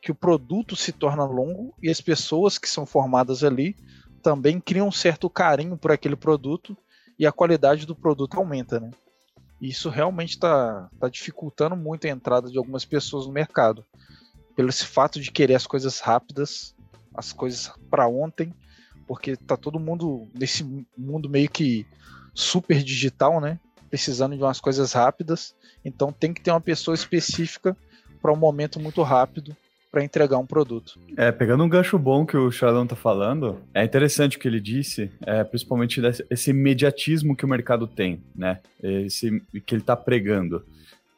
que 0.03 0.11
o 0.11 0.15
produto 0.15 0.75
se 0.77 0.93
torna 0.93 1.25
longo 1.25 1.75
e 1.83 1.91
as 1.91 2.01
pessoas 2.01 2.59
que 2.59 2.69
são 2.69 2.87
formadas 2.87 3.45
ali 3.45 3.77
também 4.23 4.61
criam 4.61 4.89
um 4.89 4.93
certo 4.93 5.29
carinho 5.29 5.77
por 5.77 5.91
aquele 5.91 6.17
produto 6.17 6.77
e 7.19 7.27
a 7.27 7.33
qualidade 7.33 7.87
do 7.87 7.95
produto 7.95 8.39
aumenta, 8.39 8.81
né? 8.81 8.91
Isso 9.61 9.91
realmente 9.91 10.31
está 10.31 10.89
tá 10.99 11.09
dificultando 11.09 11.77
muito 11.77 12.07
a 12.07 12.11
entrada 12.11 12.51
de 12.51 12.57
algumas 12.57 12.85
pessoas 12.87 13.27
no 13.27 13.33
mercado. 13.33 13.85
Pelo 14.57 14.71
esse 14.71 14.87
fato 14.87 15.21
de 15.21 15.31
querer 15.31 15.55
as 15.55 15.67
coisas 15.67 16.01
rápidas, 16.01 16.75
as 17.15 17.31
coisas 17.33 17.71
para 17.91 18.09
ontem, 18.09 18.55
porque 19.07 19.37
tá 19.37 19.57
todo 19.57 19.79
mundo 19.79 20.29
nesse 20.35 20.65
mundo 20.97 21.29
meio 21.29 21.51
que 21.51 21.87
super 22.35 22.83
digital, 22.83 23.41
né? 23.41 23.59
Precisando 23.89 24.37
de 24.37 24.43
umas 24.43 24.61
coisas 24.61 24.93
rápidas. 24.93 25.55
Então 25.85 26.13
tem 26.13 26.33
que 26.33 26.41
ter 26.41 26.51
uma 26.51 26.61
pessoa 26.61 26.95
específica 26.95 27.77
para 28.21 28.33
um 28.33 28.37
momento 28.37 28.79
muito 28.79 29.03
rápido 29.03 29.57
para 29.91 30.05
entregar 30.05 30.39
um 30.39 30.47
produto. 30.47 31.01
É, 31.17 31.33
pegando 31.33 31.65
um 31.65 31.69
gancho 31.69 31.99
bom 31.99 32.25
que 32.25 32.37
o 32.37 32.51
Charlão 32.51 32.87
tá 32.87 32.95
falando, 32.95 33.61
é 33.75 33.83
interessante 33.85 34.37
o 34.37 34.41
que 34.41 34.47
ele 34.47 34.61
disse, 34.61 35.11
é, 35.27 35.43
principalmente 35.43 36.01
esse 36.31 36.51
imediatismo 36.51 37.35
que 37.35 37.45
o 37.45 37.49
mercado 37.49 37.87
tem, 37.89 38.23
né? 38.35 38.61
Esse 38.81 39.43
que 39.67 39.75
ele 39.75 39.83
tá 39.83 39.97
pregando. 39.97 40.65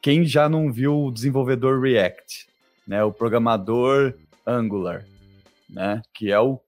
Quem 0.01 0.25
já 0.25 0.49
não 0.49 0.71
viu 0.71 1.05
o 1.05 1.11
desenvolvedor 1.11 1.79
React, 1.81 2.47
né? 2.87 3.03
O 3.03 3.11
programador 3.11 4.15
Angular, 4.45 5.05
né? 5.69 6.01
Que 6.13 6.31
é 6.31 6.39
o 6.39 6.59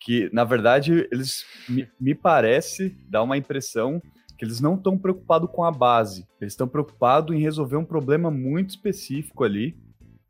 que, 0.00 0.30
na 0.32 0.44
verdade, 0.44 1.06
eles 1.12 1.44
me, 1.68 1.86
me 2.00 2.14
parece 2.14 2.96
dar 3.06 3.22
uma 3.22 3.36
impressão 3.36 4.00
que 4.38 4.44
eles 4.46 4.58
não 4.58 4.74
estão 4.74 4.96
preocupados 4.96 5.50
com 5.52 5.62
a 5.62 5.70
base, 5.70 6.26
eles 6.40 6.54
estão 6.54 6.66
preocupados 6.66 7.36
em 7.36 7.40
resolver 7.40 7.76
um 7.76 7.84
problema 7.84 8.30
muito 8.30 8.70
específico 8.70 9.44
ali. 9.44 9.76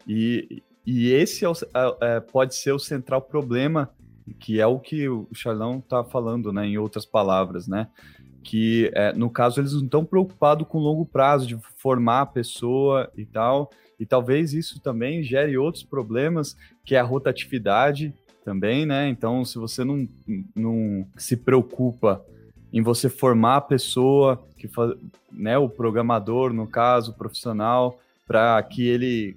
E, 0.04 0.64
e 0.84 1.12
esse 1.12 1.44
é 1.44 1.48
o, 1.48 1.52
é, 2.00 2.18
pode 2.18 2.56
ser 2.56 2.72
o 2.72 2.78
central 2.78 3.22
problema, 3.22 3.88
que 4.40 4.60
é 4.60 4.66
o 4.66 4.80
que 4.80 5.08
o 5.08 5.28
Charlão 5.32 5.78
está 5.78 6.02
falando, 6.02 6.52
né, 6.52 6.66
em 6.66 6.76
outras 6.76 7.06
palavras, 7.06 7.68
né? 7.68 7.88
Que 8.42 8.90
é, 8.94 9.12
no 9.12 9.30
caso 9.30 9.60
eles 9.60 9.74
não 9.74 9.84
estão 9.84 10.04
preocupados 10.04 10.66
com 10.66 10.78
longo 10.78 11.06
prazo 11.06 11.46
de 11.46 11.56
formar 11.76 12.22
a 12.22 12.26
pessoa 12.26 13.08
e 13.16 13.24
tal, 13.24 13.70
e 14.00 14.04
talvez 14.04 14.54
isso 14.54 14.80
também 14.80 15.22
gere 15.22 15.56
outros 15.56 15.84
problemas, 15.84 16.56
que 16.84 16.96
é 16.96 16.98
a 16.98 17.04
rotatividade 17.04 18.12
também, 18.44 18.86
né? 18.86 19.08
Então, 19.08 19.44
se 19.44 19.58
você 19.58 19.84
não, 19.84 20.08
não 20.54 21.06
se 21.16 21.36
preocupa 21.36 22.24
em 22.72 22.82
você 22.82 23.08
formar 23.08 23.56
a 23.56 23.60
pessoa, 23.60 24.42
que 24.56 24.68
faz, 24.68 24.94
né, 25.32 25.58
o 25.58 25.68
programador, 25.68 26.52
no 26.52 26.66
caso, 26.66 27.10
o 27.10 27.14
profissional, 27.14 28.00
para 28.26 28.62
que 28.62 28.86
ele 28.86 29.36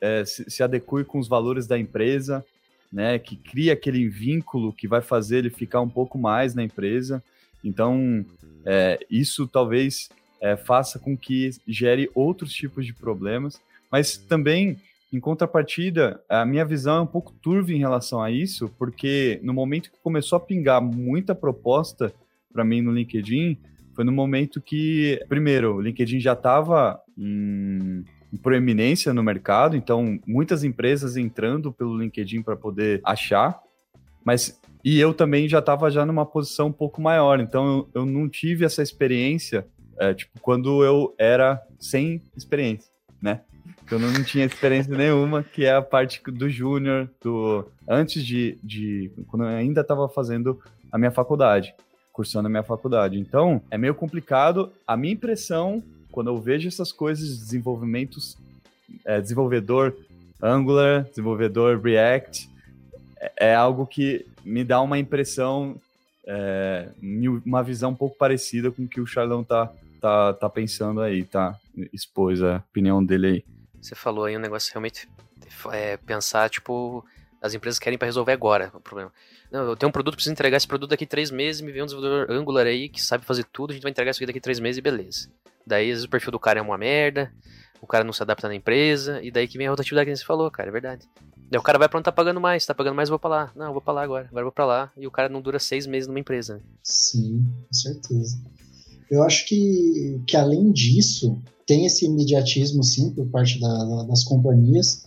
é, 0.00 0.24
se, 0.24 0.50
se 0.50 0.62
adeque 0.62 0.86
com 1.04 1.18
os 1.18 1.28
valores 1.28 1.66
da 1.66 1.78
empresa, 1.78 2.44
né, 2.92 3.18
que 3.18 3.36
cria 3.36 3.72
aquele 3.72 4.08
vínculo 4.08 4.72
que 4.72 4.88
vai 4.88 5.00
fazer 5.00 5.38
ele 5.38 5.50
ficar 5.50 5.80
um 5.80 5.88
pouco 5.88 6.18
mais 6.18 6.54
na 6.54 6.62
empresa. 6.62 7.22
Então, 7.64 8.24
é, 8.66 8.98
isso 9.08 9.46
talvez 9.46 10.10
é, 10.40 10.56
faça 10.56 10.98
com 10.98 11.16
que 11.16 11.50
gere 11.66 12.10
outros 12.14 12.52
tipos 12.52 12.84
de 12.84 12.92
problemas, 12.92 13.60
mas 13.90 14.16
também, 14.16 14.76
em 15.12 15.20
contrapartida, 15.20 16.22
a 16.28 16.44
minha 16.46 16.64
visão 16.64 16.96
é 16.96 17.00
um 17.02 17.06
pouco 17.06 17.32
turva 17.34 17.72
em 17.72 17.78
relação 17.78 18.22
a 18.22 18.30
isso, 18.30 18.68
porque 18.78 19.38
no 19.42 19.52
momento 19.52 19.90
que 19.90 20.00
começou 20.00 20.36
a 20.36 20.40
pingar 20.40 20.80
muita 20.80 21.34
proposta 21.34 22.12
para 22.52 22.64
mim 22.64 22.80
no 22.80 22.92
LinkedIn, 22.92 23.58
foi 23.94 24.04
no 24.04 24.12
momento 24.12 24.60
que, 24.60 25.20
primeiro, 25.28 25.76
o 25.76 25.80
LinkedIn 25.80 26.18
já 26.18 26.32
estava 26.32 26.98
em 27.18 28.04
proeminência 28.42 29.12
no 29.12 29.22
mercado, 29.22 29.76
então 29.76 30.18
muitas 30.26 30.64
empresas 30.64 31.16
entrando 31.16 31.70
pelo 31.70 31.98
LinkedIn 31.98 32.42
para 32.42 32.56
poder 32.56 33.00
achar, 33.04 33.60
mas 34.24 34.58
e 34.82 34.98
eu 34.98 35.12
também 35.12 35.48
já 35.48 35.58
estava 35.58 35.90
já 35.90 36.06
numa 36.06 36.24
posição 36.24 36.68
um 36.68 36.72
pouco 36.72 37.02
maior, 37.02 37.38
então 37.38 37.88
eu, 37.94 38.00
eu 38.00 38.06
não 38.06 38.28
tive 38.28 38.64
essa 38.64 38.82
experiência, 38.82 39.66
é, 39.98 40.14
tipo, 40.14 40.40
quando 40.40 40.82
eu 40.82 41.14
era 41.18 41.60
sem 41.78 42.22
experiência, 42.34 42.90
né? 43.98 44.06
Eu 44.06 44.12
não 44.12 44.24
tinha 44.24 44.44
experiência 44.44 44.96
nenhuma, 44.96 45.42
que 45.42 45.64
é 45.64 45.74
a 45.74 45.82
parte 45.82 46.20
do 46.30 46.48
júnior, 46.48 47.08
do 47.22 47.66
antes 47.88 48.24
de, 48.24 48.58
de 48.62 49.10
quando 49.28 49.44
eu 49.44 49.48
ainda 49.48 49.80
estava 49.80 50.08
fazendo 50.08 50.60
a 50.90 50.98
minha 50.98 51.10
faculdade, 51.10 51.74
cursando 52.12 52.46
a 52.46 52.50
minha 52.50 52.62
faculdade. 52.62 53.18
Então, 53.18 53.62
é 53.70 53.78
meio 53.78 53.94
complicado. 53.94 54.72
A 54.86 54.96
minha 54.96 55.14
impressão 55.14 55.82
quando 56.12 56.28
eu 56.28 56.38
vejo 56.38 56.68
essas 56.68 56.92
coisas, 56.92 57.38
desenvolvimentos, 57.38 58.36
é, 59.04 59.20
desenvolvedor 59.20 59.96
Angular, 60.40 61.04
desenvolvedor 61.04 61.80
React, 61.80 62.50
é, 63.18 63.32
é, 63.48 63.54
algo 63.54 63.86
que 63.86 64.26
me 64.44 64.62
dá 64.62 64.80
uma 64.82 64.98
impressão, 64.98 65.76
é, 66.26 66.88
uma 67.44 67.62
visão 67.62 67.90
um 67.90 67.94
pouco 67.94 68.16
parecida 68.16 68.70
com 68.70 68.82
o 68.82 68.88
que 68.88 69.00
o 69.00 69.06
Charlão 69.06 69.42
tá, 69.42 69.72
tá, 70.00 70.34
tá 70.34 70.50
pensando 70.50 71.00
aí, 71.00 71.24
tá? 71.24 71.58
Expôs 71.92 72.42
a 72.42 72.56
opinião 72.56 73.02
dele 73.02 73.26
aí. 73.26 73.44
Você 73.82 73.94
falou 73.96 74.24
aí 74.24 74.36
um 74.36 74.40
negócio 74.40 74.72
realmente 74.72 75.08
é, 75.72 75.96
pensar, 75.96 76.48
tipo, 76.48 77.04
as 77.40 77.52
empresas 77.52 77.78
querem 77.78 77.98
para 77.98 78.06
resolver 78.06 78.32
agora 78.32 78.70
o 78.72 78.80
problema. 78.80 79.12
Não, 79.50 79.64
eu 79.64 79.76
tenho 79.76 79.90
um 79.90 79.92
produto, 79.92 80.14
preciso 80.14 80.32
entregar 80.32 80.56
esse 80.56 80.66
produto 80.66 80.90
daqui 80.90 81.04
três 81.04 81.30
meses, 81.30 81.60
me 81.60 81.72
vem 81.72 81.82
um 81.82 81.86
desenvolvedor 81.86 82.30
Angular 82.30 82.66
aí 82.66 82.88
que 82.88 83.02
sabe 83.02 83.24
fazer 83.24 83.44
tudo, 83.52 83.72
a 83.72 83.74
gente 83.74 83.82
vai 83.82 83.90
entregar 83.90 84.12
isso 84.12 84.18
aqui 84.18 84.26
daqui 84.26 84.40
três 84.40 84.60
meses 84.60 84.78
e 84.78 84.80
beleza. 84.80 85.28
Daí, 85.66 85.90
às 85.90 85.96
vezes, 85.96 86.04
o 86.04 86.08
perfil 86.08 86.30
do 86.32 86.38
cara 86.38 86.60
é 86.60 86.62
uma 86.62 86.78
merda, 86.78 87.32
o 87.80 87.86
cara 87.86 88.04
não 88.04 88.12
se 88.12 88.22
adapta 88.22 88.48
na 88.48 88.54
empresa, 88.54 89.20
e 89.22 89.30
daí 89.30 89.48
que 89.48 89.58
vem 89.58 89.66
a 89.66 89.70
rotatividade 89.70 90.08
que 90.08 90.16
você 90.16 90.24
falou, 90.24 90.50
cara, 90.50 90.68
é 90.68 90.72
verdade. 90.72 91.06
Daí 91.50 91.58
o 91.58 91.62
cara 91.62 91.78
vai 91.78 91.88
pra 91.88 91.98
onde 91.98 92.04
tá 92.04 92.12
pagando 92.12 92.40
mais, 92.40 92.64
tá 92.64 92.74
pagando 92.74 92.94
mais, 92.94 93.08
eu 93.08 93.12
vou 93.12 93.18
pra 93.18 93.28
lá. 93.28 93.52
Não, 93.54 93.66
eu 93.66 93.72
vou 93.72 93.82
pra 93.82 93.92
lá 93.92 94.02
agora, 94.02 94.26
agora 94.26 94.40
eu 94.40 94.46
vou 94.46 94.52
pra 94.52 94.64
lá, 94.64 94.92
e 94.96 95.06
o 95.06 95.10
cara 95.10 95.28
não 95.28 95.42
dura 95.42 95.58
seis 95.58 95.86
meses 95.86 96.06
numa 96.06 96.20
empresa. 96.20 96.54
Né? 96.54 96.60
Sim, 96.82 97.44
com 97.68 97.74
certeza. 97.74 98.38
Eu 99.10 99.22
acho 99.22 99.46
que, 99.46 100.22
que 100.26 100.36
além 100.36 100.72
disso, 100.72 101.42
tem 101.72 101.86
esse 101.86 102.04
imediatismo, 102.04 102.84
sim, 102.84 103.08
por 103.08 103.26
parte 103.28 103.58
da, 103.58 103.84
da, 103.84 104.02
das 104.02 104.22
companhias, 104.24 105.04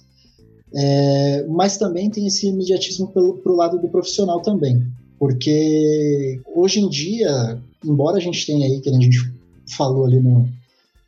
é, 0.73 1.45
mas 1.47 1.77
também 1.77 2.09
tem 2.09 2.25
esse 2.25 2.47
imediatismo 2.47 3.09
pelo, 3.09 3.37
pro 3.37 3.55
lado 3.55 3.77
do 3.77 3.87
profissional 3.87 4.41
também. 4.41 4.83
Porque 5.19 6.41
hoje 6.55 6.79
em 6.79 6.89
dia, 6.89 7.61
embora 7.85 8.17
a 8.17 8.19
gente 8.19 8.43
tenha 8.47 8.65
aí, 8.65 8.81
que 8.81 8.89
a 8.89 8.93
gente 8.93 9.31
falou 9.67 10.05
ali 10.05 10.19
no, 10.19 10.49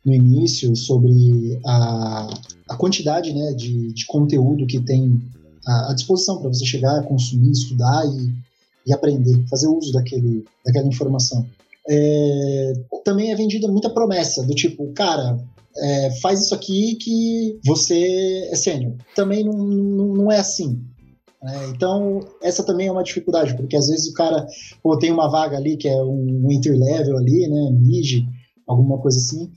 no 0.04 0.14
início 0.14 0.76
sobre 0.76 1.58
a, 1.66 2.30
a 2.68 2.76
quantidade 2.76 3.34
né, 3.34 3.52
de, 3.52 3.92
de 3.92 4.06
conteúdo 4.06 4.64
que 4.64 4.78
tem 4.78 5.20
à, 5.66 5.90
à 5.90 5.94
disposição 5.94 6.38
para 6.38 6.50
você 6.50 6.64
chegar, 6.64 7.02
consumir, 7.02 7.50
estudar 7.50 8.06
e, 8.06 8.32
e 8.86 8.92
aprender, 8.92 9.44
fazer 9.50 9.66
uso 9.66 9.90
daquele, 9.90 10.44
daquela 10.64 10.86
informação. 10.86 11.44
É, 11.90 12.72
também 13.04 13.30
é 13.30 13.34
vendida 13.34 13.66
muita 13.68 13.90
promessa, 13.90 14.44
do 14.46 14.54
tipo, 14.54 14.92
cara, 14.92 15.38
é, 15.76 16.10
faz 16.20 16.42
isso 16.42 16.54
aqui 16.54 16.96
que 16.96 17.58
você 17.64 18.48
é 18.50 18.56
sênior. 18.56 18.94
Também 19.14 19.44
não, 19.44 19.56
não, 19.56 20.06
não 20.14 20.32
é 20.32 20.38
assim. 20.38 20.82
É, 21.42 21.68
então, 21.68 22.20
essa 22.42 22.64
também 22.64 22.88
é 22.88 22.92
uma 22.92 23.04
dificuldade, 23.04 23.56
porque 23.56 23.76
às 23.76 23.88
vezes 23.88 24.08
o 24.08 24.12
cara 24.12 24.46
pô, 24.82 24.98
tem 24.98 25.12
uma 25.12 25.30
vaga 25.30 25.56
ali 25.56 25.76
que 25.76 25.88
é 25.88 26.02
um, 26.02 26.42
um 26.44 26.48
level 26.48 27.16
ali, 27.16 27.48
né, 27.48 27.70
mid, 27.72 28.24
alguma 28.66 28.98
coisa 28.98 29.18
assim. 29.18 29.50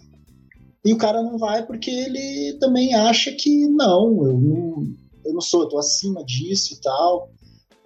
E 0.86 0.94
o 0.94 0.98
cara 0.98 1.22
não 1.22 1.38
vai 1.38 1.66
porque 1.66 1.90
ele 1.90 2.58
também 2.60 2.94
acha 2.94 3.32
que 3.32 3.68
não, 3.68 4.26
eu 4.26 4.40
não, 4.40 4.84
eu 5.26 5.34
não 5.34 5.42
sou, 5.42 5.64
eu 5.64 5.70
tô 5.70 5.78
acima 5.78 6.24
disso 6.24 6.74
e 6.74 6.82
tal. 6.82 7.30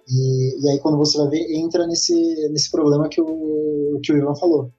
E, 0.08 0.64
e 0.64 0.68
aí 0.70 0.78
quando 0.78 0.96
você 0.96 1.18
vai 1.18 1.28
ver, 1.28 1.56
entra 1.56 1.86
nesse, 1.86 2.14
nesse 2.50 2.70
problema 2.70 3.08
que 3.08 3.20
o, 3.20 4.00
que 4.02 4.12
o 4.12 4.16
Ivan 4.16 4.34
falou, 4.36 4.70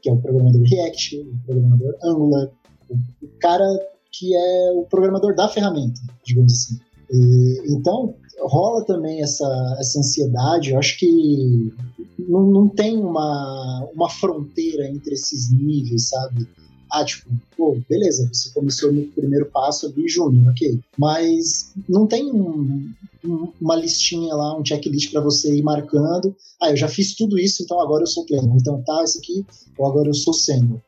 que 0.00 0.08
é 0.08 0.12
o 0.12 0.20
programador 0.20 0.62
React, 0.62 1.18
o 1.18 1.46
programador 1.46 1.94
Angular, 2.04 2.50
o, 2.88 2.94
o 2.94 3.28
cara 3.40 3.66
que 4.12 4.34
é 4.34 4.72
o 4.72 4.84
programador 4.84 5.34
da 5.34 5.48
ferramenta, 5.48 6.00
digamos 6.24 6.52
assim. 6.52 6.78
E, 7.10 7.72
então, 7.72 8.14
rola 8.40 8.84
também 8.84 9.22
essa, 9.22 9.76
essa 9.78 9.98
ansiedade. 9.98 10.70
Eu 10.70 10.78
acho 10.78 10.98
que 10.98 11.72
não, 12.18 12.46
não 12.46 12.68
tem 12.68 12.96
uma, 12.96 13.88
uma 13.94 14.08
fronteira 14.08 14.88
entre 14.88 15.14
esses 15.14 15.50
níveis, 15.50 16.08
sabe? 16.08 16.46
Ah, 16.90 17.04
tipo, 17.04 17.28
pô, 17.56 17.78
beleza, 17.88 18.28
você 18.32 18.50
começou 18.50 18.92
no 18.92 19.02
primeiro 19.08 19.46
passo 19.46 19.86
ali, 19.86 20.08
júnior, 20.08 20.52
ok. 20.52 20.80
Mas 20.96 21.72
não 21.88 22.06
tem 22.06 22.30
um, 22.30 22.92
um, 23.24 23.52
uma 23.60 23.76
listinha 23.76 24.34
lá, 24.34 24.56
um 24.56 24.64
checklist 24.64 25.10
para 25.10 25.20
você 25.20 25.54
ir 25.54 25.62
marcando. 25.62 26.34
Ah, 26.60 26.70
eu 26.70 26.76
já 26.76 26.88
fiz 26.88 27.14
tudo 27.14 27.38
isso, 27.38 27.62
então 27.62 27.80
agora 27.80 28.02
eu 28.02 28.06
sou 28.06 28.24
pleno. 28.24 28.56
Então 28.56 28.82
tá, 28.82 29.02
esse 29.02 29.18
aqui, 29.18 29.44
ou 29.76 29.86
agora 29.86 30.08
eu 30.08 30.14
sou 30.14 30.32
sênior. 30.32 30.80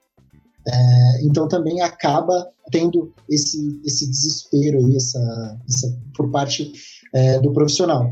É, 0.66 1.24
então 1.24 1.48
também 1.48 1.80
acaba 1.80 2.46
tendo 2.70 3.12
esse, 3.28 3.80
esse 3.84 4.06
desespero 4.06 4.78
aí, 4.78 4.96
essa, 4.96 5.60
essa 5.66 5.98
por 6.14 6.30
parte 6.30 6.72
é, 7.14 7.40
do 7.40 7.52
profissional, 7.52 8.10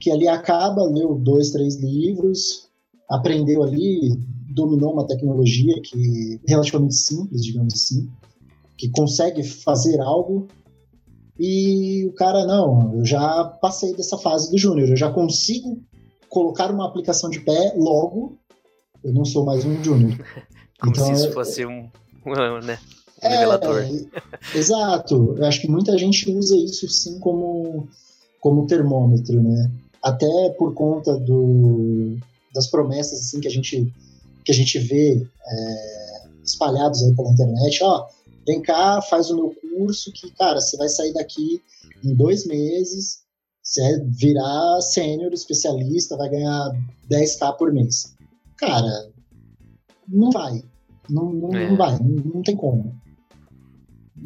que 0.00 0.10
ali 0.10 0.26
acaba, 0.26 0.82
leu 0.82 1.14
dois, 1.14 1.50
três 1.50 1.76
livros, 1.76 2.68
aprendeu 3.08 3.62
ali, 3.62 4.18
dominou 4.52 4.92
uma 4.92 5.06
tecnologia 5.06 5.74
que 5.82 6.40
é 6.46 6.50
relativamente 6.50 6.94
simples, 6.94 7.44
digamos 7.44 7.74
assim, 7.74 8.08
que 8.76 8.90
consegue 8.90 9.42
fazer 9.42 10.00
algo 10.00 10.48
e 11.38 12.06
o 12.06 12.12
cara, 12.12 12.44
não, 12.46 12.98
eu 12.98 13.04
já 13.04 13.44
passei 13.60 13.94
dessa 13.94 14.18
fase 14.18 14.50
do 14.50 14.58
júnior, 14.58 14.88
eu 14.88 14.96
já 14.96 15.10
consigo 15.10 15.82
colocar 16.28 16.70
uma 16.70 16.86
aplicação 16.86 17.28
de 17.30 17.40
pé, 17.40 17.74
logo 17.76 18.38
eu 19.02 19.12
não 19.12 19.24
sou 19.24 19.44
mais 19.44 19.64
um 19.64 19.82
júnior. 19.82 20.16
Como 20.80 20.92
então, 20.92 21.06
se 21.06 21.12
isso 21.12 21.28
é, 21.28 21.32
fosse 21.32 21.66
um, 21.66 21.88
né, 22.26 22.78
um 23.22 23.26
é, 23.26 23.28
revelador. 23.28 23.84
exato, 24.54 25.34
eu 25.36 25.44
acho 25.44 25.60
que 25.60 25.68
muita 25.68 25.96
gente 25.96 26.30
usa 26.32 26.56
isso 26.56 26.88
sim 26.88 27.18
como, 27.20 27.88
como 28.40 28.66
termômetro, 28.66 29.40
né? 29.40 29.70
Até 30.02 30.50
por 30.58 30.74
conta 30.74 31.16
do, 31.16 32.16
das 32.52 32.66
promessas 32.66 33.20
assim 33.20 33.40
que 33.40 33.46
a 33.46 33.50
gente 33.50 33.92
que 34.44 34.52
a 34.52 34.54
gente 34.54 34.78
vê 34.78 35.26
é, 35.46 36.22
espalhados 36.44 37.02
aí 37.02 37.14
pela 37.14 37.30
internet, 37.30 37.82
ó, 37.82 38.06
vem 38.46 38.60
cá, 38.60 39.00
faz 39.02 39.30
o 39.30 39.36
meu 39.36 39.54
curso 39.60 40.12
que, 40.12 40.30
cara, 40.32 40.60
você 40.60 40.76
vai 40.76 40.88
sair 40.88 41.12
daqui 41.12 41.62
em 42.04 42.14
dois 42.14 42.46
meses, 42.46 43.22
você 43.62 44.02
virar 44.04 44.80
sênior, 44.80 45.32
especialista, 45.32 46.16
vai 46.16 46.28
ganhar 46.28 46.70
10k 47.10 47.56
por 47.56 47.72
mês. 47.72 48.14
Cara, 48.56 49.10
não 50.08 50.30
vai. 50.30 50.62
Não, 51.08 51.32
não, 51.32 51.54
é. 51.54 51.68
não 51.68 51.76
vai, 51.76 51.98
não, 51.98 52.34
não 52.34 52.42
tem 52.42 52.56
como. 52.56 53.00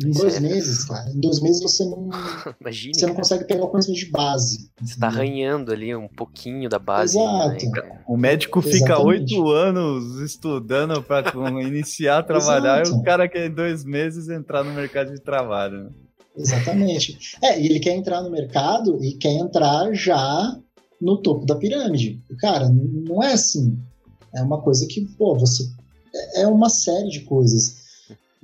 Em 0.04 0.10
dois 0.10 0.36
é... 0.36 0.40
meses, 0.40 0.84
cara. 0.84 1.10
Em 1.10 1.20
dois 1.20 1.40
meses 1.40 1.62
você 1.62 1.84
não. 1.84 2.08
Imagine, 2.60 2.94
você 2.94 3.06
não 3.06 3.14
cara. 3.14 3.22
consegue 3.22 3.44
pegar 3.44 3.64
o 3.64 3.68
conhecimento 3.68 4.00
de 4.00 4.10
base. 4.10 4.70
Você 4.80 4.94
está 4.94 5.06
arranhando 5.06 5.72
ali 5.72 5.94
um 5.94 6.08
pouquinho 6.08 6.68
da 6.68 6.78
base. 6.78 7.16
Né? 7.16 7.24
Exato. 7.24 7.70
Né? 7.70 8.00
O 8.06 8.16
médico 8.16 8.60
fica 8.60 9.00
oito 9.00 9.48
anos 9.50 10.20
estudando 10.20 11.02
para 11.02 11.32
iniciar 11.62 12.18
a 12.18 12.22
trabalhar 12.22 12.86
e 12.86 12.90
o 12.90 13.02
cara 13.02 13.28
quer 13.28 13.46
em 13.46 13.54
dois 13.54 13.84
meses 13.84 14.28
entrar 14.28 14.62
no 14.62 14.72
mercado 14.72 15.12
de 15.12 15.20
trabalho. 15.20 15.84
Né? 15.84 15.90
Exatamente. 16.36 17.18
É, 17.42 17.58
e 17.58 17.66
ele 17.66 17.80
quer 17.80 17.96
entrar 17.96 18.22
no 18.22 18.30
mercado 18.30 19.02
e 19.02 19.14
quer 19.14 19.32
entrar 19.32 19.92
já 19.94 20.58
no 21.00 21.16
topo 21.22 21.46
da 21.46 21.56
pirâmide. 21.56 22.22
Cara, 22.38 22.68
não 22.68 23.22
é 23.22 23.32
assim. 23.32 23.78
É 24.34 24.42
uma 24.42 24.60
coisa 24.60 24.86
que, 24.86 25.06
pô, 25.16 25.38
você. 25.38 25.64
É, 26.14 26.42
é 26.42 26.46
uma 26.46 26.68
série 26.68 27.08
de 27.08 27.20
coisas 27.20 27.85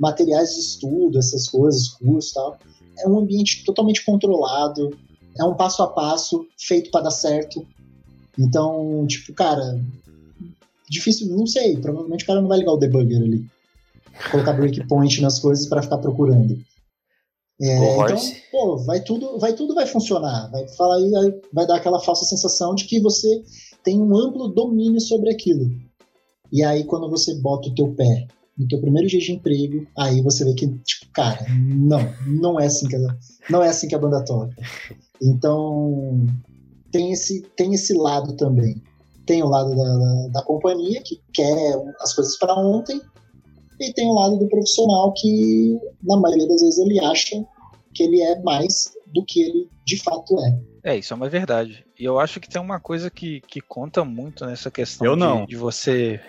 materiais 0.02 0.54
de 0.54 0.60
estudo, 0.60 1.16
essas 1.16 1.48
coisas, 1.48 1.88
curso 1.90 2.34
tal. 2.34 2.58
É 2.98 3.08
um 3.08 3.20
ambiente 3.20 3.64
totalmente 3.64 4.04
controlado, 4.04 4.90
é 5.38 5.44
um 5.44 5.54
passo 5.54 5.80
a 5.80 5.86
passo 5.86 6.44
feito 6.58 6.90
para 6.90 7.04
dar 7.04 7.12
certo. 7.12 7.64
Então, 8.36 9.06
tipo, 9.06 9.32
cara, 9.32 9.80
difícil, 10.90 11.28
não 11.28 11.46
sei, 11.46 11.76
provavelmente 11.76 12.24
o 12.24 12.26
cara 12.26 12.40
não 12.40 12.48
vai 12.48 12.58
ligar 12.58 12.72
o 12.72 12.78
debugger 12.78 13.22
ali. 13.22 13.46
Colocar 14.30 14.52
breakpoint 14.54 15.20
nas 15.22 15.38
coisas 15.38 15.66
para 15.66 15.82
ficar 15.82 15.98
procurando. 15.98 16.58
É, 17.60 17.94
então, 17.94 18.18
pô, 18.50 18.76
vai 18.78 19.00
tudo, 19.00 19.38
vai 19.38 19.52
tudo 19.52 19.72
vai 19.72 19.86
funcionar. 19.86 20.50
Vai 20.50 20.66
falar 20.70 20.96
aí, 20.96 21.40
vai 21.52 21.64
dar 21.64 21.76
aquela 21.76 22.00
falsa 22.00 22.24
sensação 22.24 22.74
de 22.74 22.86
que 22.86 23.00
você 23.00 23.42
tem 23.84 24.00
um 24.00 24.16
amplo 24.16 24.48
domínio 24.48 25.00
sobre 25.00 25.30
aquilo. 25.30 25.70
E 26.50 26.64
aí 26.64 26.82
quando 26.84 27.08
você 27.08 27.34
bota 27.36 27.68
o 27.68 27.74
teu 27.74 27.94
pé 27.94 28.26
no 28.56 28.68
teu 28.68 28.80
primeiro 28.80 29.08
dia 29.08 29.20
de 29.20 29.32
emprego, 29.32 29.86
aí 29.96 30.20
você 30.22 30.44
vê 30.44 30.54
que, 30.54 30.68
tipo, 30.78 31.10
cara, 31.12 31.44
não, 31.50 32.00
não 32.26 32.60
é 32.60 32.66
assim 32.66 32.86
que 32.86 32.96
a, 32.96 33.16
não 33.50 33.62
é 33.62 33.68
assim 33.68 33.88
que 33.88 33.94
a 33.94 33.98
banda 33.98 34.24
toca. 34.24 34.54
Então, 35.20 36.26
tem 36.90 37.12
esse, 37.12 37.42
tem 37.56 37.74
esse 37.74 37.94
lado 37.94 38.36
também. 38.36 38.82
Tem 39.26 39.42
o 39.42 39.48
lado 39.48 39.74
da, 39.74 39.98
da, 39.98 40.28
da 40.28 40.42
companhia, 40.42 41.00
que 41.02 41.20
quer 41.32 41.74
as 42.00 42.12
coisas 42.12 42.36
para 42.38 42.54
ontem, 42.54 43.00
e 43.80 43.92
tem 43.92 44.06
o 44.06 44.14
lado 44.14 44.36
do 44.38 44.48
profissional, 44.48 45.12
que, 45.14 45.78
na 46.02 46.16
maioria 46.16 46.46
das 46.48 46.60
vezes, 46.60 46.78
ele 46.78 47.00
acha 47.00 47.42
que 47.94 48.02
ele 48.02 48.20
é 48.20 48.40
mais 48.42 48.92
do 49.14 49.24
que 49.24 49.42
ele 49.42 49.68
de 49.84 50.02
fato 50.02 50.38
é. 50.40 50.60
É, 50.84 50.98
isso 50.98 51.12
é 51.12 51.16
uma 51.16 51.28
verdade. 51.28 51.84
E 51.98 52.04
eu 52.04 52.18
acho 52.18 52.40
que 52.40 52.48
tem 52.48 52.60
uma 52.60 52.80
coisa 52.80 53.10
que, 53.10 53.40
que 53.42 53.60
conta 53.60 54.04
muito 54.04 54.44
nessa 54.44 54.70
questão 54.70 55.06
eu 55.06 55.16
de, 55.16 55.46
de 55.46 55.56
você. 55.56 56.20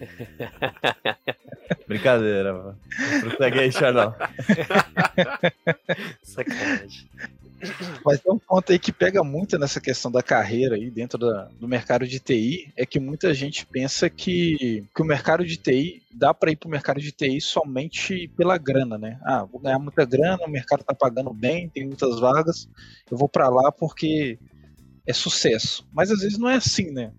Brincadeira, 1.86 2.52
mano. 2.52 2.78
Prossegue 3.20 3.60
aí, 3.60 3.72
Charlão. 3.72 4.14
Sacanagem. 6.22 7.08
Mas 8.04 8.20
tem 8.20 8.32
um 8.32 8.38
ponto 8.38 8.70
aí 8.70 8.78
que 8.78 8.92
pega 8.92 9.24
muito 9.24 9.58
nessa 9.58 9.80
questão 9.80 10.10
da 10.10 10.22
carreira 10.22 10.76
aí 10.76 10.90
dentro 10.90 11.18
da, 11.18 11.48
do 11.58 11.66
mercado 11.66 12.06
de 12.06 12.18
TI, 12.20 12.72
é 12.76 12.84
que 12.84 13.00
muita 13.00 13.32
gente 13.32 13.64
pensa 13.66 14.10
que, 14.10 14.84
que 14.94 15.02
o 15.02 15.04
mercado 15.04 15.44
de 15.44 15.56
TI 15.56 16.02
dá 16.12 16.34
para 16.34 16.50
ir 16.50 16.56
para 16.56 16.68
o 16.68 16.70
mercado 16.70 17.00
de 17.00 17.10
TI 17.10 17.40
somente 17.40 18.28
pela 18.36 18.58
grana, 18.58 18.98
né? 18.98 19.18
Ah, 19.24 19.44
vou 19.44 19.60
ganhar 19.60 19.78
muita 19.78 20.04
grana, 20.04 20.44
o 20.44 20.50
mercado 20.50 20.80
está 20.80 20.94
pagando 20.94 21.32
bem, 21.32 21.68
tem 21.68 21.86
muitas 21.86 22.20
vagas, 22.20 22.68
eu 23.10 23.16
vou 23.16 23.28
para 23.28 23.48
lá 23.48 23.72
porque 23.72 24.38
é 25.06 25.12
sucesso. 25.12 25.86
Mas 25.92 26.10
às 26.10 26.20
vezes 26.20 26.38
não 26.38 26.50
é 26.50 26.56
assim, 26.56 26.90
né? 26.90 27.12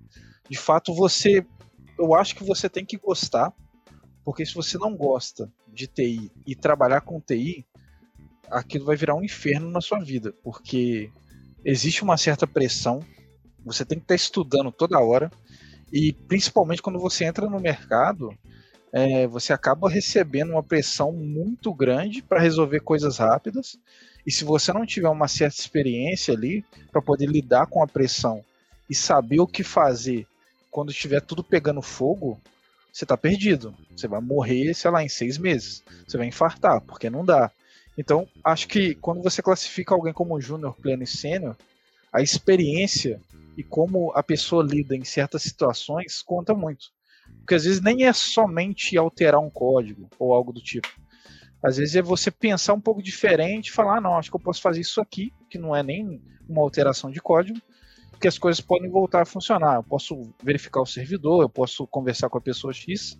De 0.50 0.58
fato, 0.58 0.94
você 0.94 1.44
eu 1.98 2.14
acho 2.14 2.36
que 2.36 2.44
você 2.44 2.70
tem 2.70 2.86
que 2.86 2.98
gostar, 2.98 3.54
porque 4.24 4.46
se 4.46 4.54
você 4.54 4.78
não 4.78 4.96
gosta 4.96 5.52
de 5.68 5.88
TI 5.88 6.32
e 6.46 6.56
trabalhar 6.56 7.02
com 7.02 7.20
TI, 7.20 7.66
aquilo 8.50 8.86
vai 8.86 8.96
virar 8.96 9.16
um 9.16 9.24
inferno 9.24 9.70
na 9.70 9.82
sua 9.82 10.00
vida, 10.00 10.34
porque 10.44 11.12
existe 11.64 12.04
uma 12.04 12.18
certa 12.18 12.46
pressão, 12.46 13.00
você 13.64 13.86
tem 13.86 13.98
que 13.98 14.04
estar 14.04 14.16
estudando 14.16 14.72
toda 14.72 15.00
hora, 15.00 15.32
e 15.92 16.14
principalmente 16.14 16.82
quando 16.82 17.00
você 17.00 17.26
entra 17.26 17.50
no 17.50 17.60
mercado, 17.60 18.36
é, 18.92 19.28
você 19.28 19.52
acaba 19.52 19.90
recebendo 19.90 20.52
uma 20.52 20.64
pressão 20.64 21.12
muito 21.12 21.74
grande 21.74 22.22
para 22.22 22.40
resolver 22.40 22.80
coisas 22.82 23.18
rápidas, 23.18 23.78
e 24.26 24.32
se 24.32 24.44
você 24.44 24.74
não 24.74 24.86
tiver 24.86 25.10
uma 25.10 25.28
certa 25.28 25.60
experiência 25.60 26.34
ali 26.34 26.66
para 26.92 27.02
poder 27.02 27.28
lidar 27.28 27.68
com 27.68 27.84
a 27.84 27.88
pressão 27.88 28.44
e 28.90 28.96
saber 28.96 29.40
o 29.40 29.48
que 29.48 29.64
fazer 29.64 30.28
quando 30.76 30.92
estiver 30.92 31.22
tudo 31.22 31.42
pegando 31.42 31.82
fogo, 31.82 32.38
você 32.92 33.06
tá 33.06 33.16
perdido. 33.16 33.74
Você 33.96 34.10
vai 34.10 34.20
morrer, 34.20 34.74
sei 34.74 34.92
lá, 34.92 35.02
em 35.02 35.08
seis 35.08 35.38
meses. 35.38 35.82
Você 36.06 36.18
vai 36.18 36.28
infartar, 36.28 36.82
porque 36.82 37.10
não 37.10 37.24
dá. 37.24 37.50
Então, 37.98 38.28
acho 38.44 38.68
que 38.68 38.94
quando 38.96 39.24
você 39.24 39.42
classifica 39.42 39.96
alguém 39.96 40.12
como 40.12 40.42
júnior, 40.42 40.76
pleno 40.76 41.04
e 41.04 41.08
sênior, 41.08 41.56
a 42.12 42.22
experiência 42.22 43.22
e 43.56 43.64
como 43.64 44.12
a 44.16 44.22
pessoa 44.22 44.62
lida 44.62 44.98
em 44.98 45.06
certas 45.06 45.44
situações 45.44 46.22
conta 46.22 46.54
muito. 46.54 46.88
Porque 47.38 47.56
às 47.56 47.64
vezes 47.64 47.80
nem 47.80 48.06
é 48.06 48.12
somente 48.12 48.98
alterar 48.98 49.40
um 49.40 49.50
código 49.50 50.10
ou 50.20 50.34
algo 50.34 50.52
do 50.52 50.60
tipo. 50.60 50.90
Às 51.64 51.78
vezes 51.78 51.96
é 51.96 52.02
você 52.02 52.30
pensar 52.30 52.74
um 52.74 52.82
pouco 52.82 53.02
diferente 53.02 53.70
e 53.70 53.72
falar, 53.72 54.00
ah, 54.00 54.02
não, 54.02 54.18
acho 54.18 54.30
que 54.30 54.36
eu 54.36 54.42
posso 54.42 54.62
fazer 54.62 54.82
isso 54.82 55.00
aqui, 55.00 55.32
que 55.50 55.58
não 55.58 55.74
é 55.74 55.82
nem 55.82 56.22
uma 56.50 56.62
alteração 56.62 57.10
de 57.10 57.22
código, 57.22 57.62
que 58.20 58.28
as 58.28 58.38
coisas 58.38 58.62
podem 58.62 58.90
voltar 58.90 59.22
a 59.22 59.26
funcionar. 59.26 59.76
Eu 59.76 59.84
posso 59.84 60.34
verificar 60.44 60.82
o 60.82 60.86
servidor, 60.86 61.44
eu 61.44 61.50
posso 61.50 61.86
conversar 61.88 62.30
com 62.30 62.38
a 62.38 62.42
pessoa 62.42 62.74
X 62.74 63.20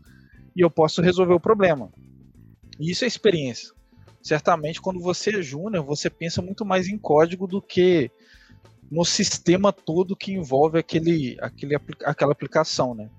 e 0.56 0.62
eu 0.62 0.70
posso 0.70 1.02
resolver 1.02 1.34
o 1.34 1.40
problema. 1.40 1.92
E 2.80 2.92
isso 2.92 3.04
é 3.04 3.08
experiência. 3.08 3.74
Certamente, 4.22 4.82
quando 4.82 5.00
você 5.00 5.38
é 5.38 5.42
júnior, 5.42 5.84
você 5.86 6.10
pensa 6.10 6.42
muito 6.42 6.66
mais 6.66 6.88
em 6.88 6.98
código 6.98 7.46
do 7.46 7.62
que 7.62 8.10
no 8.90 9.06
sistema 9.06 9.72
todo 9.72 10.16
que 10.16 10.34
envolve 10.34 10.80
aquele, 10.80 11.38
aquele, 11.42 11.76
aquela 12.04 12.32
aplicação, 12.32 12.96
né? 12.96 13.10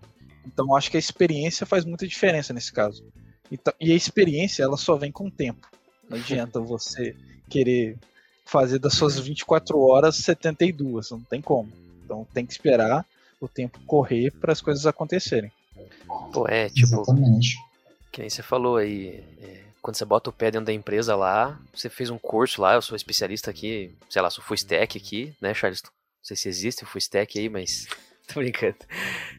Então, 0.46 0.74
acho 0.74 0.90
que 0.90 0.96
a 0.96 1.00
experiência 1.00 1.66
faz 1.66 1.84
muita 1.84 2.06
diferença 2.06 2.52
nesse 2.52 2.72
caso. 2.72 3.04
Então, 3.50 3.72
e 3.80 3.92
a 3.92 3.94
experiência, 3.94 4.62
ela 4.62 4.76
só 4.76 4.96
vem 4.96 5.10
com 5.10 5.26
o 5.26 5.30
tempo. 5.30 5.68
Não 6.08 6.16
adianta 6.18 6.60
você 6.60 7.16
querer 7.48 7.98
fazer 8.46 8.78
das 8.78 8.94
suas 8.94 9.18
24 9.18 9.78
horas 9.78 10.16
72, 10.16 11.10
não 11.10 11.20
tem 11.20 11.42
como. 11.42 11.70
Então 12.04 12.26
tem 12.32 12.46
que 12.46 12.52
esperar 12.52 13.04
o 13.40 13.46
tempo 13.46 13.78
correr 13.86 14.30
para 14.30 14.52
as 14.52 14.62
coisas 14.62 14.86
acontecerem. 14.86 15.52
Pô, 16.32 16.48
é, 16.48 16.70
tipo. 16.70 17.02
Exatamente. 17.02 17.56
Que 18.10 18.20
nem 18.20 18.30
você 18.30 18.42
falou 18.42 18.76
aí. 18.76 19.22
É, 19.42 19.66
quando 19.82 19.96
você 19.96 20.04
bota 20.04 20.30
o 20.30 20.32
pé 20.32 20.50
dentro 20.50 20.66
da 20.66 20.72
empresa 20.72 21.14
lá, 21.14 21.60
você 21.74 21.88
fez 21.88 22.08
um 22.08 22.18
curso 22.18 22.62
lá, 22.62 22.74
eu 22.74 22.82
sou 22.82 22.96
especialista 22.96 23.50
aqui, 23.50 23.94
sei 24.08 24.22
lá, 24.22 24.30
sou 24.30 24.42
full 24.42 24.54
stack 24.54 24.96
aqui, 24.96 25.32
né, 25.40 25.52
Charles? 25.52 25.82
Não 25.82 25.90
sei 26.22 26.36
se 26.36 26.48
existe 26.48 26.82
o 26.82 26.86
full 26.86 26.98
stack 26.98 27.38
aí, 27.38 27.48
mas 27.48 27.86
Tô 28.26 28.40
brincando. 28.40 28.76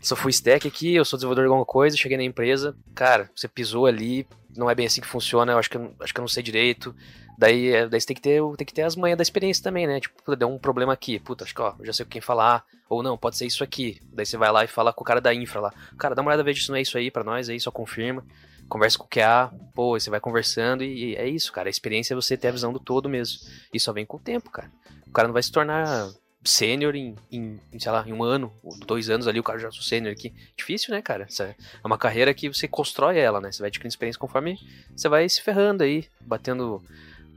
Sou 0.02 0.16
full 0.16 0.30
stack 0.30 0.68
aqui, 0.68 0.96
eu 0.96 1.04
sou 1.04 1.18
desenvolvedor 1.18 1.46
de 1.46 1.50
alguma 1.50 1.66
coisa, 1.66 1.98
cheguei 1.98 2.18
na 2.18 2.24
empresa, 2.24 2.76
cara, 2.96 3.30
você 3.36 3.48
pisou 3.48 3.86
ali, 3.86 4.26
não 4.56 4.70
é 4.70 4.76
bem 4.76 4.86
assim 4.86 5.02
que 5.02 5.08
funciona, 5.08 5.52
eu 5.52 5.58
acho 5.58 5.70
que 5.70 5.78
eu, 5.78 5.94
acho 6.00 6.14
que 6.14 6.20
eu 6.20 6.24
não 6.24 6.28
sei 6.28 6.42
direito. 6.42 6.96
Daí, 7.38 7.70
é, 7.70 7.88
daí 7.88 8.02
você 8.02 8.08
tem 8.08 8.16
que, 8.16 8.22
ter, 8.22 8.42
tem 8.58 8.66
que 8.66 8.74
ter 8.74 8.82
as 8.82 8.96
manhas 8.96 9.18
da 9.18 9.22
experiência 9.22 9.64
também, 9.64 9.86
né? 9.86 10.00
Tipo, 10.00 10.36
deu 10.36 10.50
um 10.50 10.58
problema 10.58 10.94
aqui, 10.94 11.20
puta, 11.20 11.44
acho 11.44 11.54
que 11.54 11.62
ó, 11.62 11.76
já 11.84 11.94
sei 11.94 12.04
com 12.04 12.12
quem 12.12 12.22
falar, 12.22 12.66
ou 12.90 13.04
não, 13.04 13.16
pode 13.18 13.38
ser 13.38 13.46
isso 13.46 13.64
aqui. 13.64 14.00
Daí 14.12 14.26
você 14.26 14.38
vai 14.38 14.52
lá 14.52 14.64
e 14.64 14.68
fala 14.68 14.92
com 14.92 15.04
o 15.04 15.06
cara 15.06 15.22
da 15.22 15.34
infra 15.34 15.60
lá, 15.60 15.74
cara, 16.00 16.16
dá 16.16 16.22
uma 16.22 16.30
olhada, 16.30 16.44
veja 16.44 16.64
se 16.64 16.70
não 16.70 16.78
é 16.78 16.82
isso 16.82 16.98
aí 16.98 17.12
pra 17.12 17.24
nós, 17.24 17.48
aí 17.48 17.60
só 17.60 17.70
confirma. 17.70 18.26
Conversa 18.68 18.98
com 18.98 19.06
o 19.06 19.08
QA, 19.08 19.54
pô, 19.74 19.98
você 19.98 20.10
vai 20.10 20.20
conversando 20.20 20.84
e, 20.84 21.12
e 21.12 21.16
é 21.16 21.28
isso, 21.28 21.54
cara. 21.54 21.70
A 21.70 21.72
experiência 21.72 22.14
é 22.14 22.16
você 22.16 22.36
ter 22.36 22.50
a 22.50 22.52
visão 22.52 22.74
do 22.74 22.80
todo 22.80 23.08
mesmo. 23.08 23.40
E 23.74 23.80
só 23.80 23.94
vem 23.94 24.06
com 24.06 24.18
o 24.18 24.20
tempo, 24.20 24.50
cara. 24.50 24.70
O 25.08 25.12
cara 25.12 25.30
não 25.30 25.34
vai 25.34 25.42
se 25.42 25.52
tornar 25.52 26.10
sênior 26.44 26.96
em, 26.96 27.16
em, 27.32 27.60
sei 27.80 27.92
lá, 27.92 28.04
em 28.06 28.14
um 28.14 28.24
ano, 28.24 28.52
dois 28.86 29.10
anos 29.10 29.28
ali, 29.28 29.40
o 29.40 29.44
cara 29.44 29.60
já 29.60 29.72
sou 29.72 29.84
sênior 29.84 30.12
aqui. 30.12 30.34
Difícil, 30.56 30.94
né, 30.94 31.02
cara? 31.02 31.24
Essa 31.24 31.46
é 31.46 31.56
uma 31.84 31.98
carreira 31.98 32.34
que 32.34 32.50
você 32.50 32.68
constrói 32.68 33.18
ela, 33.18 33.40
né? 33.40 33.52
Você 33.52 33.60
vai 33.60 33.68
adquirindo 33.68 33.92
experiência 33.92 34.20
conforme 34.20 34.58
você 34.96 35.08
vai 35.08 35.28
se 35.30 35.42
ferrando 35.42 35.84
aí, 35.84 36.06
batendo 36.22 36.82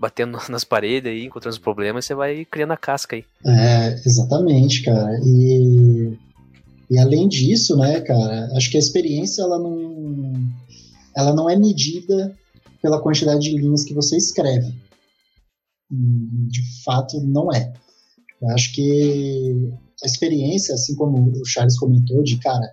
batendo 0.01 0.38
nas 0.48 0.64
paredes 0.64 1.11
aí, 1.11 1.26
encontrando 1.26 1.53
os 1.53 1.59
problemas, 1.59 2.07
você 2.07 2.14
vai 2.14 2.44
criando 2.46 2.72
a 2.72 2.76
casca 2.76 3.16
aí. 3.16 3.24
É, 3.44 3.94
exatamente, 4.07 4.82
cara. 4.82 5.20
E, 5.22 6.16
e 6.90 6.98
além 6.98 7.28
disso, 7.28 7.76
né, 7.76 8.01
cara, 8.01 8.51
acho 8.57 8.70
que 8.70 8.78
a 8.78 8.80
experiência 8.80 9.42
ela 9.42 9.59
não, 9.59 10.32
ela 11.14 11.34
não 11.34 11.51
é 11.51 11.57
medida 11.57 12.34
pela 12.80 13.01
quantidade 13.01 13.42
de 13.42 13.59
linhas 13.59 13.84
que 13.84 13.92
você 13.92 14.16
escreve. 14.16 14.74
De 15.90 16.82
fato, 16.84 17.20
não 17.20 17.53
é. 17.53 17.72
Eu 18.40 18.48
acho 18.51 18.72
que 18.72 19.70
a 20.03 20.07
experiência, 20.07 20.74
assim 20.74 20.94
como 20.94 21.30
o 21.30 21.44
Charles 21.44 21.78
comentou, 21.78 22.22
de 22.22 22.38
cara, 22.38 22.72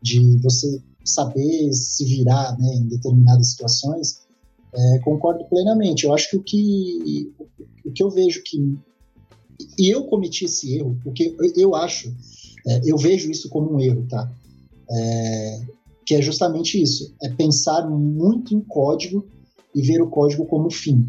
de 0.00 0.38
você 0.38 0.80
saber 1.04 1.72
se 1.72 2.04
virar 2.04 2.56
né, 2.58 2.74
em 2.76 2.86
determinadas 2.86 3.52
situações, 3.52 4.20
é, 4.74 4.98
concordo 5.00 5.44
plenamente. 5.46 6.04
Eu 6.04 6.14
acho 6.14 6.30
que 6.30 6.36
o 6.36 6.42
que, 6.42 7.32
o 7.84 7.92
que 7.92 8.02
eu 8.02 8.10
vejo 8.10 8.42
que. 8.44 8.78
E 9.78 9.90
eu 9.90 10.04
cometi 10.04 10.46
esse 10.46 10.76
erro, 10.76 10.98
porque 11.02 11.36
eu 11.56 11.74
acho, 11.74 12.14
é, 12.66 12.80
eu 12.84 12.96
vejo 12.96 13.30
isso 13.30 13.48
como 13.48 13.74
um 13.74 13.80
erro, 13.80 14.06
tá? 14.08 14.30
É, 14.90 15.60
que 16.06 16.14
é 16.14 16.22
justamente 16.22 16.80
isso: 16.80 17.14
é 17.22 17.28
pensar 17.28 17.88
muito 17.88 18.54
em 18.54 18.60
código 18.60 19.26
e 19.74 19.82
ver 19.82 20.00
o 20.00 20.08
código 20.08 20.46
como 20.46 20.70
fim. 20.70 21.06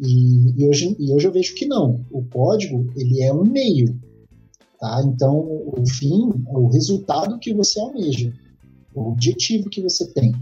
E, 0.00 0.60
e, 0.60 0.68
hoje, 0.68 0.96
e 0.98 1.12
hoje 1.12 1.26
eu 1.26 1.32
vejo 1.32 1.54
que 1.54 1.66
não. 1.66 2.04
O 2.10 2.24
código, 2.24 2.90
ele 2.96 3.22
é 3.22 3.32
um 3.32 3.44
meio. 3.44 3.98
Tá? 4.78 5.02
Então, 5.06 5.38
o 5.38 5.84
fim 5.88 6.30
é 6.48 6.56
o 6.56 6.68
resultado 6.68 7.38
que 7.38 7.54
você 7.54 7.80
almeja, 7.80 8.32
o 8.94 9.08
objetivo 9.08 9.70
que 9.70 9.80
você 9.80 10.06
tem. 10.12 10.34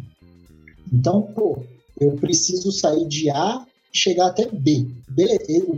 Então, 0.93 1.23
pô, 1.23 1.63
eu 2.01 2.13
preciso 2.17 2.73
sair 2.73 3.07
de 3.07 3.31
A 3.31 3.67
e 3.93 3.97
chegar 3.97 4.27
até 4.27 4.47
B. 4.51 4.89
B 5.09 5.27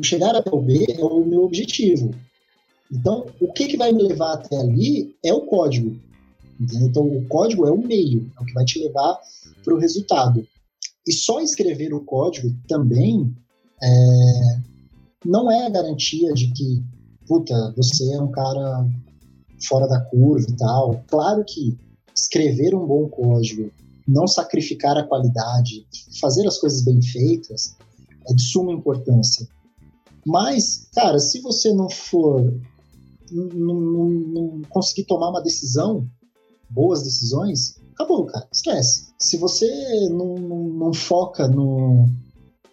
chegar 0.02 0.34
até 0.34 0.50
o 0.50 0.60
B 0.60 0.86
é 0.88 1.04
o 1.04 1.24
meu 1.24 1.44
objetivo. 1.44 2.14
Então, 2.90 3.26
o 3.40 3.52
que, 3.52 3.66
que 3.66 3.76
vai 3.76 3.92
me 3.92 4.02
levar 4.02 4.34
até 4.34 4.56
ali 4.56 5.14
é 5.24 5.32
o 5.32 5.42
código. 5.42 5.96
Entendeu? 6.58 6.88
Então, 6.88 7.06
o 7.06 7.26
código 7.28 7.66
é 7.66 7.70
o 7.70 7.78
meio, 7.78 8.30
é 8.38 8.42
o 8.42 8.46
que 8.46 8.54
vai 8.54 8.64
te 8.64 8.78
levar 8.78 9.18
para 9.64 9.74
o 9.74 9.78
resultado. 9.78 10.46
E 11.06 11.12
só 11.12 11.40
escrever 11.40 11.92
o 11.92 12.04
código 12.04 12.54
também 12.68 13.34
é, 13.82 14.60
não 15.24 15.50
é 15.50 15.66
a 15.66 15.70
garantia 15.70 16.32
de 16.32 16.52
que, 16.52 16.82
puta, 17.26 17.72
você 17.76 18.12
é 18.14 18.20
um 18.20 18.30
cara 18.30 18.88
fora 19.68 19.86
da 19.86 20.00
curva 20.00 20.46
e 20.48 20.56
tal. 20.56 21.04
Claro 21.08 21.44
que 21.44 21.76
escrever 22.14 22.74
um 22.74 22.86
bom 22.86 23.08
código, 23.08 23.70
não 24.06 24.26
sacrificar 24.26 24.96
a 24.96 25.06
qualidade, 25.06 25.86
fazer 26.20 26.46
as 26.46 26.58
coisas 26.58 26.82
bem 26.82 27.02
feitas, 27.02 27.76
é 28.28 28.34
de 28.34 28.42
suma 28.42 28.72
importância. 28.72 29.46
Mas, 30.24 30.88
cara, 30.94 31.18
se 31.18 31.40
você 31.40 31.72
não 31.72 31.88
for, 31.88 32.60
não, 33.30 33.74
não, 33.74 34.08
não 34.10 34.62
conseguir 34.68 35.04
tomar 35.04 35.30
uma 35.30 35.42
decisão, 35.42 36.08
boas 36.70 37.02
decisões, 37.02 37.80
acabou, 37.94 38.26
cara, 38.26 38.46
esquece. 38.52 39.08
Se 39.18 39.36
você 39.36 39.66
não, 40.10 40.34
não, 40.34 40.68
não 40.68 40.92
foca 40.92 41.48
no, 41.48 42.08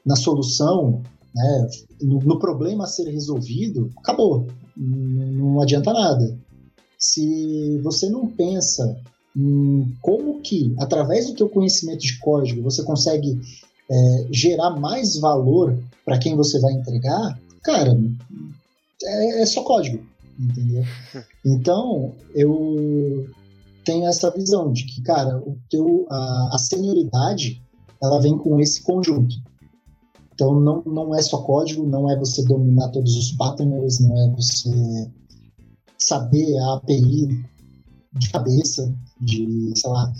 na 0.05 0.15
solução, 0.15 1.01
né, 1.33 1.67
no, 2.01 2.19
no, 2.19 2.39
problema 2.39 2.83
a 2.83 2.87
ser 2.87 3.09
resolvido, 3.09 3.89
acabou. 3.97 4.47
Não, 4.75 5.53
não 5.53 5.61
adianta 5.61 5.93
nada. 5.93 6.37
Se 6.97 7.79
você 7.83 8.09
não 8.09 8.27
pensa 8.27 8.95
como 10.01 10.41
que, 10.41 10.75
através 10.79 11.27
do 11.27 11.35
teu 11.35 11.49
conhecimento 11.49 12.01
de 12.01 12.19
código, 12.19 12.61
você 12.61 12.83
consegue 12.83 13.39
é, 13.89 14.27
gerar 14.31 14.71
mais 14.71 15.17
valor 15.17 15.77
para 16.05 16.19
quem 16.19 16.35
você 16.35 16.59
vai 16.59 16.73
entregar, 16.73 17.39
cara, 17.63 17.97
é, 19.03 19.41
é 19.41 19.45
só 19.45 19.63
código, 19.63 20.03
entendeu? 20.39 20.83
Então, 21.45 22.13
eu 22.33 23.27
tenho 23.83 24.07
essa 24.07 24.31
visão 24.31 24.71
de 24.71 24.85
que, 24.85 25.01
cara, 25.01 25.37
o 25.39 25.57
teu, 25.69 26.07
a, 26.09 26.51
a 26.53 26.57
senioridade, 26.57 27.61
ela 28.01 28.21
vem 28.21 28.37
com 28.37 28.61
esse 28.61 28.81
conjunto. 28.81 29.35
Então 30.33 30.59
não, 30.59 30.81
não 30.85 31.13
é 31.13 31.21
só 31.21 31.37
código, 31.41 31.85
não 31.85 32.09
é 32.09 32.17
você 32.17 32.43
dominar 32.43 32.89
todos 32.89 33.15
os 33.15 33.31
patterns, 33.33 33.99
não 33.99 34.17
é 34.17 34.29
você 34.35 35.11
saber 35.97 36.57
a 36.57 36.75
API 36.75 37.45
de 38.13 38.29
cabeça, 38.29 38.93
de, 39.19 39.73
sei 39.75 39.89
lá, 39.89 40.13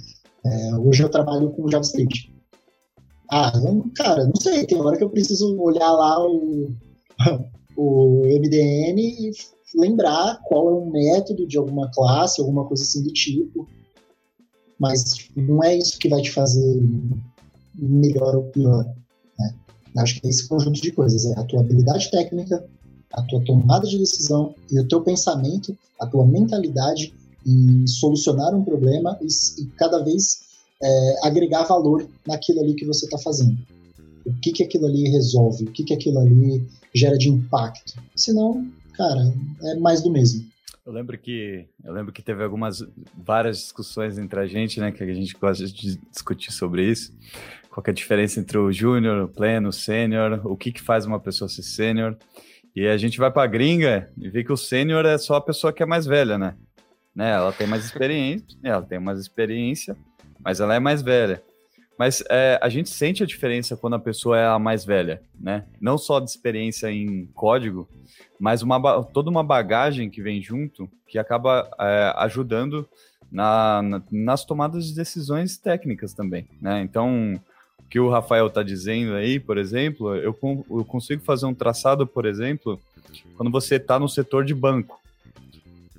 é, 0.45 0.75
hoje 0.75 1.03
eu 1.03 1.09
trabalho 1.09 1.51
com 1.51 1.69
JavaScript. 1.69 2.33
Ah, 3.31 3.51
eu, 3.55 3.85
cara, 3.95 4.25
não 4.25 4.35
sei, 4.41 4.65
tem 4.65 4.79
hora 4.79 4.97
que 4.97 5.03
eu 5.03 5.09
preciso 5.09 5.57
olhar 5.59 5.91
lá 5.91 6.19
o, 6.25 6.71
o 7.77 8.21
MDN 8.25 9.01
e 9.01 9.31
lembrar 9.75 10.39
qual 10.43 10.69
é 10.69 10.73
o 10.73 10.91
método 10.91 11.47
de 11.47 11.57
alguma 11.57 11.89
classe, 11.91 12.41
alguma 12.41 12.65
coisa 12.65 12.83
assim 12.83 13.03
do 13.03 13.13
tipo. 13.13 13.67
Mas 14.79 15.03
tipo, 15.13 15.41
não 15.41 15.63
é 15.63 15.77
isso 15.77 15.97
que 15.97 16.09
vai 16.09 16.21
te 16.21 16.31
fazer 16.31 16.81
melhor 17.75 18.35
ou 18.35 18.43
pior. 18.43 18.85
Acho 19.97 20.19
que 20.19 20.27
é 20.27 20.29
esse 20.29 20.47
conjunto 20.47 20.81
de 20.81 20.91
coisas 20.91 21.25
é 21.25 21.39
a 21.39 21.43
tua 21.43 21.61
habilidade 21.61 22.09
técnica, 22.09 22.65
a 23.13 23.21
tua 23.23 23.43
tomada 23.45 23.87
de 23.87 23.99
decisão 23.99 24.55
e 24.71 24.79
o 24.79 24.87
teu 24.87 25.01
pensamento, 25.01 25.77
a 25.99 26.07
tua 26.07 26.25
mentalidade 26.25 27.13
em 27.45 27.85
solucionar 27.87 28.53
um 28.53 28.63
problema 28.63 29.17
e, 29.21 29.27
e 29.61 29.65
cada 29.77 30.03
vez 30.03 30.41
é, 30.81 31.27
agregar 31.27 31.63
valor 31.63 32.07
naquilo 32.27 32.61
ali 32.61 32.73
que 32.73 32.85
você 32.85 33.05
está 33.05 33.17
fazendo. 33.17 33.57
O 34.25 34.33
que 34.41 34.51
que 34.51 34.63
aquilo 34.63 34.87
ali 34.87 35.09
resolve? 35.09 35.65
O 35.65 35.71
que 35.71 35.83
que 35.83 35.93
aquilo 35.93 36.19
ali 36.19 36.63
gera 36.93 37.17
de 37.17 37.29
impacto? 37.29 38.01
Senão, 38.15 38.65
cara, 38.93 39.33
é 39.63 39.75
mais 39.75 40.01
do 40.01 40.09
mesmo. 40.09 40.45
Eu 40.85 40.91
lembro 40.91 41.17
que 41.17 41.65
eu 41.83 41.93
lembro 41.93 42.11
que 42.11 42.21
teve 42.21 42.43
algumas 42.43 42.85
várias 43.17 43.57
discussões 43.59 44.17
entre 44.17 44.39
a 44.39 44.45
gente, 44.45 44.79
né, 44.79 44.91
que 44.91 45.03
a 45.03 45.13
gente 45.13 45.33
gosta 45.33 45.65
de 45.65 45.97
discutir 46.11 46.51
sobre 46.51 46.89
isso 46.89 47.13
qual 47.73 47.83
é 47.87 47.89
a 47.89 47.93
diferença 47.93 48.39
entre 48.39 48.55
o 48.55 48.71
júnior, 48.71 49.23
o 49.23 49.27
pleno, 49.27 49.69
o 49.69 49.73
sênior, 49.73 50.39
o 50.45 50.55
que, 50.55 50.71
que 50.71 50.79
faz 50.79 51.07
uma 51.07 51.19
pessoa 51.19 51.49
ser 51.49 51.63
sênior. 51.63 52.15
E 52.75 52.85
a 52.85 52.97
gente 52.97 53.17
vai 53.17 53.31
para 53.31 53.43
a 53.43 53.47
gringa 53.47 54.11
e 54.15 54.29
vê 54.29 54.43
que 54.43 54.53
o 54.53 54.57
sênior 54.57 55.05
é 55.05 55.17
só 55.17 55.35
a 55.35 55.41
pessoa 55.41 55.73
que 55.73 55.81
é 55.81 55.85
mais 55.85 56.05
velha, 56.05 56.37
né? 56.37 56.55
Né? 57.15 57.31
Ela 57.31 57.51
tem 57.51 57.67
mais 57.67 57.85
experiência, 57.85 58.57
ela 58.63 58.81
tem 58.81 58.99
mais 58.99 59.19
experiência, 59.19 59.95
mas 60.39 60.59
ela 60.59 60.75
é 60.75 60.79
mais 60.79 61.01
velha. 61.01 61.41
Mas 61.97 62.23
é, 62.29 62.59
a 62.61 62.69
gente 62.69 62.89
sente 62.89 63.21
a 63.21 63.25
diferença 63.25 63.77
quando 63.77 63.95
a 63.95 63.99
pessoa 63.99 64.37
é 64.37 64.47
a 64.47 64.57
mais 64.57 64.83
velha, 64.83 65.21
né? 65.39 65.65
Não 65.79 65.97
só 65.97 66.19
de 66.19 66.29
experiência 66.29 66.91
em 66.91 67.25
código, 67.33 67.87
mas 68.39 68.61
uma, 68.61 69.03
toda 69.03 69.29
uma 69.29 69.43
bagagem 69.43 70.09
que 70.09 70.21
vem 70.21 70.41
junto 70.41 70.89
que 71.07 71.19
acaba 71.19 71.69
é, 71.79 72.13
ajudando 72.17 72.87
na, 73.31 73.81
na, 73.81 74.01
nas 74.11 74.43
tomadas 74.43 74.87
de 74.87 74.95
decisões 74.95 75.57
técnicas 75.57 76.13
também, 76.13 76.47
né? 76.59 76.81
Então, 76.81 77.39
que 77.89 77.99
o 77.99 78.09
Rafael 78.09 78.47
está 78.47 78.63
dizendo 78.63 79.13
aí, 79.13 79.39
por 79.39 79.57
exemplo, 79.57 80.15
eu, 80.15 80.35
eu 80.41 80.85
consigo 80.85 81.21
fazer 81.21 81.45
um 81.45 81.53
traçado, 81.53 82.07
por 82.07 82.25
exemplo, 82.25 82.81
quando 83.37 83.51
você 83.51 83.75
está 83.75 83.99
no 83.99 84.09
setor 84.09 84.43
de 84.43 84.55
banco. 84.55 84.99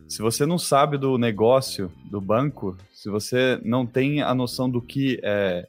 Se 0.09 0.21
você 0.21 0.47
não 0.47 0.59
sabe 0.59 0.99
do 0.99 1.19
negócio 1.19 1.91
do 2.05 2.21
banco, 2.21 2.77
se 2.93 3.09
você 3.09 3.59
não 3.65 3.87
tem 3.87 4.23
a 4.23 4.35
noção 4.35 4.71
do 4.71 4.81
que 4.81 5.19
é, 5.23 5.67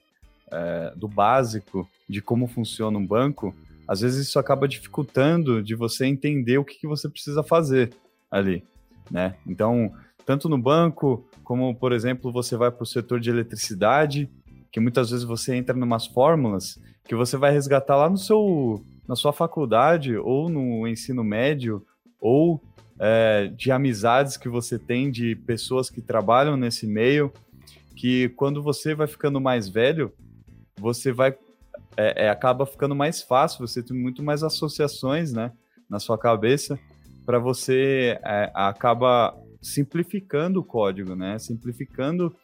é 0.51 0.93
do 0.95 1.07
básico 1.07 1.87
de 2.07 2.21
como 2.21 2.47
funciona 2.47 2.97
um 2.97 3.05
banco, 3.05 3.55
às 3.87 4.01
vezes 4.01 4.27
isso 4.27 4.39
acaba 4.39 4.67
dificultando 4.67 5.61
de 5.63 5.75
você 5.75 6.05
entender 6.05 6.57
o 6.57 6.65
que, 6.65 6.75
que 6.75 6.87
você 6.87 7.07
precisa 7.07 7.43
fazer 7.43 7.93
ali, 8.29 8.63
né? 9.09 9.35
Então, 9.45 9.93
tanto 10.25 10.49
no 10.49 10.57
banco, 10.57 11.25
como, 11.43 11.73
por 11.75 11.91
exemplo, 11.91 12.31
você 12.31 12.57
vai 12.57 12.71
para 12.71 12.83
o 12.83 12.87
setor 12.87 13.19
de 13.19 13.29
eletricidade, 13.29 14.29
que 14.71 14.79
muitas 14.79 15.11
vezes 15.11 15.23
você 15.23 15.55
entra 15.55 15.77
em 15.77 15.81
umas 15.81 16.07
fórmulas 16.07 16.79
que 17.07 17.15
você 17.15 17.37
vai 17.37 17.51
resgatar 17.51 17.95
lá 17.95 18.09
no 18.09 18.17
seu 18.17 18.83
na 19.07 19.15
sua 19.15 19.31
faculdade 19.31 20.17
ou 20.17 20.49
no 20.49 20.87
ensino 20.87 21.23
médio 21.23 21.85
ou 22.19 22.59
é, 22.99 23.47
de 23.55 23.71
amizades 23.71 24.37
que 24.37 24.49
você 24.49 24.79
tem, 24.79 25.11
de 25.11 25.35
pessoas 25.35 25.89
que 25.89 26.01
trabalham 26.01 26.55
nesse 26.55 26.87
meio, 26.87 27.31
que 27.95 28.29
quando 28.29 28.61
você 28.61 28.93
vai 28.93 29.07
ficando 29.07 29.39
mais 29.39 29.67
velho, 29.69 30.13
você 30.79 31.11
vai 31.11 31.35
é, 31.97 32.25
é, 32.25 32.29
acaba 32.29 32.65
ficando 32.65 32.95
mais 32.95 33.21
fácil, 33.21 33.65
você 33.65 33.81
tem 33.81 33.97
muito 33.97 34.21
mais 34.21 34.43
associações, 34.43 35.31
né, 35.31 35.51
na 35.89 35.99
sua 35.99 36.17
cabeça, 36.17 36.77
para 37.25 37.39
você 37.39 38.19
é, 38.23 38.51
acaba 38.53 39.35
simplificando 39.61 40.59
o 40.59 40.63
código, 40.63 41.15
né, 41.15 41.39
simplificando 41.39 42.35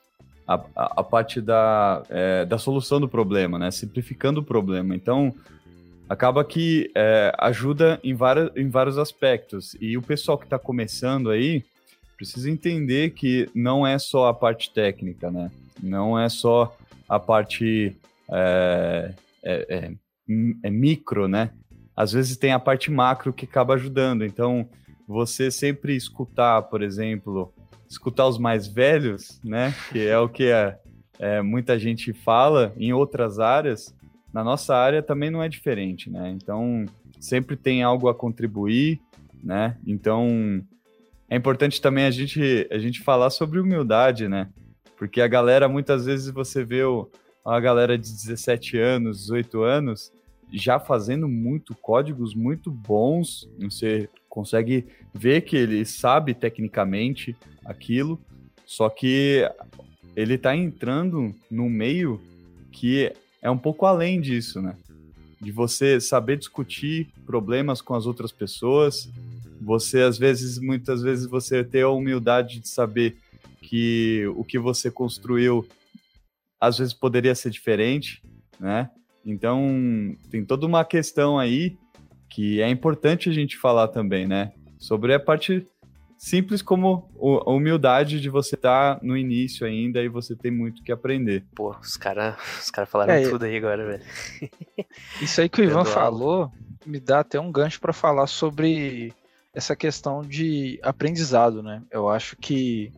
a, 0.48 0.56
a, 0.76 1.02
a 1.02 1.04
parte 1.04 1.42
da, 1.42 2.02
é, 2.10 2.46
da 2.46 2.58
solução 2.58 3.00
do 3.00 3.08
problema, 3.08 3.60
né, 3.60 3.72
simplificando 3.72 4.40
o 4.40 4.44
problema. 4.44 4.96
Então, 4.96 5.36
acaba 6.12 6.44
que 6.44 6.92
é, 6.94 7.34
ajuda 7.38 7.98
em, 8.04 8.14
várias, 8.14 8.52
em 8.58 8.70
vários 8.70 8.98
aspectos. 8.98 9.78
E 9.80 9.98
o 9.98 10.02
pessoal 10.02 10.38
que 10.38 10.44
está 10.44 10.60
começando 10.60 11.30
aí 11.30 11.64
precisa 12.18 12.52
entender 12.52 13.12
que 13.12 13.50
não 13.56 13.88
é 13.88 13.98
só 13.98 14.28
a 14.28 14.34
parte 14.34 14.74
técnica, 14.74 15.32
né, 15.32 15.50
não 15.82 16.20
é 16.20 16.28
só 16.28 16.76
a 17.08 17.18
parte 17.18 17.96
é, 18.30 19.14
é, 19.42 19.66
é, 19.70 19.92
é 20.64 20.70
micro, 20.70 21.30
né? 21.30 21.52
Às 21.96 22.12
vezes 22.12 22.36
tem 22.36 22.52
a 22.52 22.60
parte 22.60 22.92
macro 22.92 23.32
que 23.32 23.46
acaba 23.46 23.76
ajudando. 23.76 24.26
Então, 24.26 24.68
você 25.08 25.50
sempre 25.50 25.96
escutar, 25.96 26.62
por 26.64 26.82
exemplo, 26.82 27.54
escutar 27.90 28.28
os 28.28 28.38
mais 28.38 28.68
velhos, 28.68 29.40
né? 29.44 29.74
Que 29.90 30.08
é 30.08 30.20
o 30.20 30.28
que 30.28 30.46
é, 30.46 30.78
é, 31.18 31.42
muita 31.42 31.80
gente 31.80 32.12
fala 32.12 32.74
em 32.78 32.92
outras 32.92 33.40
áreas. 33.40 33.96
Na 34.34 34.44
nossa 34.44 34.76
área 34.76 35.04
também 35.04 35.30
não 35.30 35.44
é 35.44 35.50
diferente, 35.50 36.10
né? 36.10 36.30
Então, 36.30 36.86
sempre 37.20 37.56
tem 37.56 37.84
algo 37.84 38.08
a 38.08 38.16
contribuir, 38.16 39.00
né? 39.44 39.78
Então, 39.86 40.64
é 41.30 41.36
importante 41.36 41.82
também 41.82 42.06
a 42.06 42.12
gente, 42.12 42.68
a 42.72 42.78
gente 42.78 43.02
falar 43.02 43.30
sobre 43.30 43.60
humildade, 43.60 44.28
né? 44.28 44.50
Porque 44.98 45.22
a 45.22 45.28
galera, 45.28 45.68
muitas 45.68 46.06
vezes, 46.06 46.30
você 46.30 46.64
vê 46.64 46.84
o, 46.84 47.10
a 47.46 47.60
galera 47.60 47.98
de 47.98 48.12
17 48.12 48.78
anos, 48.78 49.22
18 49.22 49.62
anos, 49.62 50.12
já 50.52 50.80
fazendo 50.80 51.28
muito 51.28 51.74
códigos 51.76 52.34
muito 52.34 52.70
bons. 52.70 53.50
Você 53.60 54.10
consegue 54.30 54.86
ver 55.14 55.42
que 55.42 55.56
ele 55.58 55.86
sabe 55.86 56.34
tecnicamente 56.34 57.36
aquilo, 57.66 58.20
só 58.66 58.90
que 58.90 59.50
ele 60.16 60.36
está 60.36 60.56
entrando 60.56 61.34
num 61.50 61.70
meio 61.70 62.22
que 62.72 63.14
é 63.42 63.50
um 63.50 63.58
pouco 63.58 63.86
além 63.86 64.22
disso, 64.22 64.62
né? 64.62 64.76
De 65.40 65.52
você 65.52 66.00
saber 66.00 66.38
discutir 66.38 67.10
problemas 67.26 67.82
com 67.82 67.96
as 67.96 68.06
outras 68.06 68.32
pessoas, 68.32 69.10
você 69.60 70.02
às 70.02 70.18
vezes, 70.18 70.60
muitas 70.60 71.02
vezes 71.02 71.26
você 71.26 71.64
ter 71.64 71.82
a 71.82 71.90
humildade 71.90 72.60
de 72.60 72.68
saber 72.68 73.18
que 73.62 74.26
o 74.36 74.44
que 74.44 74.60
você 74.60 74.92
construiu 74.92 75.68
às 76.60 76.78
vezes 76.78 76.94
poderia 76.94 77.34
ser 77.34 77.50
diferente, 77.50 78.22
né? 78.60 78.90
Então, 79.26 80.16
tem 80.30 80.44
toda 80.46 80.66
uma 80.66 80.86
questão 80.86 81.40
aí 81.40 81.78
que 82.30 82.62
é 82.62 82.70
importante 82.70 83.30
a 83.30 83.34
gente 83.34 83.58
falar 83.58 83.88
também, 83.88 84.28
né? 84.28 84.52
Sobre 84.80 85.14
a 85.14 85.20
parte 85.20 85.66
simples 86.22 86.62
como 86.62 87.10
a 87.46 87.50
humildade 87.50 88.22
de 88.22 88.30
você 88.30 88.54
estar 88.54 88.96
tá 88.96 89.00
no 89.04 89.18
início 89.18 89.66
ainda 89.66 90.00
e 90.04 90.08
você 90.08 90.36
tem 90.36 90.52
muito 90.52 90.84
que 90.84 90.92
aprender. 90.92 91.44
Pô, 91.56 91.76
os 91.82 91.98
caras 91.98 92.36
os 92.62 92.70
cara 92.70 92.86
falaram 92.86 93.14
é, 93.14 93.28
tudo 93.28 93.44
aí 93.44 93.58
agora, 93.58 93.84
velho. 93.84 94.04
Isso 95.20 95.42
aí 95.42 95.50
que 95.50 95.62
o 95.62 95.64
Ivan 95.64 95.84
falou 95.84 96.52
me 96.86 97.00
dá 97.00 97.22
até 97.22 97.40
um 97.40 97.52
gancho 97.52 97.82
para 97.82 97.92
falar 97.92 98.28
sobre 98.28 99.12
essa 99.54 99.76
questão 99.76 100.22
de 100.22 100.80
aprendizado, 100.84 101.64
né? 101.64 101.82
Eu 101.90 102.08
acho 102.08 102.38
que 102.38 102.94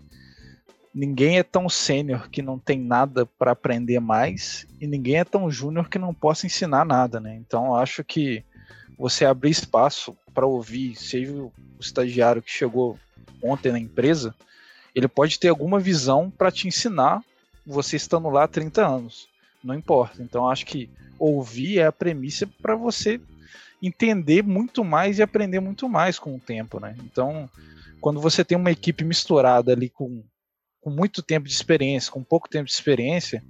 ninguém 0.93 1.39
é 1.39 1.43
tão 1.43 1.69
sênior 1.69 2.29
que 2.29 2.41
não 2.41 2.59
tem 2.59 2.77
nada 2.77 3.25
para 3.25 3.51
aprender 3.51 4.01
mais 4.01 4.67
e 4.81 4.85
ninguém 4.85 5.15
é 5.15 5.23
tão 5.23 5.49
júnior 5.49 5.87
que 5.87 5.97
não 5.97 6.13
possa 6.13 6.45
ensinar 6.45 6.85
nada, 6.85 7.21
né? 7.21 7.35
Então 7.35 7.73
acho 7.73 8.03
que 8.03 8.43
você 8.97 9.23
abrir 9.23 9.51
espaço 9.51 10.15
para 10.33 10.45
ouvir, 10.45 10.95
seja 10.95 11.31
o 11.33 11.51
estagiário 11.79 12.41
que 12.41 12.51
chegou 12.51 12.97
ontem 13.43 13.71
na 13.71 13.79
empresa, 13.79 14.33
ele 14.95 15.07
pode 15.07 15.39
ter 15.39 15.49
alguma 15.49 15.79
visão 15.79 16.31
para 16.31 16.51
te 16.51 16.67
ensinar, 16.67 17.21
você 17.65 17.95
estando 17.95 18.29
lá 18.29 18.43
há 18.43 18.47
30 18.47 18.85
anos. 18.85 19.27
Não 19.63 19.75
importa. 19.75 20.21
Então 20.21 20.49
acho 20.49 20.65
que 20.65 20.89
ouvir 21.19 21.79
é 21.79 21.85
a 21.85 21.91
premissa 21.91 22.47
para 22.61 22.75
você 22.75 23.19
entender 23.81 24.43
muito 24.43 24.83
mais 24.83 25.19
e 25.19 25.23
aprender 25.23 25.59
muito 25.59 25.89
mais 25.89 26.17
com 26.17 26.35
o 26.35 26.39
tempo, 26.39 26.79
né? 26.79 26.95
Então, 27.03 27.49
quando 27.99 28.21
você 28.21 28.43
tem 28.43 28.57
uma 28.57 28.71
equipe 28.71 29.03
misturada 29.03 29.73
ali 29.73 29.89
com 29.89 30.23
com 30.83 30.89
muito 30.89 31.23
tempo 31.23 31.47
de 31.47 31.53
experiência, 31.53 32.11
com 32.11 32.21
pouco 32.21 32.49
tempo 32.49 32.65
de 32.65 32.73
experiência, 32.73 33.41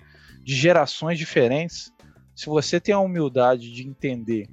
de 0.43 0.55
gerações 0.55 1.17
diferentes, 1.17 1.91
se 2.35 2.45
você 2.45 2.79
tem 2.79 2.93
a 2.93 2.99
humildade 2.99 3.73
de 3.73 3.87
entender 3.87 4.47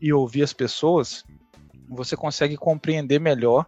e 0.00 0.12
ouvir 0.12 0.44
as 0.44 0.52
pessoas, 0.52 1.24
você 1.88 2.16
consegue 2.16 2.56
compreender 2.56 3.18
melhor 3.18 3.66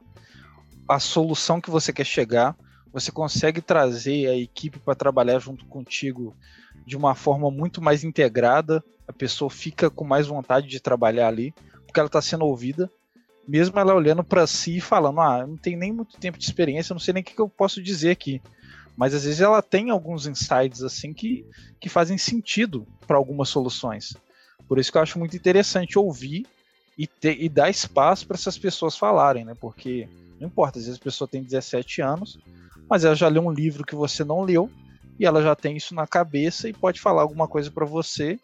a 0.95 0.99
solução 0.99 1.61
que 1.61 1.71
você 1.71 1.93
quer 1.93 2.05
chegar, 2.05 2.57
você 2.93 3.11
consegue 3.11 3.61
trazer 3.61 4.29
a 4.29 4.37
equipe 4.37 4.79
para 4.79 4.95
trabalhar 4.95 5.39
junto 5.39 5.65
contigo 5.67 6.37
de 6.87 6.97
uma 6.97 7.15
forma 7.15 7.51
muito 7.51 7.81
mais 7.81 8.05
integrada, 8.05 8.85
a 9.07 9.13
pessoa 9.13 9.51
fica 9.51 9.89
com 9.89 10.05
mais 10.05 10.27
vontade 10.27 10.69
de 10.69 10.81
trabalhar 10.81 11.29
ali, 11.29 11.55
porque 11.87 11.99
ela 11.99 12.09
está 12.09 12.21
sendo 12.21 12.45
ouvida, 12.45 12.91
mesmo 13.47 13.79
ela 13.79 13.95
olhando 13.95 14.23
para 14.23 14.47
si 14.47 14.77
e 14.77 14.81
falando: 14.81 15.21
Ah, 15.21 15.47
não 15.47 15.57
tem 15.57 15.77
nem 15.77 15.93
muito 15.93 16.19
tempo 16.19 16.39
de 16.39 16.45
experiência, 16.45 16.95
não 16.95 17.01
sei 17.01 17.15
nem 17.15 17.23
o 17.23 17.25
que, 17.25 17.35
que 17.35 17.41
eu 17.41 17.49
posso 17.49 17.83
dizer 17.83 18.11
aqui. 18.11 18.41
Mas 18.97 19.15
às 19.15 19.25
vezes 19.25 19.41
ela 19.41 19.63
tem 19.63 19.91
alguns 19.91 20.27
insights 20.27 20.83
assim 20.83 21.15
que, 21.15 21.47
que 21.81 21.89
fazem 21.89 22.19
sentido 22.19 22.87
para 23.07 23.17
algumas 23.17 23.49
soluções. 23.49 24.15
Por 24.69 24.79
isso 24.79 24.93
que 24.93 24.99
eu 24.99 25.03
acho 25.03 25.19
muito 25.19 25.35
interessante 25.35 25.99
ouvir 25.99 26.47
e, 26.97 27.07
ter, 27.07 27.43
e 27.43 27.49
dar 27.49 27.71
espaço 27.71 28.27
para 28.27 28.37
essas 28.37 28.59
pessoas 28.59 28.97
falarem, 28.97 29.45
né? 29.45 29.55
Porque 29.59 30.09
não 30.43 30.49
importa, 30.49 30.79
às 30.79 30.87
vezes 30.87 31.01
a 31.01 31.05
pessoa 31.05 31.29
tem 31.29 31.43
17 31.43 32.03
anos, 32.03 32.39
mas 32.91 33.05
ela 33.05 33.15
já 33.15 33.29
leu 33.29 33.47
um 33.47 33.53
livro 33.53 33.85
que 33.85 33.95
você 33.95 34.25
não 34.25 34.43
leu 34.43 34.71
e 35.19 35.25
ela 35.25 35.41
já 35.43 35.55
tem 35.55 35.77
isso 35.77 35.95
na 35.95 36.07
cabeça 36.07 36.69
e 36.69 36.73
pode 36.73 37.01
falar 37.01 37.23
alguma 37.23 37.47
coisa 37.47 37.71
para 37.71 37.87
você. 37.87 38.39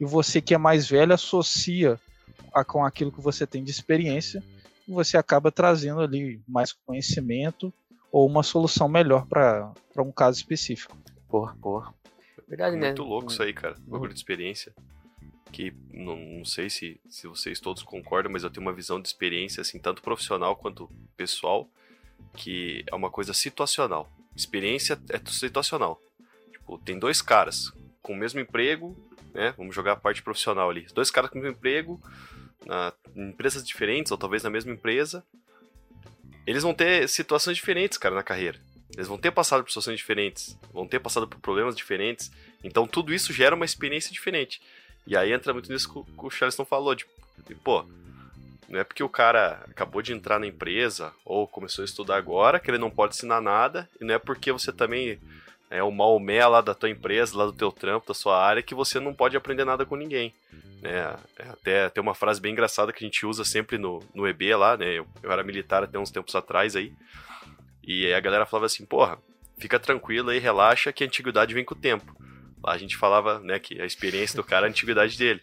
E 0.00 0.04
você 0.04 0.40
que 0.40 0.54
é 0.54 0.58
mais 0.58 0.88
velho 0.88 1.12
associa 1.12 2.00
a, 2.54 2.64
com 2.64 2.84
aquilo 2.84 3.12
que 3.12 3.20
você 3.20 3.46
tem 3.46 3.62
de 3.62 3.70
experiência, 3.70 4.42
e 4.88 4.92
você 4.92 5.16
acaba 5.16 5.52
trazendo 5.52 6.00
ali 6.00 6.40
mais 6.48 6.72
conhecimento 6.72 7.72
ou 8.10 8.26
uma 8.26 8.42
solução 8.42 8.88
melhor 8.88 9.26
para 9.26 9.72
um 9.98 10.10
caso 10.10 10.38
específico. 10.38 10.96
Porra, 11.28 11.54
porra. 11.60 11.94
Verdade, 12.48 12.72
Muito 12.72 12.80
né? 12.80 12.88
Muito 12.88 13.02
louco 13.04 13.30
isso 13.30 13.42
aí, 13.42 13.52
cara. 13.52 13.76
Um 13.86 13.90
bagulho 13.90 14.12
de 14.12 14.18
experiência. 14.18 14.72
Que 15.52 15.74
não, 15.92 16.16
não 16.16 16.44
sei 16.44 16.70
se, 16.70 17.00
se 17.08 17.26
vocês 17.26 17.60
todos 17.60 17.82
concordam, 17.82 18.32
mas 18.32 18.44
eu 18.44 18.50
tenho 18.50 18.66
uma 18.66 18.72
visão 18.72 19.00
de 19.00 19.08
experiência, 19.08 19.60
assim, 19.60 19.78
tanto 19.78 20.02
profissional 20.02 20.56
quanto 20.56 20.90
pessoal, 21.16 21.68
que 22.34 22.84
é 22.86 22.94
uma 22.94 23.10
coisa 23.10 23.34
situacional. 23.34 24.10
Experiência 24.36 25.00
é 25.10 25.20
situacional. 25.30 26.00
Tipo, 26.52 26.78
tem 26.78 26.98
dois 26.98 27.20
caras 27.20 27.72
com 28.00 28.12
o 28.12 28.16
mesmo 28.16 28.40
emprego, 28.40 28.96
né? 29.34 29.52
Vamos 29.56 29.74
jogar 29.74 29.92
a 29.92 29.96
parte 29.96 30.22
profissional 30.22 30.70
ali. 30.70 30.86
Dois 30.94 31.10
caras 31.10 31.30
com 31.30 31.38
o 31.38 31.42
mesmo 31.42 31.56
emprego, 31.56 32.00
na, 32.64 32.92
em 33.14 33.30
empresas 33.30 33.66
diferentes, 33.66 34.12
ou 34.12 34.18
talvez 34.18 34.42
na 34.42 34.50
mesma 34.50 34.72
empresa. 34.72 35.24
Eles 36.46 36.62
vão 36.62 36.74
ter 36.74 37.08
situações 37.08 37.56
diferentes, 37.56 37.98
cara, 37.98 38.14
na 38.14 38.22
carreira. 38.22 38.58
Eles 38.94 39.06
vão 39.06 39.18
ter 39.18 39.30
passado 39.30 39.62
por 39.62 39.70
situações 39.70 39.98
diferentes, 39.98 40.58
vão 40.72 40.86
ter 40.86 40.98
passado 40.98 41.28
por 41.28 41.38
problemas 41.40 41.76
diferentes. 41.76 42.30
Então 42.62 42.86
tudo 42.86 43.14
isso 43.14 43.32
gera 43.32 43.54
uma 43.54 43.64
experiência 43.64 44.12
diferente. 44.12 44.60
E 45.06 45.16
aí 45.16 45.32
entra 45.32 45.52
muito 45.52 45.72
nisso 45.72 46.04
que 46.04 46.26
o 46.26 46.30
Charleston 46.30 46.64
falou, 46.64 46.94
de, 46.94 47.06
pô, 47.64 47.84
não 48.68 48.78
é 48.78 48.84
porque 48.84 49.02
o 49.02 49.08
cara 49.08 49.64
acabou 49.68 50.00
de 50.00 50.12
entrar 50.12 50.38
na 50.38 50.46
empresa 50.46 51.12
ou 51.24 51.46
começou 51.46 51.82
a 51.82 51.84
estudar 51.84 52.16
agora 52.16 52.60
que 52.60 52.70
ele 52.70 52.78
não 52.78 52.90
pode 52.90 53.14
ensinar 53.14 53.40
nada, 53.40 53.88
e 54.00 54.04
não 54.04 54.14
é 54.14 54.18
porque 54.18 54.52
você 54.52 54.72
também 54.72 55.18
é 55.70 55.82
o 55.82 55.90
Maomé 55.90 56.44
lá 56.46 56.60
da 56.60 56.74
tua 56.74 56.90
empresa, 56.90 57.36
lá 57.36 57.46
do 57.46 57.52
teu 57.52 57.70
trampo, 57.70 58.08
da 58.08 58.14
sua 58.14 58.40
área, 58.40 58.62
que 58.62 58.74
você 58.74 58.98
não 58.98 59.14
pode 59.14 59.36
aprender 59.36 59.64
nada 59.64 59.86
com 59.86 59.96
ninguém. 59.96 60.34
Né? 60.82 61.16
É, 61.38 61.48
até 61.48 61.88
tem 61.88 62.02
uma 62.02 62.14
frase 62.14 62.40
bem 62.40 62.52
engraçada 62.52 62.92
que 62.92 63.04
a 63.04 63.06
gente 63.06 63.24
usa 63.24 63.44
sempre 63.44 63.78
no, 63.78 64.02
no 64.14 64.26
EB 64.26 64.54
lá, 64.54 64.76
né? 64.76 64.98
Eu, 64.98 65.06
eu 65.22 65.30
era 65.30 65.44
militar 65.44 65.84
até 65.84 65.98
uns 65.98 66.10
tempos 66.10 66.34
atrás 66.34 66.74
aí. 66.74 66.92
E 67.84 68.06
aí 68.06 68.14
a 68.14 68.20
galera 68.20 68.46
falava 68.46 68.66
assim, 68.66 68.84
porra, 68.84 69.18
fica 69.58 69.78
tranquilo 69.78 70.30
aí, 70.30 70.38
relaxa 70.38 70.92
que 70.92 71.04
a 71.04 71.06
antiguidade 71.06 71.54
vem 71.54 71.64
com 71.64 71.74
o 71.74 71.78
tempo. 71.78 72.16
A 72.64 72.76
gente 72.76 72.96
falava, 72.96 73.38
né, 73.40 73.58
que 73.58 73.80
a 73.80 73.86
experiência 73.86 74.36
do 74.36 74.44
cara 74.44 74.66
é 74.66 74.68
a 74.68 74.70
antiguidade 74.70 75.16
dele. 75.16 75.40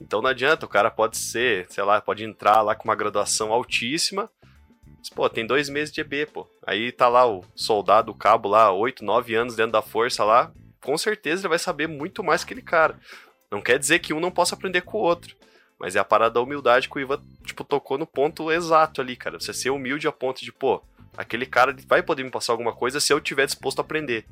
Então 0.00 0.20
não 0.20 0.30
adianta, 0.30 0.66
o 0.66 0.68
cara 0.68 0.90
pode 0.90 1.16
ser, 1.16 1.66
sei 1.70 1.82
lá, 1.82 2.00
pode 2.00 2.24
entrar 2.24 2.60
lá 2.62 2.74
com 2.74 2.84
uma 2.84 2.94
graduação 2.94 3.52
altíssima, 3.52 4.28
mas, 4.98 5.08
pô, 5.10 5.28
tem 5.28 5.46
dois 5.46 5.68
meses 5.68 5.92
de 5.92 6.00
EB, 6.00 6.26
pô. 6.26 6.46
Aí 6.66 6.92
tá 6.92 7.08
lá 7.08 7.26
o 7.26 7.44
soldado, 7.54 8.12
o 8.12 8.14
cabo 8.14 8.48
lá, 8.48 8.72
oito, 8.72 9.04
nove 9.04 9.34
anos 9.34 9.54
dentro 9.54 9.72
da 9.72 9.82
força 9.82 10.24
lá, 10.24 10.52
com 10.82 10.98
certeza 10.98 11.42
ele 11.42 11.48
vai 11.48 11.58
saber 11.58 11.86
muito 11.86 12.22
mais 12.22 12.42
que 12.42 12.52
aquele 12.52 12.66
cara. 12.66 12.98
Não 13.50 13.62
quer 13.62 13.78
dizer 13.78 14.00
que 14.00 14.12
um 14.12 14.20
não 14.20 14.30
possa 14.30 14.54
aprender 14.54 14.82
com 14.82 14.98
o 14.98 15.00
outro. 15.02 15.36
Mas 15.78 15.94
é 15.94 16.00
a 16.00 16.04
parada 16.04 16.34
da 16.34 16.40
humildade 16.40 16.88
que 16.88 16.98
o 16.98 17.00
Ivan, 17.00 17.22
tipo, 17.44 17.62
tocou 17.62 17.96
no 17.96 18.06
ponto 18.06 18.50
exato 18.50 19.00
ali, 19.00 19.14
cara. 19.14 19.38
Você 19.38 19.54
ser 19.54 19.70
humilde 19.70 20.08
a 20.08 20.12
ponto 20.12 20.44
de, 20.44 20.52
pô, 20.52 20.82
aquele 21.16 21.46
cara 21.46 21.74
vai 21.86 22.02
poder 22.02 22.24
me 22.24 22.30
passar 22.30 22.52
alguma 22.52 22.72
coisa 22.72 23.00
se 23.00 23.12
eu 23.12 23.20
tiver 23.20 23.46
disposto 23.46 23.78
a 23.78 23.82
aprender. 23.82 24.26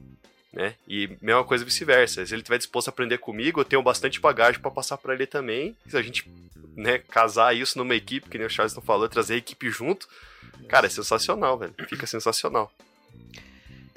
Né? 0.57 0.75
E 0.89 1.19
mesma 1.21 1.45
coisa 1.45 1.67
vice-versa. 1.67 2.25
Se 2.25 2.35
ele 2.35 2.43
tiver 2.43 2.57
disposto 2.57 2.89
a 2.89 2.91
aprender 2.91 3.19
comigo, 3.19 3.61
eu 3.61 3.65
tenho 3.65 3.83
bastante 3.83 4.19
bagagem 4.19 4.59
para 4.59 4.71
passar 4.71 4.97
para 4.97 5.13
ele 5.13 5.27
também. 5.27 5.77
Se 5.87 5.99
a 5.99 6.01
gente 6.01 6.27
né, 6.75 6.99
casar 6.99 7.55
isso 7.55 7.77
numa 7.77 7.95
equipe, 7.95 8.31
que 8.31 8.39
nem 8.39 8.47
o 8.47 8.51
Charles 8.51 8.75
falou, 8.83 9.07
trazer 9.07 9.35
a 9.35 9.37
equipe 9.37 9.69
junto, 9.69 10.09
cara, 10.67 10.87
é 10.87 10.89
sensacional, 10.89 11.59
velho. 11.59 11.75
Fica 11.87 12.07
sensacional. 12.07 12.73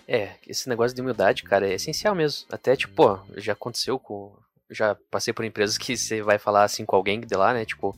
É, 0.05 0.31
esse 0.45 0.67
negócio 0.67 0.93
de 0.93 1.01
humildade, 1.01 1.43
cara, 1.43 1.65
é 1.65 1.75
essencial 1.75 2.13
mesmo. 2.13 2.45
Até, 2.51 2.75
tipo, 2.75 3.25
já 3.37 3.53
aconteceu 3.53 3.97
com. 3.97 4.35
Já 4.69 4.95
passei 5.09 5.33
por 5.33 5.45
empresas 5.45 5.77
que 5.77 5.95
você 5.95 6.21
vai 6.21 6.37
falar 6.37 6.65
assim 6.65 6.83
com 6.83 6.95
alguém 6.95 7.21
de 7.21 7.35
lá, 7.35 7.53
né? 7.53 7.63
Tipo, 7.63 7.97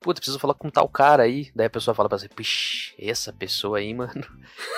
puta, 0.00 0.20
preciso 0.20 0.38
falar 0.38 0.54
com 0.54 0.70
tal 0.70 0.88
cara 0.88 1.22
aí. 1.22 1.50
Daí 1.54 1.66
a 1.66 1.70
pessoa 1.70 1.94
fala 1.94 2.08
pra 2.08 2.18
você, 2.18 2.28
pish, 2.28 2.94
essa 2.98 3.32
pessoa 3.32 3.78
aí, 3.78 3.92
mano, 3.94 4.24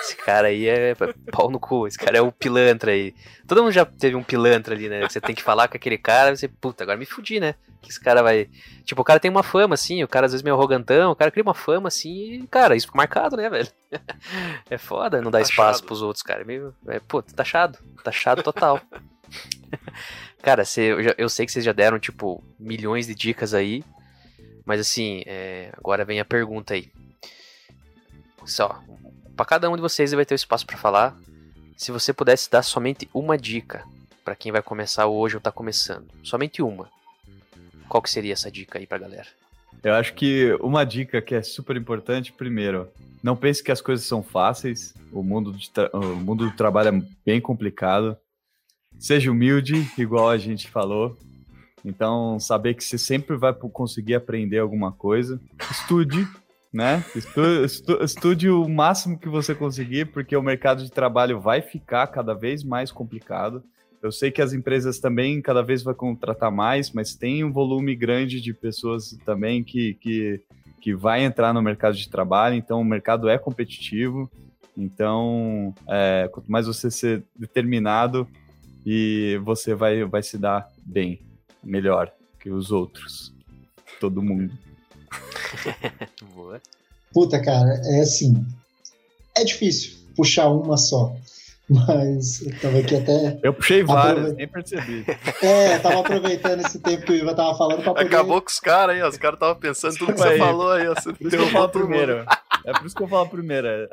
esse 0.01 0.15
cara 0.17 0.49
aí 0.49 0.67
é 0.67 0.93
pau 1.31 1.49
no 1.49 1.59
cu, 1.59 1.87
esse 1.87 1.97
cara 1.97 2.17
é 2.17 2.21
o 2.21 2.31
pilantra 2.31 2.91
aí. 2.91 3.15
Todo 3.47 3.63
mundo 3.63 3.71
já 3.71 3.85
teve 3.85 4.15
um 4.15 4.23
pilantra 4.23 4.75
ali, 4.75 4.89
né? 4.89 5.07
Você 5.07 5.21
tem 5.21 5.33
que 5.33 5.41
falar 5.41 5.67
com 5.67 5.77
aquele 5.77 5.97
cara, 5.97 6.35
você, 6.35 6.47
puta, 6.47 6.83
agora 6.83 6.97
me 6.97 7.05
fudi, 7.05 7.39
né? 7.39 7.55
Que 7.81 7.89
esse 7.89 7.99
cara 7.99 8.21
vai. 8.21 8.49
Tipo, 8.85 9.01
o 9.01 9.05
cara 9.05 9.19
tem 9.19 9.31
uma 9.31 9.43
fama, 9.43 9.73
assim, 9.73 10.03
o 10.03 10.07
cara 10.07 10.25
às 10.25 10.31
vezes 10.31 10.43
meio 10.43 10.55
arrogantão, 10.55 11.11
o 11.11 11.15
cara 11.15 11.31
cria 11.31 11.43
uma 11.43 11.53
fama, 11.53 11.87
assim, 11.87 12.43
e, 12.43 12.47
cara, 12.47 12.75
isso 12.75 12.87
fica 12.87 12.97
marcado, 12.97 13.35
né, 13.35 13.49
velho? 13.49 13.67
é 14.69 14.77
foda 14.77 15.21
não 15.21 15.31
dar 15.31 15.39
taxado. 15.39 15.51
espaço 15.51 15.83
pros 15.83 16.01
outros, 16.01 16.23
cara. 16.23 16.41
É 16.41 16.45
meio. 16.45 16.73
É, 16.87 16.99
pô, 16.99 17.21
taxado. 17.21 17.79
Taxado 18.03 18.43
total. 18.43 18.79
cara, 20.41 20.63
você, 20.63 20.81
eu, 20.81 21.03
já, 21.03 21.15
eu 21.17 21.29
sei 21.29 21.45
que 21.45 21.51
vocês 21.51 21.65
já 21.65 21.73
deram, 21.73 21.99
tipo, 21.99 22.43
milhões 22.57 23.07
de 23.07 23.15
dicas 23.15 23.53
aí. 23.53 23.83
Mas 24.65 24.79
assim, 24.79 25.23
é, 25.25 25.71
agora 25.77 26.05
vem 26.05 26.19
a 26.19 26.25
pergunta 26.25 26.73
aí. 26.73 26.91
Só, 28.45 28.81
para 29.35 29.45
cada 29.45 29.69
um 29.69 29.75
de 29.75 29.81
vocês 29.81 30.11
vai 30.11 30.25
ter 30.25 30.33
o 30.33 30.35
espaço 30.35 30.65
para 30.65 30.77
falar. 30.77 31.17
Se 31.77 31.91
você 31.91 32.13
pudesse 32.13 32.49
dar 32.49 32.63
somente 32.63 33.09
uma 33.13 33.37
dica 33.37 33.83
para 34.23 34.35
quem 34.35 34.51
vai 34.51 34.61
começar 34.61 35.07
hoje 35.07 35.35
ou 35.35 35.41
tá 35.41 35.51
começando, 35.51 36.07
somente 36.23 36.61
uma. 36.61 36.89
Qual 37.89 38.01
que 38.01 38.09
seria 38.09 38.33
essa 38.33 38.49
dica 38.49 38.79
aí 38.79 38.87
pra 38.87 38.97
galera? 38.97 39.27
Eu 39.83 39.93
acho 39.95 40.13
que 40.13 40.53
uma 40.61 40.85
dica 40.85 41.21
que 41.21 41.35
é 41.35 41.41
super 41.41 41.75
importante, 41.75 42.31
primeiro, 42.31 42.89
não 43.21 43.35
pense 43.35 43.63
que 43.63 43.71
as 43.71 43.81
coisas 43.81 44.05
são 44.05 44.23
fáceis. 44.23 44.93
O 45.11 45.21
mundo, 45.23 45.55
o 45.93 46.15
mundo 46.15 46.49
do 46.49 46.55
trabalho 46.55 46.89
é 46.89 47.03
bem 47.25 47.41
complicado. 47.41 48.17
Seja 48.99 49.31
humilde, 49.31 49.89
igual 49.97 50.29
a 50.29 50.37
gente 50.37 50.69
falou. 50.69 51.17
Então, 51.85 52.39
saber 52.39 52.75
que 52.75 52.83
você 52.83 52.97
sempre 52.97 53.35
vai 53.35 53.53
conseguir 53.53 54.15
aprender 54.15 54.59
alguma 54.59 54.91
coisa. 54.91 55.39
Estude, 55.69 56.27
né? 56.71 57.03
Estude, 57.13 57.65
estu, 57.65 58.03
estude 58.03 58.49
o 58.49 58.67
máximo 58.69 59.19
que 59.19 59.27
você 59.27 59.53
conseguir, 59.53 60.05
porque 60.05 60.35
o 60.35 60.41
mercado 60.41 60.83
de 60.83 60.91
trabalho 60.91 61.39
vai 61.39 61.61
ficar 61.61 62.07
cada 62.07 62.33
vez 62.33 62.63
mais 62.63 62.91
complicado. 62.91 63.61
Eu 64.01 64.11
sei 64.11 64.31
que 64.31 64.41
as 64.41 64.53
empresas 64.53 64.99
também 64.99 65.41
cada 65.41 65.61
vez 65.61 65.83
vão 65.83 65.93
contratar 65.93 66.51
mais, 66.51 66.91
mas 66.91 67.15
tem 67.15 67.43
um 67.43 67.51
volume 67.51 67.95
grande 67.95 68.41
de 68.41 68.53
pessoas 68.53 69.17
também 69.25 69.63
que, 69.63 69.93
que, 69.95 70.41
que 70.81 70.93
vai 70.93 71.23
entrar 71.23 71.53
no 71.53 71.61
mercado 71.61 71.95
de 71.95 72.09
trabalho, 72.09 72.55
então 72.55 72.81
o 72.81 72.85
mercado 72.85 73.29
é 73.29 73.37
competitivo. 73.37 74.29
Então, 74.75 75.73
é, 75.87 76.29
quanto 76.31 76.51
mais 76.51 76.65
você 76.65 76.89
ser 76.89 77.23
determinado, 77.35 78.27
e 78.85 79.39
você 79.43 79.73
vai, 79.73 80.03
vai 80.03 80.21
se 80.21 80.37
dar 80.37 80.67
bem 80.85 81.21
melhor 81.63 82.11
que 82.39 82.49
os 82.49 82.71
outros. 82.71 83.33
Todo 83.99 84.21
mundo. 84.21 84.53
Boa. 86.35 86.61
Puta, 87.13 87.41
cara, 87.41 87.79
é 87.85 88.01
assim. 88.01 88.45
É 89.37 89.43
difícil 89.43 89.97
puxar 90.15 90.49
uma 90.49 90.77
só. 90.77 91.15
Mas 91.69 92.41
eu 92.41 92.59
tava 92.59 92.79
aqui 92.79 92.95
até. 92.95 93.39
Eu 93.41 93.53
puxei 93.53 93.83
várias, 93.83 94.35
nem 94.35 94.47
percebi. 94.47 95.05
É, 95.41 95.79
tava 95.79 96.01
aproveitando 96.01 96.59
esse 96.65 96.79
tempo 96.79 97.05
que 97.05 97.13
o 97.13 97.15
Ivan 97.15 97.33
tava 97.33 97.57
falando 97.57 97.81
pra 97.83 97.93
poder... 97.93 98.05
Acabou 98.05 98.41
com 98.41 98.49
os 98.49 98.59
caras 98.59 98.95
aí, 98.95 99.01
ó. 99.01 99.09
Os 99.09 99.17
caras 99.17 99.37
estavam 99.37 99.55
pensando 99.55 99.97
tudo 99.97 100.13
que 100.13 100.19
você 100.19 100.37
falou 100.37 100.71
aí, 100.71 100.87
ó. 100.87 100.93
Você 100.93 101.13
por 101.13 101.27
isso 101.27 101.37
que 101.37 101.43
eu 101.43 101.47
falo 101.47 101.69
primeiro. 101.69 102.25
É 102.65 102.73
por 102.73 102.85
isso 102.85 102.95
que 102.95 103.03
eu 103.03 103.07
falo 103.07 103.29
primeiro. 103.29 103.67
É. 103.67 103.87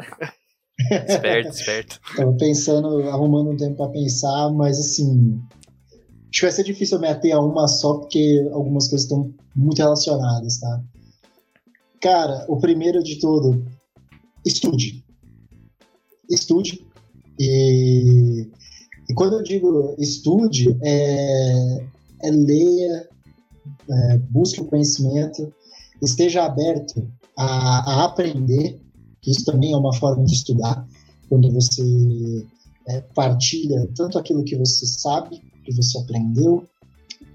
esperto, 1.08 1.48
esperto. 1.50 2.00
Tava 2.16 2.32
pensando, 2.34 3.08
arrumando 3.08 3.50
um 3.50 3.56
tempo 3.56 3.76
pra 3.76 3.88
pensar, 3.88 4.50
mas 4.50 4.78
assim. 4.78 5.40
Acho 6.30 6.40
que 6.40 6.46
vai 6.46 6.52
ser 6.52 6.64
difícil 6.64 6.96
eu 6.96 7.02
me 7.02 7.08
ater 7.08 7.34
a 7.34 7.40
uma 7.40 7.66
só, 7.66 7.94
porque 7.94 8.48
algumas 8.52 8.88
coisas 8.88 9.02
estão 9.02 9.34
muito 9.54 9.78
relacionadas, 9.78 10.58
tá? 10.58 10.80
Cara, 12.00 12.46
o 12.48 12.56
primeiro 12.56 13.02
de 13.02 13.18
tudo, 13.18 13.66
estude. 14.46 15.04
Estude. 16.30 16.86
E, 17.36 18.48
e 19.08 19.14
quando 19.14 19.38
eu 19.38 19.42
digo 19.42 19.96
estude, 19.98 20.78
é, 20.82 21.84
é 22.22 22.30
leia, 22.30 23.08
é, 23.90 24.18
busque 24.18 24.60
o 24.60 24.66
conhecimento, 24.66 25.52
esteja 26.00 26.44
aberto 26.44 27.10
a, 27.36 27.90
a, 27.90 28.04
aprender, 28.04 28.80
que 29.20 29.32
isso 29.32 29.44
também 29.44 29.72
é 29.72 29.76
uma 29.76 29.94
forma 29.94 30.24
de 30.24 30.34
estudar, 30.34 30.86
quando 31.28 31.50
você 31.50 32.46
é, 32.86 33.00
partilha 33.14 33.88
tanto 33.96 34.16
aquilo 34.16 34.44
que 34.44 34.56
você 34.56 34.86
sabe 34.86 35.49
que 35.70 35.76
você 35.76 35.98
aprendeu, 35.98 36.66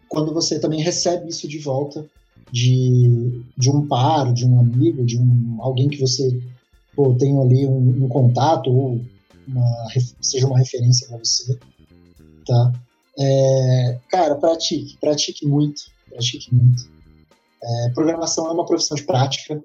quando 0.09 0.33
você 0.33 0.59
também 0.59 0.81
recebe 0.81 1.29
isso 1.29 1.47
de 1.47 1.57
volta 1.57 2.05
de, 2.51 3.43
de 3.57 3.69
um 3.69 3.87
par, 3.87 4.33
de 4.33 4.45
um 4.45 4.59
amigo, 4.59 5.05
de 5.05 5.17
um, 5.17 5.57
alguém 5.59 5.89
que 5.89 5.99
você 5.99 6.41
pô, 6.95 7.13
tem 7.15 7.39
ali 7.39 7.65
um, 7.65 8.05
um 8.05 8.07
contato 8.07 8.69
ou 8.69 9.01
uma, 9.47 9.87
seja 10.21 10.47
uma 10.47 10.57
referência 10.57 11.07
para 11.07 11.17
você, 11.17 11.57
tá? 12.45 12.73
É, 13.17 13.99
cara, 14.09 14.35
pratique, 14.35 14.97
pratique 14.99 15.45
muito, 15.45 15.83
pratique 16.09 16.53
muito. 16.53 16.89
É, 17.63 17.89
programação 17.89 18.47
é 18.47 18.51
uma 18.51 18.65
profissão 18.65 18.95
de 18.95 19.03
prática, 19.03 19.63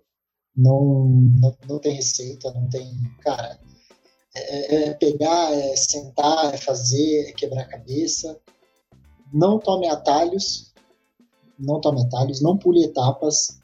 não, 0.57 1.05
não, 1.41 1.57
não 1.69 1.79
tem 1.79 1.95
receita, 1.95 2.53
não 2.53 2.69
tem, 2.69 2.93
cara, 3.21 3.59
é, 4.35 4.75
é, 4.75 4.95
pegar, 4.95 5.53
é 5.53 5.77
sentar, 5.77 6.55
é 6.55 6.57
fazer, 6.57 7.29
é 7.29 7.33
quebrar 7.33 7.63
a 7.63 7.69
cabeça. 7.69 8.39
Não 9.33 9.59
tome 9.59 9.87
atalhos, 9.87 10.73
não 11.59 11.81
tome 11.81 12.03
atalhos, 12.03 12.41
não 12.41 12.57
pule 12.57 12.85
etapas. 12.85 13.61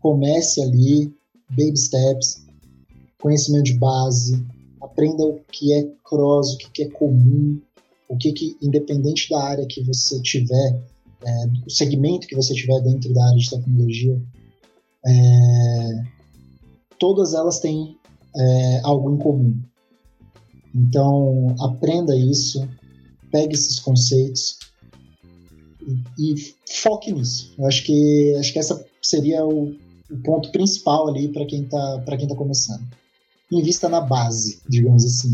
Comece 0.00 0.62
ali, 0.62 1.12
baby 1.50 1.76
steps, 1.76 2.46
conhecimento 3.20 3.64
de 3.64 3.78
base, 3.78 4.46
aprenda 4.80 5.24
o 5.24 5.40
que 5.52 5.72
é 5.72 5.84
cross, 6.04 6.54
o 6.54 6.58
que 6.58 6.84
é 6.84 6.88
comum, 6.90 7.60
o 8.08 8.16
que, 8.16 8.32
que 8.32 8.56
independente 8.62 9.28
da 9.28 9.42
área 9.42 9.66
que 9.66 9.82
você 9.82 10.20
tiver, 10.22 10.80
é, 11.24 11.46
o 11.66 11.70
segmento 11.70 12.26
que 12.28 12.36
você 12.36 12.54
tiver 12.54 12.80
dentro 12.80 13.12
da 13.12 13.24
área 13.24 13.38
de 13.38 13.50
tecnologia, 13.50 14.22
é, 15.04 16.04
todas 16.98 17.34
elas 17.34 17.58
têm 17.58 17.98
é, 18.36 18.80
algo 18.84 19.14
em 19.14 19.18
comum. 19.18 19.58
Então, 20.74 21.56
aprenda 21.60 22.16
isso, 22.16 22.68
pegue 23.32 23.54
esses 23.54 23.80
conceitos 23.80 24.58
e, 26.18 26.54
foque 26.82 27.12
nisso. 27.12 27.54
Eu 27.58 27.66
acho 27.66 27.84
que 27.84 28.34
acho 28.38 28.52
que 28.52 28.58
essa 28.58 28.84
seria 29.00 29.44
o, 29.44 29.76
o 30.10 30.16
ponto 30.24 30.50
principal 30.52 31.08
ali 31.08 31.28
para 31.28 31.46
quem 31.46 31.62
está 31.62 31.98
para 32.04 32.16
quem 32.16 32.28
tá 32.28 32.34
começando. 32.34 32.82
Invista 33.50 33.88
na 33.88 34.00
base, 34.00 34.60
digamos 34.68 35.04
assim, 35.04 35.32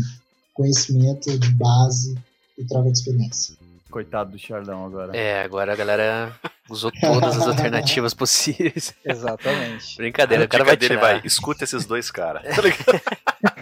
conhecimento 0.53 1.37
de 1.37 1.49
base 1.51 2.15
e 2.57 2.63
troca 2.63 2.91
de 2.91 2.97
experiência. 2.97 3.55
Coitado 3.91 4.31
do 4.31 4.39
Charlão 4.39 4.85
agora. 4.85 5.15
É, 5.15 5.43
agora 5.43 5.71
a 5.71 5.75
galera 5.75 6.35
usou 6.69 6.91
todas 6.91 7.37
as 7.37 7.47
alternativas 7.47 8.13
possíveis. 8.13 8.93
Exatamente. 9.05 9.95
Brincadeira, 9.97 10.43
o 10.43 10.47
cara 10.47 10.63
vai 10.63 10.75
tirar. 10.75 10.99
vai, 10.99 11.21
escuta 11.23 11.63
esses 11.63 11.85
dois 11.85 12.11
caras. 12.11 12.43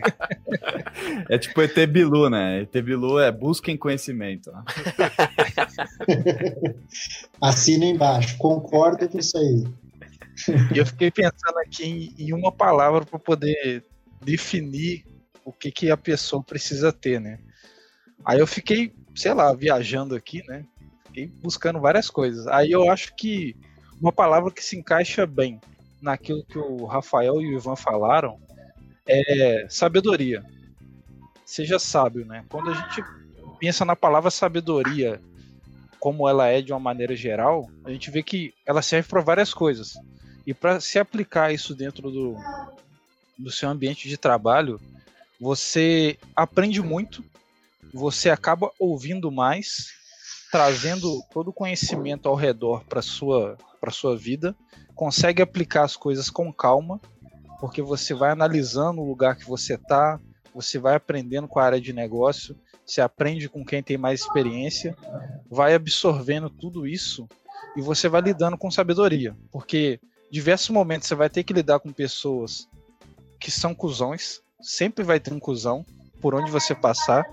É 1.29 1.37
tipo 1.37 1.61
ET 1.61 1.75
Bilu, 1.87 2.29
né? 2.29 2.61
ET 2.61 2.71
Bilu 2.83 3.19
é 3.19 3.31
busquem 3.31 3.77
conhecimento. 3.77 4.51
Assina 7.41 7.85
embaixo, 7.85 8.37
concordo 8.37 9.07
com 9.09 9.19
isso 9.19 9.37
aí. 9.37 9.63
E 10.73 10.77
eu 10.77 10.85
fiquei 10.85 11.11
pensando 11.11 11.57
aqui 11.65 12.13
em 12.17 12.33
uma 12.33 12.51
palavra 12.51 13.05
para 13.05 13.19
poder 13.19 13.83
definir 14.23 15.05
o 15.45 15.51
que, 15.51 15.71
que 15.71 15.91
a 15.91 15.97
pessoa 15.97 16.41
precisa 16.43 16.91
ter, 16.91 17.19
né? 17.19 17.39
Aí 18.25 18.39
eu 18.39 18.47
fiquei 18.47 18.93
sei 19.15 19.33
lá, 19.33 19.53
viajando 19.53 20.15
aqui, 20.15 20.43
né? 20.47 20.65
Fiquei 21.05 21.27
buscando 21.27 21.79
várias 21.79 22.09
coisas. 22.09 22.47
Aí 22.47 22.71
eu 22.71 22.89
acho 22.89 23.15
que 23.15 23.55
uma 24.01 24.11
palavra 24.11 24.51
que 24.51 24.63
se 24.63 24.77
encaixa 24.77 25.25
bem 25.25 25.59
naquilo 26.01 26.43
que 26.43 26.57
o 26.57 26.85
Rafael 26.85 27.41
e 27.41 27.53
o 27.53 27.57
Ivan 27.57 27.75
falaram 27.75 28.39
é 29.07 29.65
sabedoria. 29.69 30.43
Seja 31.53 31.77
sábio, 31.77 32.25
né? 32.25 32.43
Quando 32.49 32.71
a 32.71 32.73
gente 32.73 33.03
pensa 33.59 33.85
na 33.85 33.95
palavra 33.95 34.31
sabedoria, 34.31 35.21
como 35.99 36.27
ela 36.27 36.47
é 36.47 36.63
de 36.63 36.73
uma 36.73 36.79
maneira 36.79 37.15
geral, 37.15 37.69
a 37.85 37.91
gente 37.91 38.09
vê 38.09 38.23
que 38.23 38.55
ela 38.65 38.81
serve 38.81 39.07
para 39.07 39.21
várias 39.21 39.53
coisas. 39.53 39.93
E 40.47 40.51
para 40.51 40.79
se 40.79 40.97
aplicar 40.97 41.53
isso 41.53 41.75
dentro 41.75 42.09
do, 42.09 42.35
do 43.37 43.51
seu 43.51 43.69
ambiente 43.69 44.09
de 44.09 44.17
trabalho, 44.17 44.81
você 45.39 46.17
aprende 46.35 46.81
muito, 46.81 47.23
você 47.93 48.31
acaba 48.31 48.71
ouvindo 48.79 49.31
mais, 49.31 49.91
trazendo 50.51 51.21
todo 51.31 51.49
o 51.49 51.53
conhecimento 51.53 52.27
ao 52.27 52.33
redor 52.33 52.83
para 52.85 53.03
sua 53.03 53.59
para 53.79 53.91
sua 53.91 54.17
vida, 54.17 54.55
consegue 54.95 55.39
aplicar 55.39 55.83
as 55.83 55.95
coisas 55.95 56.31
com 56.31 56.51
calma, 56.51 56.99
porque 57.59 57.79
você 57.79 58.15
vai 58.15 58.31
analisando 58.31 59.01
o 59.01 59.07
lugar 59.07 59.35
que 59.35 59.45
você 59.45 59.75
está, 59.75 60.19
você 60.53 60.77
vai 60.77 60.95
aprendendo 60.95 61.47
com 61.47 61.59
a 61.59 61.65
área 61.65 61.81
de 61.81 61.93
negócio, 61.93 62.55
você 62.85 63.01
aprende 63.01 63.47
com 63.47 63.65
quem 63.65 63.81
tem 63.81 63.97
mais 63.97 64.21
experiência, 64.21 64.95
vai 65.49 65.73
absorvendo 65.73 66.49
tudo 66.49 66.85
isso 66.85 67.27
e 67.75 67.81
você 67.81 68.07
vai 68.07 68.21
lidando 68.21 68.57
com 68.57 68.69
sabedoria, 68.69 69.35
porque 69.51 69.99
diversos 70.31 70.69
momentos 70.69 71.07
você 71.07 71.15
vai 71.15 71.29
ter 71.29 71.43
que 71.43 71.53
lidar 71.53 71.79
com 71.79 71.91
pessoas 71.91 72.67
que 73.39 73.51
são 73.51 73.73
cuzões, 73.73 74.41
sempre 74.61 75.03
vai 75.03 75.19
ter 75.19 75.33
um 75.33 75.39
cuzão 75.39 75.85
por 76.21 76.33
onde 76.33 76.49
você 76.49 76.73
passar, 76.73 77.25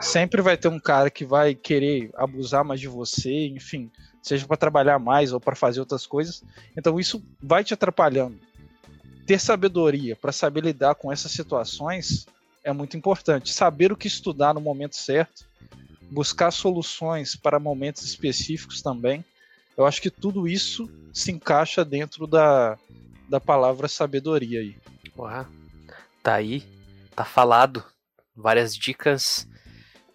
sempre 0.00 0.42
vai 0.42 0.56
ter 0.56 0.68
um 0.68 0.80
cara 0.80 1.08
que 1.08 1.24
vai 1.24 1.54
querer 1.54 2.10
abusar 2.16 2.64
mais 2.64 2.80
de 2.80 2.88
você, 2.88 3.46
enfim, 3.46 3.90
seja 4.20 4.46
para 4.46 4.56
trabalhar 4.56 4.98
mais 4.98 5.32
ou 5.32 5.38
para 5.38 5.54
fazer 5.54 5.80
outras 5.80 6.06
coisas. 6.06 6.42
Então 6.76 6.98
isso 6.98 7.24
vai 7.40 7.62
te 7.62 7.74
atrapalhando. 7.74 8.38
Ter 9.26 9.38
sabedoria 9.38 10.16
para 10.16 10.32
saber 10.32 10.64
lidar 10.64 10.96
com 10.96 11.12
essas 11.12 11.30
situações 11.30 12.26
é 12.64 12.72
muito 12.72 12.96
importante. 12.96 13.52
Saber 13.52 13.92
o 13.92 13.96
que 13.96 14.08
estudar 14.08 14.54
no 14.54 14.60
momento 14.60 14.96
certo, 14.96 15.46
buscar 16.10 16.50
soluções 16.50 17.36
para 17.36 17.60
momentos 17.60 18.02
específicos 18.02 18.82
também. 18.82 19.24
Eu 19.76 19.84
acho 19.84 20.00
que 20.00 20.10
tudo 20.10 20.48
isso 20.48 20.88
se 21.12 21.30
encaixa 21.30 21.84
dentro 21.84 22.26
da, 22.26 22.78
da 23.28 23.38
palavra 23.38 23.86
sabedoria 23.86 24.60
aí. 24.60 24.76
Uau, 25.16 25.46
tá 26.22 26.34
aí, 26.34 26.64
tá 27.14 27.24
falado. 27.24 27.84
Várias 28.34 28.74
dicas. 28.74 29.46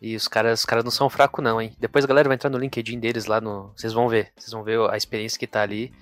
E 0.02 0.16
os 0.16 0.30
caras, 0.30 0.62
os 0.62 0.66
caras 0.66 0.84
não 0.84 0.92
são 0.92 1.10
fracos, 1.10 1.44
não, 1.44 1.62
hein? 1.62 1.76
Depois 1.78 2.06
a 2.06 2.08
galera 2.08 2.30
vai 2.30 2.36
entrar 2.36 2.50
no 2.50 2.58
LinkedIn 2.58 3.00
deles 3.00 3.26
lá 3.26 3.42
no. 3.42 3.74
Vocês 3.76 3.92
vão 3.92 4.08
ver. 4.08 4.32
Vocês 4.38 4.52
vão 4.52 4.64
ver 4.64 4.80
a 4.90 4.96
experiência 4.96 5.38
que 5.38 5.48
tá 5.48 5.62
ali, 5.62 5.94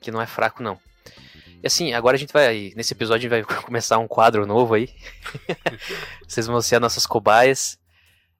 que 0.00 0.10
não 0.10 0.20
é 0.20 0.26
fraco, 0.26 0.62
não. 0.62 0.78
E 1.62 1.66
assim, 1.66 1.92
agora 1.94 2.16
a 2.16 2.18
gente 2.18 2.32
vai. 2.32 2.72
Nesse 2.76 2.92
episódio 2.94 3.30
a 3.32 3.36
gente 3.36 3.46
vai 3.46 3.56
começar 3.62 3.98
um 3.98 4.08
quadro 4.08 4.46
novo 4.46 4.74
aí. 4.74 4.88
Vocês 6.26 6.46
vão 6.46 6.60
ser 6.60 6.76
as 6.76 6.80
nossas 6.80 7.06
cobaias. 7.06 7.78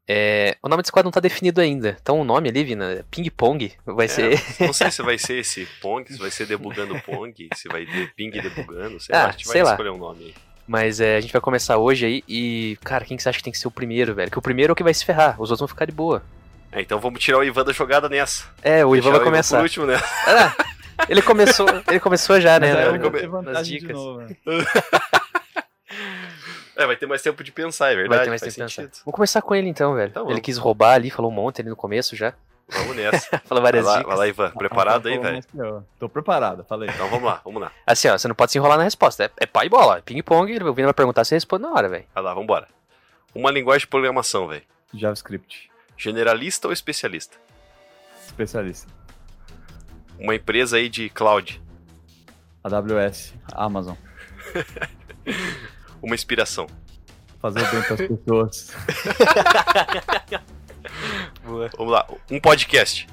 É, 0.08 0.56
o 0.60 0.68
nome 0.68 0.82
desse 0.82 0.90
quadro 0.90 1.06
não 1.06 1.12
tá 1.12 1.20
definido 1.20 1.60
ainda. 1.60 1.96
Então 2.02 2.20
o 2.20 2.24
nome 2.24 2.48
ali, 2.48 2.64
Vina, 2.64 2.90
é 2.92 3.04
Ping 3.10 3.30
Pong. 3.30 3.72
Vai 3.86 4.06
É, 4.06 4.08
ser. 4.08 4.42
Não 4.60 4.72
sei 4.74 4.90
se 4.90 5.02
vai 5.02 5.16
ser 5.18 5.38
esse 5.38 5.64
Pong, 5.80 6.10
se 6.12 6.18
vai 6.18 6.30
ser 6.30 6.46
debugando 6.46 7.00
Pong, 7.02 7.48
se 7.54 7.68
vai 7.68 7.86
ter 7.86 8.12
Ping 8.14 8.30
debugando, 8.30 8.98
sei 8.98 9.14
Ah, 9.14 9.22
lá, 9.24 9.28
a 9.28 9.32
gente 9.32 9.44
vai 9.46 9.52
sei 9.52 9.62
lá. 9.62 9.70
escolher 9.70 9.90
um 9.90 9.98
nome 9.98 10.24
aí. 10.24 10.34
Mas 10.66 11.00
é, 11.00 11.16
a 11.16 11.20
gente 11.20 11.32
vai 11.32 11.40
começar 11.40 11.76
hoje 11.78 12.06
aí. 12.06 12.24
E, 12.26 12.78
cara, 12.84 13.04
quem 13.04 13.16
que 13.16 13.22
você 13.22 13.28
acha 13.28 13.38
que 13.38 13.44
tem 13.44 13.52
que 13.52 13.58
ser 13.58 13.68
o 13.68 13.70
primeiro, 13.70 14.14
velho? 14.14 14.30
Que 14.30 14.38
o 14.38 14.42
primeiro 14.42 14.70
é 14.70 14.74
o 14.74 14.76
que 14.76 14.82
vai 14.82 14.94
se 14.94 15.04
ferrar. 15.04 15.32
Os 15.34 15.50
outros 15.50 15.60
vão 15.60 15.68
ficar 15.68 15.84
de 15.86 15.92
boa. 15.92 16.22
É, 16.70 16.80
então 16.80 16.98
vamos 16.98 17.20
tirar 17.22 17.38
o 17.38 17.44
Ivan 17.44 17.64
da 17.64 17.72
jogada 17.72 18.08
nessa. 18.08 18.44
É, 18.62 18.84
o 18.84 18.96
Ivan 18.96 19.10
vai 19.10 19.20
começar. 19.20 19.56
por 19.58 19.64
último, 19.64 19.86
né? 19.86 20.00
Ah, 20.26 20.54
ele 21.08 21.22
começou, 21.22 21.66
ele 21.88 22.00
começou 22.00 22.40
já, 22.40 22.58
né? 22.60 22.68
Mas 22.68 22.76
aí 22.76 22.82
é, 22.84 22.86
eu 22.88 22.94
ele 22.94 23.28
come- 23.28 23.42
nas 23.52 23.66
dicas. 23.66 23.92
novo, 23.96 24.20
né? 24.20 24.36
É, 26.74 26.86
vai 26.86 26.96
ter 26.96 27.06
mais 27.06 27.20
tempo 27.20 27.44
de 27.44 27.52
pensar, 27.52 27.92
é 27.92 27.96
verdade. 27.96 28.16
Vai 28.16 28.24
ter 28.24 28.30
mais 28.30 28.40
tempo 28.40 28.66
de 28.68 28.76
pensar. 28.76 29.02
Vou 29.04 29.12
começar 29.12 29.42
com 29.42 29.54
ele 29.54 29.68
então, 29.68 29.94
velho. 29.94 30.10
Tá 30.10 30.24
bom. 30.24 30.30
ele 30.30 30.40
quis 30.40 30.56
roubar 30.56 30.94
ali, 30.94 31.10
falou 31.10 31.30
um 31.30 31.34
monte 31.34 31.60
ali 31.60 31.68
no 31.68 31.76
começo 31.76 32.16
já. 32.16 32.32
Vamos 32.68 32.96
nessa. 32.96 33.38
Falou 33.44 33.62
Vai 33.62 33.72
várias 33.72 33.84
lá, 33.84 33.98
dicas. 33.98 34.06
vai 34.08 34.16
lá, 34.16 34.26
Ivan. 34.28 34.50
Preparado 34.52 35.06
aí, 35.08 35.16
Falou 35.18 35.32
velho? 35.32 35.86
Tô 35.98 36.08
preparado, 36.08 36.64
falei. 36.64 36.88
Então 36.88 37.06
vamos 37.10 37.24
lá, 37.24 37.42
vamos 37.44 37.60
lá. 37.60 37.70
Assim, 37.86 38.08
ó, 38.08 38.16
você 38.16 38.26
não 38.26 38.34
pode 38.34 38.50
se 38.52 38.56
enrolar 38.58 38.78
na 38.78 38.84
resposta. 38.84 39.24
É, 39.24 39.30
é 39.40 39.46
pá 39.46 39.66
e 39.66 39.68
bola. 39.68 39.98
É 39.98 40.00
ping-pong, 40.00 40.50
ele 40.50 40.64
vai 40.64 40.72
vai 40.72 40.94
perguntar, 40.94 41.24
você 41.24 41.34
responde 41.34 41.64
na 41.64 41.70
hora, 41.72 41.88
velho. 41.90 42.06
Vai 42.14 42.22
lá, 42.24 42.32
vambora. 42.32 42.66
Uma 43.34 43.50
linguagem 43.50 43.80
de 43.80 43.88
programação, 43.88 44.48
velho. 44.48 44.62
JavaScript, 44.94 45.70
Generalista 45.98 46.66
ou 46.68 46.72
especialista? 46.72 47.36
especialista. 48.26 48.88
Uma 50.22 50.34
empresa 50.36 50.76
aí 50.76 50.88
de 50.88 51.08
cloud. 51.08 51.60
AWS, 52.62 53.34
Amazon. 53.52 53.96
Uma 56.00 56.14
inspiração. 56.14 56.66
Fazer 57.40 57.60
o 57.60 57.70
bem 57.72 57.82
para 57.82 57.94
as 57.94 58.00
pessoas. 58.08 58.76
Vamos 61.76 61.92
lá. 61.92 62.06
Um 62.30 62.40
podcast. 62.40 63.08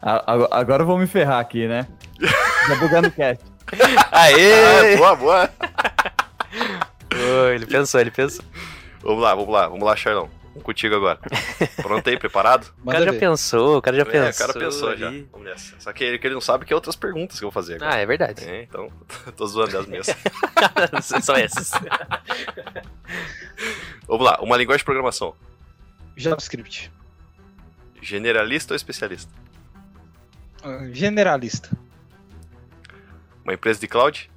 A- 0.00 0.58
Agora 0.60 0.82
eu 0.82 0.86
vou 0.86 0.98
me 0.98 1.06
ferrar 1.06 1.40
aqui, 1.40 1.66
né? 1.66 1.86
Já 2.68 2.76
bugando 2.76 3.08
o 3.08 3.10
cast. 3.10 3.42
Aê! 4.12 4.94
Ah, 4.94 4.96
boa, 4.96 5.16
boa. 5.16 5.50
Ele 7.52 7.66
pensou, 7.66 8.00
ele 8.00 8.10
pensou. 8.10 8.44
Vamos 9.02 9.22
lá, 9.22 9.34
vamos 9.34 9.52
lá, 9.52 9.68
vamos 9.68 9.84
lá, 9.84 9.96
Charlão. 9.96 10.28
Vamos 10.54 10.62
contigo 10.66 10.94
agora. 10.94 11.18
Pronto 11.82 12.08
aí, 12.08 12.16
preparado? 12.16 12.72
O 12.84 12.90
cara 12.90 13.04
já 13.04 13.10
ver. 13.10 13.18
pensou, 13.18 13.78
o 13.78 13.82
cara 13.82 13.96
já 13.96 14.02
É, 14.02 14.04
pensou. 14.04 14.30
o 14.30 14.48
cara 14.48 14.58
pensou 14.64 14.96
já. 14.96 15.08
ali. 15.08 15.28
Vamos 15.32 15.46
nessa. 15.48 15.74
Só 15.80 15.92
que 15.92 16.04
ele, 16.04 16.18
que 16.18 16.26
ele 16.26 16.34
não 16.34 16.40
sabe 16.40 16.64
que 16.64 16.72
é 16.72 16.76
outras 16.76 16.94
perguntas 16.94 17.38
que 17.38 17.44
eu 17.44 17.50
vou 17.50 17.52
fazer 17.52 17.74
agora. 17.74 17.94
Ah, 17.94 17.98
é 17.98 18.06
verdade. 18.06 18.44
É, 18.48 18.62
então, 18.62 18.88
tô 19.36 19.46
zoando 19.46 19.76
as 19.78 19.86
minhas. 19.86 20.06
São 21.22 21.34
essas. 21.34 21.72
Vamos 24.06 24.24
lá, 24.24 24.38
uma 24.40 24.56
linguagem 24.56 24.78
de 24.78 24.84
programação. 24.84 25.34
JavaScript. 26.16 26.92
Generalista 28.00 28.74
ou 28.74 28.76
especialista? 28.76 29.32
Ah, 30.62 30.86
Generalista. 30.92 31.70
Uma 33.42 33.54
empresa 33.54 33.80
de 33.80 33.88
cloud? 33.88 34.30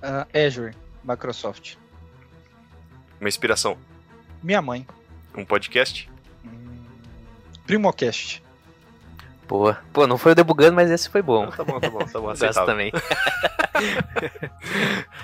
Ah, 0.00 0.26
Azure. 0.32 0.74
Microsoft. 1.04 1.74
Uma 3.18 3.28
inspiração? 3.28 3.76
Minha 4.42 4.60
mãe. 4.62 4.86
Um 5.36 5.44
podcast? 5.44 6.10
Hum, 6.44 6.78
Primocast. 7.66 8.42
Boa. 9.48 9.78
Pô, 9.92 10.06
não 10.06 10.16
foi 10.18 10.32
o 10.32 10.34
debugando, 10.34 10.74
mas 10.76 10.90
esse 10.90 11.08
foi 11.08 11.20
bom. 11.22 11.44
Ah, 11.44 11.52
tá 11.56 11.64
bom, 11.64 11.78
tá 11.80 11.90
bom, 11.90 11.98
tá 12.00 12.20
bom, 12.20 12.30
aceitável. 12.30 12.66
também. 12.66 12.92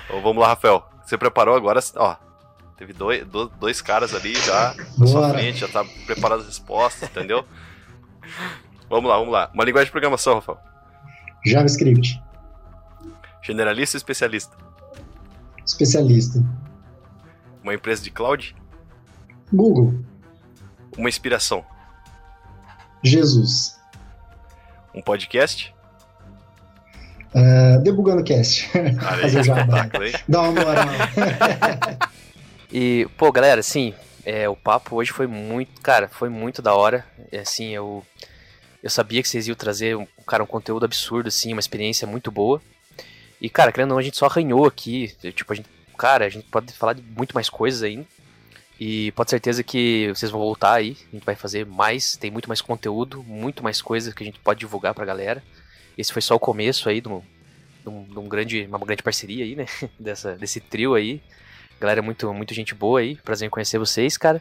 Então, 0.07 0.23
vamos 0.23 0.39
lá, 0.43 0.49
Rafael. 0.49 0.85
Você 1.05 1.17
preparou 1.17 1.55
agora, 1.55 1.81
ó. 1.97 2.17
Teve 2.77 2.93
dois, 2.93 3.25
do- 3.27 3.49
dois 3.49 3.81
caras 3.81 4.15
ali 4.15 4.35
já 4.35 4.75
na 4.97 5.07
sua 5.07 5.29
frente, 5.31 5.59
já 5.59 5.69
tá 5.69 5.85
preparado 6.07 6.41
as 6.41 6.47
respostas, 6.47 7.09
entendeu? 7.11 7.45
Vamos 8.89 9.09
lá, 9.11 9.17
vamos 9.19 9.33
lá. 9.33 9.51
Uma 9.53 9.65
linguagem 9.65 9.87
de 9.87 9.91
programação, 9.93 10.35
Rafael. 10.37 10.59
JavaScript. 11.45 12.21
Generalista 13.43 13.97
ou 13.97 13.99
especialista? 13.99 14.57
Especialista. 15.65 16.43
Uma 17.63 17.75
empresa 17.75 18.03
de 18.03 18.11
cloud? 18.11 18.57
Google. 19.53 19.95
Uma 20.97 21.09
inspiração? 21.09 21.65
Jesus. 23.03 23.79
Um 24.95 25.03
podcast? 25.03 25.75
Ah, 27.35 27.79
Debugando 27.83 28.25
Cast. 28.25 28.69
Fazer 29.01 29.47
hein? 29.49 30.13
Dá 30.29 30.43
uma 30.43 30.53
moral. 30.53 30.87
E, 32.71 33.09
pô, 33.17 33.33
galera, 33.33 33.61
assim, 33.61 33.95
é, 34.27 34.47
o 34.47 34.55
papo 34.55 34.97
hoje 34.97 35.11
foi 35.11 35.27
muito, 35.27 35.81
cara, 35.81 36.07
foi 36.07 36.29
muito 36.29 36.61
da 36.61 36.75
hora. 36.75 37.03
É, 37.33 37.39
assim, 37.39 37.71
eu, 37.71 38.05
eu 38.83 38.91
sabia 38.91 39.23
que 39.23 39.29
vocês 39.29 39.49
iam 39.49 39.55
trazer, 39.55 39.97
um, 39.97 40.07
cara, 40.27 40.43
um 40.43 40.47
conteúdo 40.47 40.85
absurdo, 40.85 41.29
assim, 41.29 41.55
uma 41.55 41.61
experiência 41.61 42.07
muito 42.07 42.31
boa. 42.31 42.61
E, 43.41 43.49
cara, 43.49 43.73
querendo 43.73 43.93
ou 43.93 43.95
não, 43.95 44.01
a 44.01 44.03
gente 44.03 44.19
só 44.19 44.27
arranhou 44.27 44.67
aqui. 44.67 45.15
Tipo, 45.33 45.55
a 45.55 45.57
gente, 45.57 45.69
cara, 45.97 46.27
a 46.27 46.29
gente 46.29 46.47
pode 46.49 46.71
falar 46.75 46.93
de 46.93 47.01
muito 47.01 47.33
mais 47.33 47.49
coisas 47.49 47.83
ainda. 47.83 48.05
E 48.81 49.11
pode 49.13 49.31
certeza 49.31 49.63
que 49.63 50.09
vocês 50.15 50.31
vão 50.31 50.41
voltar 50.41 50.75
aí. 50.75 50.97
A 51.13 51.17
gente 51.17 51.25
vai 51.25 51.35
fazer 51.35 51.67
mais, 51.67 52.17
tem 52.17 52.31
muito 52.31 52.49
mais 52.49 52.61
conteúdo, 52.61 53.23
muito 53.25 53.63
mais 53.63 53.83
coisas 53.83 54.15
que 54.15 54.23
a 54.23 54.27
gente 54.27 54.39
pode 54.39 54.61
divulgar 54.61 54.95
pra 54.95 55.05
galera. 55.05 55.43
Esse 55.97 56.13
foi 56.13 56.23
só 56.23 56.37
o 56.37 56.41
começo 56.41 56.89
aí 56.89 57.01
de, 57.01 57.09
um, 57.09 57.21
de 57.83 57.89
um- 57.89 58.05
de 58.05 58.19
um 58.19 58.29
grande, 58.29 58.67
uma 58.69 58.79
grande 58.79 59.03
parceria 59.03 59.45
aí, 59.45 59.57
né? 59.57 59.67
Dessa, 59.99 60.37
desse 60.37 60.61
trio 60.61 60.95
aí. 60.95 61.21
Galera, 61.81 62.01
muito, 62.03 62.33
muito 62.33 62.55
gente 62.55 62.75
boa 62.75 63.01
aí. 63.01 63.17
Prazer 63.17 63.47
em 63.47 63.51
conhecer 63.51 63.79
vocês, 63.79 64.17
cara. 64.17 64.41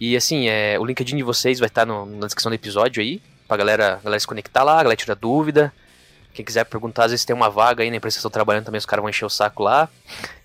E 0.00 0.16
assim, 0.16 0.48
é, 0.48 0.78
o 0.78 0.84
LinkedIn 0.84 1.16
de 1.16 1.22
vocês 1.22 1.58
vai 1.58 1.68
estar 1.68 1.86
no- 1.86 2.04
na 2.06 2.26
descrição 2.26 2.50
do 2.50 2.54
episódio 2.54 3.02
aí. 3.02 3.22
Pra 3.48 3.56
galera, 3.56 4.00
galera 4.04 4.20
se 4.20 4.26
conectar 4.26 4.62
lá, 4.62 4.76
galera 4.82 4.96
tirar 4.96 5.14
dúvida. 5.14 5.72
Quem 6.32 6.44
quiser 6.44 6.64
perguntar, 6.64 7.04
às 7.04 7.10
vezes 7.10 7.24
tem 7.24 7.36
uma 7.36 7.50
vaga 7.50 7.82
aí 7.82 7.90
na 7.90 7.96
empresa 7.96 8.14
que 8.14 8.18
estão 8.18 8.30
trabalhando 8.30 8.64
também, 8.64 8.78
os 8.78 8.86
caras 8.86 9.02
vão 9.02 9.10
encher 9.10 9.24
o 9.24 9.30
saco 9.30 9.62
lá. 9.62 9.88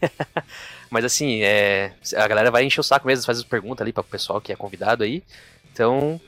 Mas 0.89 1.05
assim, 1.05 1.41
é, 1.41 1.93
a 2.15 2.27
galera 2.27 2.51
vai 2.51 2.63
encher 2.63 2.79
o 2.79 2.83
saco 2.83 3.07
mesmo, 3.07 3.25
faz 3.25 3.37
as 3.37 3.43
perguntas 3.43 3.81
ali 3.81 3.93
para 3.93 4.01
o 4.01 4.03
pessoal 4.03 4.41
que 4.41 4.51
é 4.51 4.55
convidado 4.55 5.03
aí. 5.03 5.23
Então, 5.71 6.19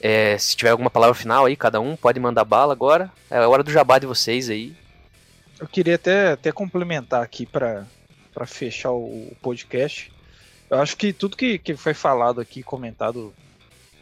é, 0.00 0.38
se 0.38 0.56
tiver 0.56 0.70
alguma 0.70 0.90
palavra 0.90 1.14
final 1.14 1.46
aí, 1.46 1.56
cada 1.56 1.80
um 1.80 1.96
pode 1.96 2.18
mandar 2.18 2.44
bala 2.44 2.72
agora. 2.72 3.10
É 3.30 3.38
a 3.38 3.48
hora 3.48 3.62
do 3.62 3.70
jabá 3.70 3.98
de 3.98 4.06
vocês 4.06 4.48
aí. 4.48 4.74
Eu 5.58 5.68
queria 5.68 5.96
até, 5.96 6.32
até 6.32 6.50
complementar 6.50 7.22
aqui 7.22 7.44
para 7.44 7.86
fechar 8.46 8.92
o 8.92 9.36
podcast. 9.42 10.10
Eu 10.70 10.80
acho 10.80 10.96
que 10.96 11.12
tudo 11.12 11.36
que, 11.36 11.58
que 11.58 11.76
foi 11.76 11.92
falado 11.94 12.40
aqui, 12.40 12.62
comentado 12.62 13.34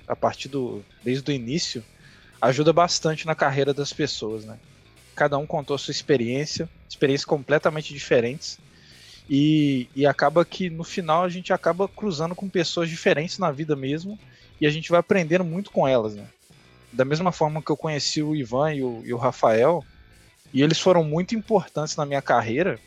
a 0.06 0.14
partir 0.14 0.48
do 0.48 0.84
desde 1.02 1.30
o 1.30 1.34
início, 1.34 1.82
ajuda 2.40 2.72
bastante 2.72 3.26
na 3.26 3.34
carreira 3.34 3.74
das 3.74 3.92
pessoas, 3.92 4.44
né? 4.44 4.58
Cada 5.18 5.36
um 5.36 5.44
contou 5.44 5.74
a 5.74 5.78
sua 5.80 5.90
experiência, 5.90 6.70
experiências 6.88 7.24
completamente 7.24 7.92
diferentes. 7.92 8.56
E, 9.28 9.88
e 9.92 10.06
acaba 10.06 10.44
que 10.44 10.70
no 10.70 10.84
final 10.84 11.24
a 11.24 11.28
gente 11.28 11.52
acaba 11.52 11.88
cruzando 11.88 12.36
com 12.36 12.48
pessoas 12.48 12.88
diferentes 12.88 13.36
na 13.36 13.50
vida 13.50 13.74
mesmo 13.74 14.16
e 14.60 14.66
a 14.66 14.70
gente 14.70 14.88
vai 14.88 15.00
aprendendo 15.00 15.42
muito 15.42 15.72
com 15.72 15.88
elas, 15.88 16.14
né? 16.14 16.24
Da 16.92 17.04
mesma 17.04 17.32
forma 17.32 17.60
que 17.60 17.68
eu 17.68 17.76
conheci 17.76 18.22
o 18.22 18.36
Ivan 18.36 18.72
e 18.74 18.82
o, 18.84 19.02
e 19.04 19.12
o 19.12 19.16
Rafael, 19.16 19.84
e 20.54 20.62
eles 20.62 20.78
foram 20.78 21.02
muito 21.02 21.34
importantes 21.34 21.96
na 21.96 22.06
minha 22.06 22.22
carreira, 22.22 22.78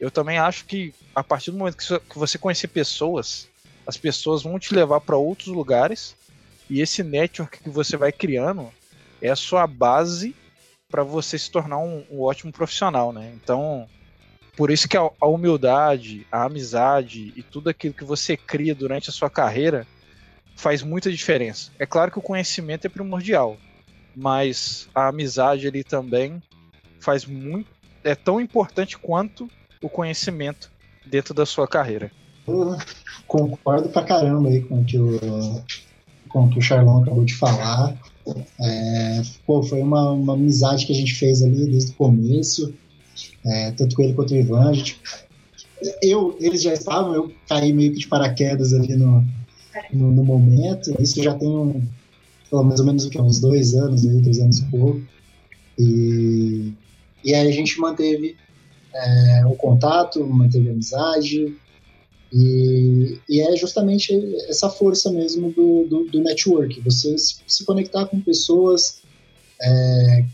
eu 0.00 0.10
também 0.10 0.36
acho 0.36 0.64
que 0.64 0.92
a 1.14 1.22
partir 1.22 1.52
do 1.52 1.58
momento 1.58 1.76
que 1.76 2.18
você 2.18 2.36
conhecer 2.38 2.66
pessoas, 2.66 3.48
as 3.86 3.96
pessoas 3.96 4.42
vão 4.42 4.58
te 4.58 4.74
levar 4.74 5.00
para 5.00 5.16
outros 5.16 5.46
lugares 5.46 6.16
e 6.68 6.80
esse 6.80 7.04
network 7.04 7.62
que 7.62 7.70
você 7.70 7.96
vai 7.96 8.10
criando 8.10 8.68
é 9.22 9.30
a 9.30 9.36
sua 9.36 9.64
base 9.64 10.34
para 10.90 11.02
você 11.02 11.38
se 11.38 11.50
tornar 11.50 11.78
um, 11.78 12.02
um, 12.10 12.22
ótimo 12.22 12.50
profissional, 12.50 13.12
né? 13.12 13.30
Então, 13.34 13.86
por 14.56 14.70
isso 14.70 14.88
que 14.88 14.96
a, 14.96 15.08
a, 15.20 15.26
humildade, 15.26 16.26
a 16.32 16.44
amizade 16.44 17.32
e 17.36 17.42
tudo 17.42 17.68
aquilo 17.68 17.92
que 17.92 18.04
você 18.04 18.36
cria 18.36 18.74
durante 18.74 19.10
a 19.10 19.12
sua 19.12 19.28
carreira 19.28 19.86
faz 20.56 20.82
muita 20.82 21.10
diferença. 21.10 21.70
É 21.78 21.84
claro 21.84 22.10
que 22.10 22.18
o 22.18 22.22
conhecimento 22.22 22.86
é 22.86 22.88
primordial, 22.88 23.58
mas 24.16 24.88
a 24.94 25.08
amizade 25.08 25.68
ali 25.68 25.84
também 25.84 26.42
faz 26.98 27.26
muito, 27.26 27.70
é 28.02 28.14
tão 28.14 28.40
importante 28.40 28.98
quanto 28.98 29.48
o 29.82 29.88
conhecimento 29.90 30.70
dentro 31.06 31.34
da 31.34 31.44
sua 31.44 31.68
carreira. 31.68 32.10
Eu 32.46 32.78
concordo 33.26 33.90
pra 33.90 34.02
caramba 34.02 34.48
aí 34.48 34.62
com 34.62 34.80
o 34.80 34.84
que 34.84 34.98
o, 34.98 35.20
com 36.30 36.46
o, 36.46 36.50
que 36.50 36.58
o 36.58 36.62
Charlão 36.62 37.02
acabou 37.02 37.24
de 37.26 37.34
falar. 37.34 37.94
É, 38.60 39.22
pô, 39.46 39.62
foi 39.62 39.80
uma, 39.80 40.12
uma 40.12 40.34
amizade 40.34 40.86
que 40.86 40.92
a 40.92 40.94
gente 40.94 41.14
fez 41.14 41.42
ali 41.42 41.66
desde 41.66 41.92
o 41.92 41.94
começo, 41.94 42.74
é, 43.44 43.70
tanto 43.72 43.94
com 43.94 44.02
ele 44.02 44.14
quanto 44.14 44.32
o 44.32 44.36
Ivan. 44.36 44.74
Gente, 44.74 45.00
eu, 46.02 46.36
eles 46.40 46.62
já 46.62 46.72
estavam, 46.72 47.14
eu 47.14 47.32
caí 47.48 47.72
meio 47.72 47.92
que 47.92 47.98
de 48.00 48.08
paraquedas 48.08 48.72
ali 48.72 48.96
no, 48.96 49.24
no, 49.92 50.10
no 50.12 50.24
momento. 50.24 50.94
Isso 51.00 51.22
já 51.22 51.34
tem 51.34 51.48
um, 51.48 51.82
mais 52.52 52.80
ou 52.80 52.86
menos 52.86 53.04
o 53.04 53.10
que, 53.10 53.20
uns 53.20 53.40
dois 53.40 53.74
anos, 53.74 54.06
aí, 54.06 54.20
dois 54.20 54.40
anos 54.40 54.58
e 54.58 54.64
pouco. 54.66 55.02
E, 55.78 56.72
e 57.24 57.34
aí 57.34 57.48
a 57.48 57.52
gente 57.52 57.80
manteve 57.80 58.36
é, 58.94 59.46
o 59.46 59.54
contato, 59.54 60.24
manteve 60.26 60.68
a 60.68 60.72
amizade. 60.72 61.56
E, 62.32 63.18
e, 63.28 63.40
é 63.40 63.56
justamente 63.56 64.12
essa 64.48 64.68
força 64.68 65.10
mesmo 65.10 65.50
do, 65.50 65.84
do, 65.84 66.04
do 66.04 66.22
network, 66.22 66.78
você 66.82 67.16
se 67.16 67.64
conectar 67.64 68.04
com 68.06 68.20
pessoas, 68.20 69.00
é, 69.60 70.24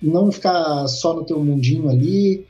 não 0.00 0.30
ficar 0.30 0.86
só 0.86 1.14
no 1.14 1.24
teu 1.24 1.42
mundinho 1.42 1.88
ali, 1.88 2.46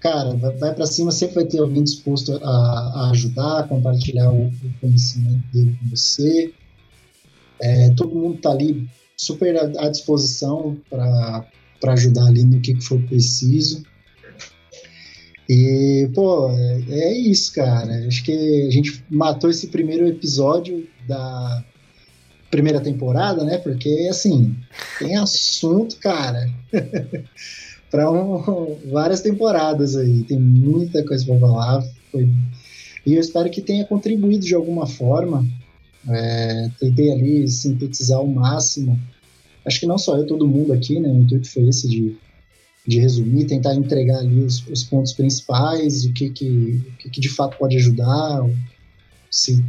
cara, 0.00 0.34
vai, 0.34 0.74
para 0.74 0.86
cima, 0.86 1.12
sempre 1.12 1.36
vai 1.36 1.44
ter 1.44 1.58
alguém 1.58 1.84
disposto 1.84 2.32
a, 2.42 2.48
a 2.48 3.10
ajudar, 3.10 3.60
a 3.60 3.68
compartilhar 3.68 4.32
o, 4.32 4.46
o, 4.46 4.80
conhecimento 4.80 5.44
dele 5.52 5.76
com 5.78 5.88
você. 5.90 6.52
É, 7.60 7.90
todo 7.90 8.14
mundo 8.14 8.40
tá 8.40 8.50
ali 8.50 8.88
super 9.16 9.56
à, 9.56 9.86
à 9.86 9.88
disposição 9.88 10.78
para 10.88 11.46
ajudar 11.92 12.26
ali 12.26 12.42
no 12.42 12.60
que, 12.60 12.74
que 12.74 12.84
for 12.84 13.00
preciso. 13.02 13.84
E, 15.52 16.08
pô, 16.14 16.48
é, 16.52 16.80
é, 16.90 17.18
isso, 17.18 17.52
cara. 17.52 18.06
Acho 18.06 18.22
que 18.22 18.30
a 18.68 18.70
gente 18.70 19.04
matou 19.10 19.50
esse 19.50 19.66
primeiro 19.66 20.06
episódio 20.06 20.86
da 21.08 21.64
primeira 22.48 22.80
temporada, 22.80 23.42
né? 23.42 23.58
Porque, 23.58 24.06
assim, 24.08 24.54
tem 25.00 25.16
assunto, 25.16 25.96
cara, 25.96 26.48
para 27.90 28.08
um, 28.12 28.78
várias 28.92 29.22
temporadas 29.22 29.96
aí. 29.96 30.22
Tem 30.22 30.38
muita 30.38 31.04
coisa 31.04 31.26
para 31.26 31.40
falar. 31.40 31.84
Foi... 32.12 32.28
E 33.04 33.14
eu 33.14 33.20
espero 33.20 33.50
que 33.50 33.60
tenha 33.60 33.84
contribuído 33.84 34.46
de 34.46 34.54
alguma 34.54 34.86
forma. 34.86 35.44
É, 36.08 36.70
tentei 36.78 37.10
ali 37.10 37.48
sintetizar 37.48 38.20
o 38.20 38.32
máximo. 38.32 38.96
Acho 39.66 39.80
que 39.80 39.86
não 39.86 39.98
só 39.98 40.16
eu, 40.16 40.28
todo 40.28 40.46
mundo 40.46 40.72
aqui, 40.72 41.00
né? 41.00 41.08
O 41.08 41.18
intuito 41.18 41.50
foi 41.50 41.68
esse 41.68 41.88
de 41.88 42.16
de 42.86 42.98
resumir, 42.98 43.46
tentar 43.46 43.74
entregar 43.74 44.18
ali 44.18 44.40
os, 44.40 44.66
os 44.68 44.84
pontos 44.84 45.12
principais, 45.12 46.04
o 46.04 46.12
que 46.12 46.30
que, 46.30 46.82
o 46.94 46.96
que 46.96 47.10
que 47.10 47.20
de 47.20 47.28
fato 47.28 47.56
pode 47.58 47.76
ajudar, 47.76 48.48
se 49.30 49.62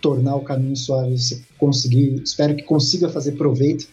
tornar 0.00 0.36
o 0.36 0.42
caminho 0.42 0.76
suave, 0.76 1.18
se 1.18 1.44
conseguir, 1.58 2.22
espero 2.22 2.56
que 2.56 2.62
consiga 2.62 3.08
fazer 3.08 3.32
proveito 3.32 3.88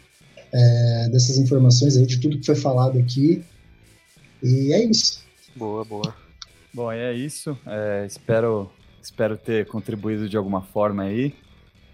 é, 0.52 1.10
dessas 1.12 1.38
informações 1.38 1.98
aí, 1.98 2.06
de 2.06 2.20
tudo 2.20 2.40
que 2.40 2.46
foi 2.46 2.56
falado 2.56 2.98
aqui. 2.98 3.44
E 4.42 4.74
é 4.74 4.84
isso. 4.84 5.24
Boa, 5.56 5.84
boa. 5.84 6.16
Bom, 6.74 6.92
é 6.92 7.14
isso. 7.14 7.58
É, 7.66 8.06
espero, 8.06 8.72
espero 9.02 9.38
ter 9.38 9.68
contribuído 9.68 10.30
de 10.30 10.38
alguma 10.38 10.62
forma 10.62 11.04
aí. 11.04 11.34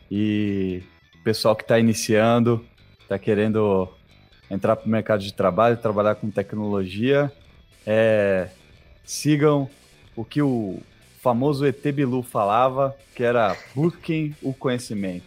E 0.10 0.84
o 1.20 1.24
pessoal 1.24 1.56
que 1.56 1.64
está 1.64 1.80
iniciando, 1.80 2.64
está 3.02 3.18
querendo 3.18 3.90
entrar 4.50 4.76
para 4.76 4.86
o 4.86 4.90
mercado 4.90 5.22
de 5.22 5.34
trabalho, 5.34 5.78
trabalhar 5.78 6.16
com 6.16 6.30
tecnologia, 6.30 7.32
é, 7.86 8.50
sigam 9.04 9.70
o 10.16 10.24
que 10.24 10.42
o 10.42 10.82
famoso 11.22 11.66
ET 11.66 11.82
Bilu 11.92 12.22
falava, 12.22 12.96
que 13.16 13.24
era 13.24 13.56
busquem 13.74 14.36
o 14.42 14.54
conhecimento. 14.54 15.26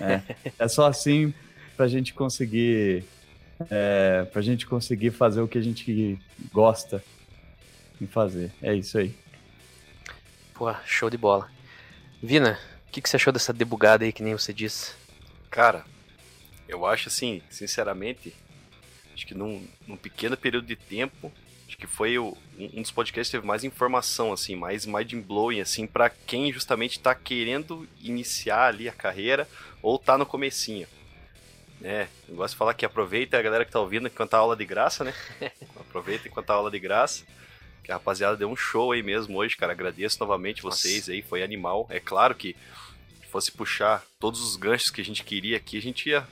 É, 0.00 0.22
é 0.58 0.68
só 0.68 0.86
assim 0.86 1.32
para 1.76 1.86
a 1.86 1.88
gente 1.88 2.14
conseguir 2.14 3.04
é, 3.70 4.24
para 4.30 4.40
a 4.40 4.42
gente 4.42 4.66
conseguir 4.66 5.10
fazer 5.10 5.40
o 5.40 5.48
que 5.48 5.58
a 5.58 5.62
gente 5.62 6.18
gosta 6.52 7.02
em 8.00 8.06
fazer. 8.06 8.50
É 8.62 8.74
isso 8.74 8.98
aí. 8.98 9.14
Pô, 10.54 10.72
show 10.84 11.08
de 11.08 11.16
bola. 11.16 11.48
Vina, 12.22 12.58
o 12.88 12.92
que, 12.92 13.00
que 13.00 13.08
você 13.08 13.16
achou 13.16 13.32
dessa 13.32 13.52
debugada 13.52 14.04
aí 14.04 14.12
que 14.12 14.22
nem 14.22 14.32
você 14.32 14.52
disse? 14.52 14.92
Cara, 15.50 15.84
eu 16.72 16.86
acho 16.86 17.08
assim, 17.08 17.42
sinceramente, 17.50 18.34
acho 19.14 19.26
que 19.26 19.34
num, 19.34 19.66
num 19.86 19.96
pequeno 19.96 20.36
período 20.36 20.66
de 20.66 20.74
tempo, 20.74 21.30
acho 21.68 21.76
que 21.76 21.86
foi 21.86 22.18
o, 22.18 22.36
um 22.58 22.80
dos 22.80 22.90
podcasts 22.90 23.30
que 23.30 23.36
teve 23.36 23.46
mais 23.46 23.62
informação, 23.62 24.32
assim, 24.32 24.56
mais 24.56 24.86
mind-blowing, 24.86 25.60
assim, 25.60 25.86
para 25.86 26.08
quem 26.08 26.52
justamente 26.52 26.98
tá 26.98 27.14
querendo 27.14 27.86
iniciar 28.00 28.68
ali 28.68 28.88
a 28.88 28.92
carreira 28.92 29.46
ou 29.82 29.98
tá 29.98 30.16
no 30.16 30.24
comecinho. 30.24 30.88
É, 31.84 32.06
eu 32.28 32.36
gosto 32.36 32.54
de 32.54 32.58
falar 32.58 32.74
que 32.74 32.86
aproveita 32.86 33.36
a 33.36 33.42
galera 33.42 33.64
que 33.64 33.72
tá 33.72 33.80
ouvindo 33.80 34.06
enquanto 34.06 34.30
tá 34.30 34.38
aula 34.38 34.56
de 34.56 34.64
graça, 34.64 35.02
né? 35.04 35.12
aproveita 35.76 36.28
enquanto 36.28 36.46
tá 36.46 36.54
aula 36.54 36.70
de 36.70 36.78
graça. 36.78 37.24
Que 37.82 37.90
a 37.90 37.96
rapaziada 37.96 38.36
deu 38.36 38.48
um 38.48 38.54
show 38.54 38.92
aí 38.92 39.02
mesmo 39.02 39.36
hoje, 39.36 39.56
cara. 39.56 39.72
Agradeço 39.72 40.16
novamente 40.20 40.62
Nossa. 40.62 40.76
vocês 40.76 41.08
aí, 41.08 41.20
foi 41.20 41.42
animal. 41.42 41.88
É 41.90 41.98
claro 41.98 42.36
que 42.36 42.54
fosse 43.32 43.50
puxar 43.50 44.04
todos 44.20 44.42
os 44.42 44.56
ganchos 44.56 44.90
que 44.90 45.00
a 45.00 45.04
gente 45.04 45.24
queria 45.24 45.56
aqui, 45.56 45.78
a 45.78 45.82
gente 45.82 46.10
ia 46.10 46.28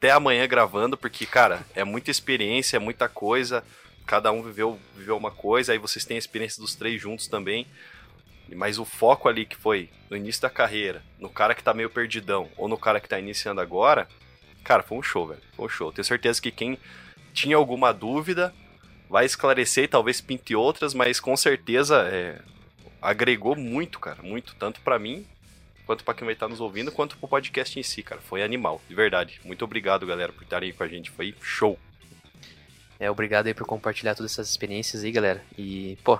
até 0.00 0.12
amanhã 0.12 0.48
gravando, 0.48 0.96
porque, 0.96 1.26
cara, 1.26 1.62
é 1.74 1.84
muita 1.84 2.10
experiência, 2.10 2.78
é 2.78 2.80
muita 2.80 3.06
coisa. 3.06 3.62
Cada 4.06 4.32
um 4.32 4.42
viveu, 4.42 4.80
viveu 4.96 5.14
uma 5.14 5.30
coisa, 5.30 5.72
aí 5.72 5.78
vocês 5.78 6.06
têm 6.06 6.14
a 6.14 6.18
experiência 6.18 6.58
dos 6.58 6.74
três 6.74 6.98
juntos 6.98 7.28
também. 7.28 7.66
Mas 8.56 8.78
o 8.78 8.86
foco 8.86 9.28
ali 9.28 9.44
que 9.44 9.56
foi 9.56 9.90
no 10.08 10.16
início 10.16 10.40
da 10.40 10.48
carreira, 10.48 11.02
no 11.18 11.28
cara 11.28 11.54
que 11.54 11.62
tá 11.62 11.74
meio 11.74 11.90
perdidão, 11.90 12.48
ou 12.56 12.66
no 12.66 12.78
cara 12.78 12.98
que 12.98 13.10
tá 13.10 13.18
iniciando 13.18 13.60
agora, 13.60 14.08
cara, 14.64 14.82
foi 14.82 14.96
um 14.96 15.02
show, 15.02 15.26
velho. 15.26 15.42
Foi 15.54 15.66
um 15.66 15.68
show. 15.68 15.92
Tenho 15.92 16.04
certeza 16.04 16.40
que 16.40 16.50
quem 16.50 16.78
tinha 17.34 17.56
alguma 17.56 17.92
dúvida 17.92 18.54
vai 19.06 19.26
esclarecer 19.26 19.84
e 19.84 19.88
talvez 19.88 20.18
pinte 20.22 20.56
outras, 20.56 20.94
mas 20.94 21.20
com 21.20 21.36
certeza 21.36 22.08
é, 22.10 22.40
agregou 23.02 23.54
muito, 23.54 24.00
cara, 24.00 24.22
muito, 24.22 24.54
tanto 24.54 24.80
para 24.80 24.98
mim 24.98 25.26
quanto 25.90 26.04
para 26.04 26.14
quem 26.14 26.24
vai 26.24 26.34
estar 26.34 26.46
nos 26.46 26.60
ouvindo, 26.60 26.92
quanto 26.92 27.16
pro 27.16 27.26
podcast 27.26 27.76
em 27.76 27.82
si, 27.82 28.00
cara. 28.00 28.20
Foi 28.20 28.44
animal, 28.44 28.80
de 28.88 28.94
verdade. 28.94 29.40
Muito 29.44 29.64
obrigado, 29.64 30.06
galera, 30.06 30.32
por 30.32 30.44
estarem 30.44 30.68
aí 30.68 30.72
com 30.72 30.84
a 30.84 30.86
gente. 30.86 31.10
Foi 31.10 31.34
show. 31.42 31.76
É, 33.00 33.10
obrigado 33.10 33.48
aí 33.48 33.54
por 33.54 33.66
compartilhar 33.66 34.14
todas 34.14 34.30
essas 34.30 34.48
experiências 34.48 35.02
aí, 35.02 35.10
galera. 35.10 35.42
E, 35.58 35.98
pô, 36.04 36.16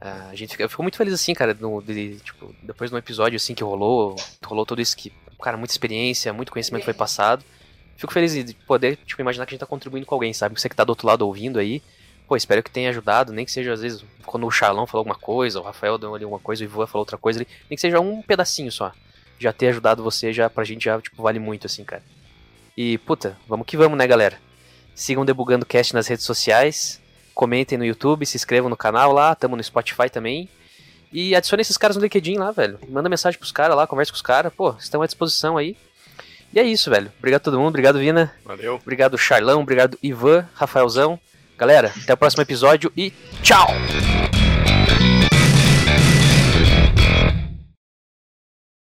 a 0.00 0.34
gente 0.34 0.50
fica, 0.50 0.64
eu 0.64 0.68
fico 0.68 0.82
muito 0.82 0.96
feliz 0.96 1.14
assim, 1.14 1.32
cara, 1.34 1.54
no, 1.54 1.80
de, 1.80 2.16
tipo, 2.16 2.52
depois 2.64 2.90
de 2.90 2.96
um 2.96 2.98
episódio 2.98 3.36
assim 3.36 3.54
que 3.54 3.62
rolou, 3.62 4.16
rolou 4.44 4.66
tudo 4.66 4.82
isso 4.82 4.96
que, 4.96 5.12
cara, 5.40 5.56
muita 5.56 5.72
experiência, 5.72 6.32
muito 6.32 6.50
conhecimento 6.50 6.84
foi 6.84 6.94
passado. 6.94 7.44
Fico 7.96 8.12
feliz 8.12 8.34
de 8.34 8.54
poder, 8.66 8.96
tipo, 9.06 9.22
imaginar 9.22 9.46
que 9.46 9.50
a 9.50 9.54
gente 9.54 9.60
tá 9.60 9.66
contribuindo 9.66 10.04
com 10.04 10.16
alguém, 10.16 10.32
sabe? 10.32 10.60
Você 10.60 10.68
que 10.68 10.74
tá 10.74 10.82
do 10.82 10.90
outro 10.90 11.06
lado 11.06 11.24
ouvindo 11.24 11.60
aí, 11.60 11.80
pô, 12.26 12.36
espero 12.36 12.62
que 12.62 12.70
tenha 12.70 12.90
ajudado, 12.90 13.32
nem 13.32 13.44
que 13.44 13.52
seja 13.52 13.72
às 13.72 13.80
vezes 13.80 14.04
quando 14.24 14.46
o 14.46 14.50
Charlão 14.50 14.86
falou 14.86 15.00
alguma 15.00 15.18
coisa, 15.18 15.60
o 15.60 15.62
Rafael 15.62 15.98
deu 15.98 16.14
ali 16.14 16.24
alguma 16.24 16.40
coisa, 16.40 16.62
o 16.62 16.64
Ivan 16.64 16.86
falou 16.86 17.02
outra 17.02 17.18
coisa, 17.18 17.38
nem 17.38 17.76
que 17.76 17.80
seja 17.80 18.00
um 18.00 18.22
pedacinho 18.22 18.72
só. 18.72 18.92
Já 19.38 19.52
ter 19.52 19.68
ajudado 19.68 20.02
você, 20.02 20.32
já 20.32 20.48
pra 20.48 20.64
gente 20.64 20.84
já, 20.84 21.00
tipo, 21.00 21.22
vale 21.22 21.38
muito, 21.38 21.66
assim, 21.66 21.84
cara. 21.84 22.02
E, 22.76 22.98
puta, 22.98 23.36
vamos 23.46 23.66
que 23.66 23.76
vamos, 23.76 23.98
né, 23.98 24.06
galera? 24.06 24.38
Sigam 24.94 25.24
Debugando 25.24 25.66
Cast 25.66 25.92
nas 25.94 26.06
redes 26.06 26.24
sociais, 26.24 27.00
comentem 27.34 27.76
no 27.76 27.84
YouTube, 27.84 28.24
se 28.24 28.36
inscrevam 28.36 28.70
no 28.70 28.76
canal 28.76 29.12
lá, 29.12 29.34
tamo 29.34 29.56
no 29.56 29.62
Spotify 29.62 30.08
também. 30.08 30.48
E 31.12 31.34
adicione 31.34 31.60
esses 31.60 31.76
caras 31.76 31.96
no 31.96 32.02
LinkedIn 32.02 32.38
lá, 32.38 32.50
velho. 32.50 32.78
Manda 32.88 33.08
mensagem 33.08 33.38
pros 33.38 33.52
caras 33.52 33.76
lá, 33.76 33.86
conversa 33.86 34.10
com 34.10 34.16
os 34.16 34.22
caras. 34.22 34.52
Pô, 34.52 34.74
estão 34.78 35.00
à 35.00 35.06
disposição 35.06 35.56
aí. 35.56 35.76
E 36.52 36.58
é 36.58 36.64
isso, 36.64 36.90
velho. 36.90 37.12
Obrigado 37.18 37.40
a 37.40 37.44
todo 37.44 37.58
mundo. 37.58 37.68
Obrigado, 37.68 37.98
Vina. 37.98 38.32
Valeu. 38.44 38.76
Obrigado, 38.76 39.16
Charlão. 39.16 39.60
Obrigado, 39.60 39.96
Ivan, 40.02 40.48
Rafaelzão. 40.54 41.18
Galera, 41.56 41.92
até 42.02 42.12
o 42.12 42.16
próximo 42.16 42.42
episódio 42.42 42.92
e 42.96 43.12
tchau! 43.42 43.68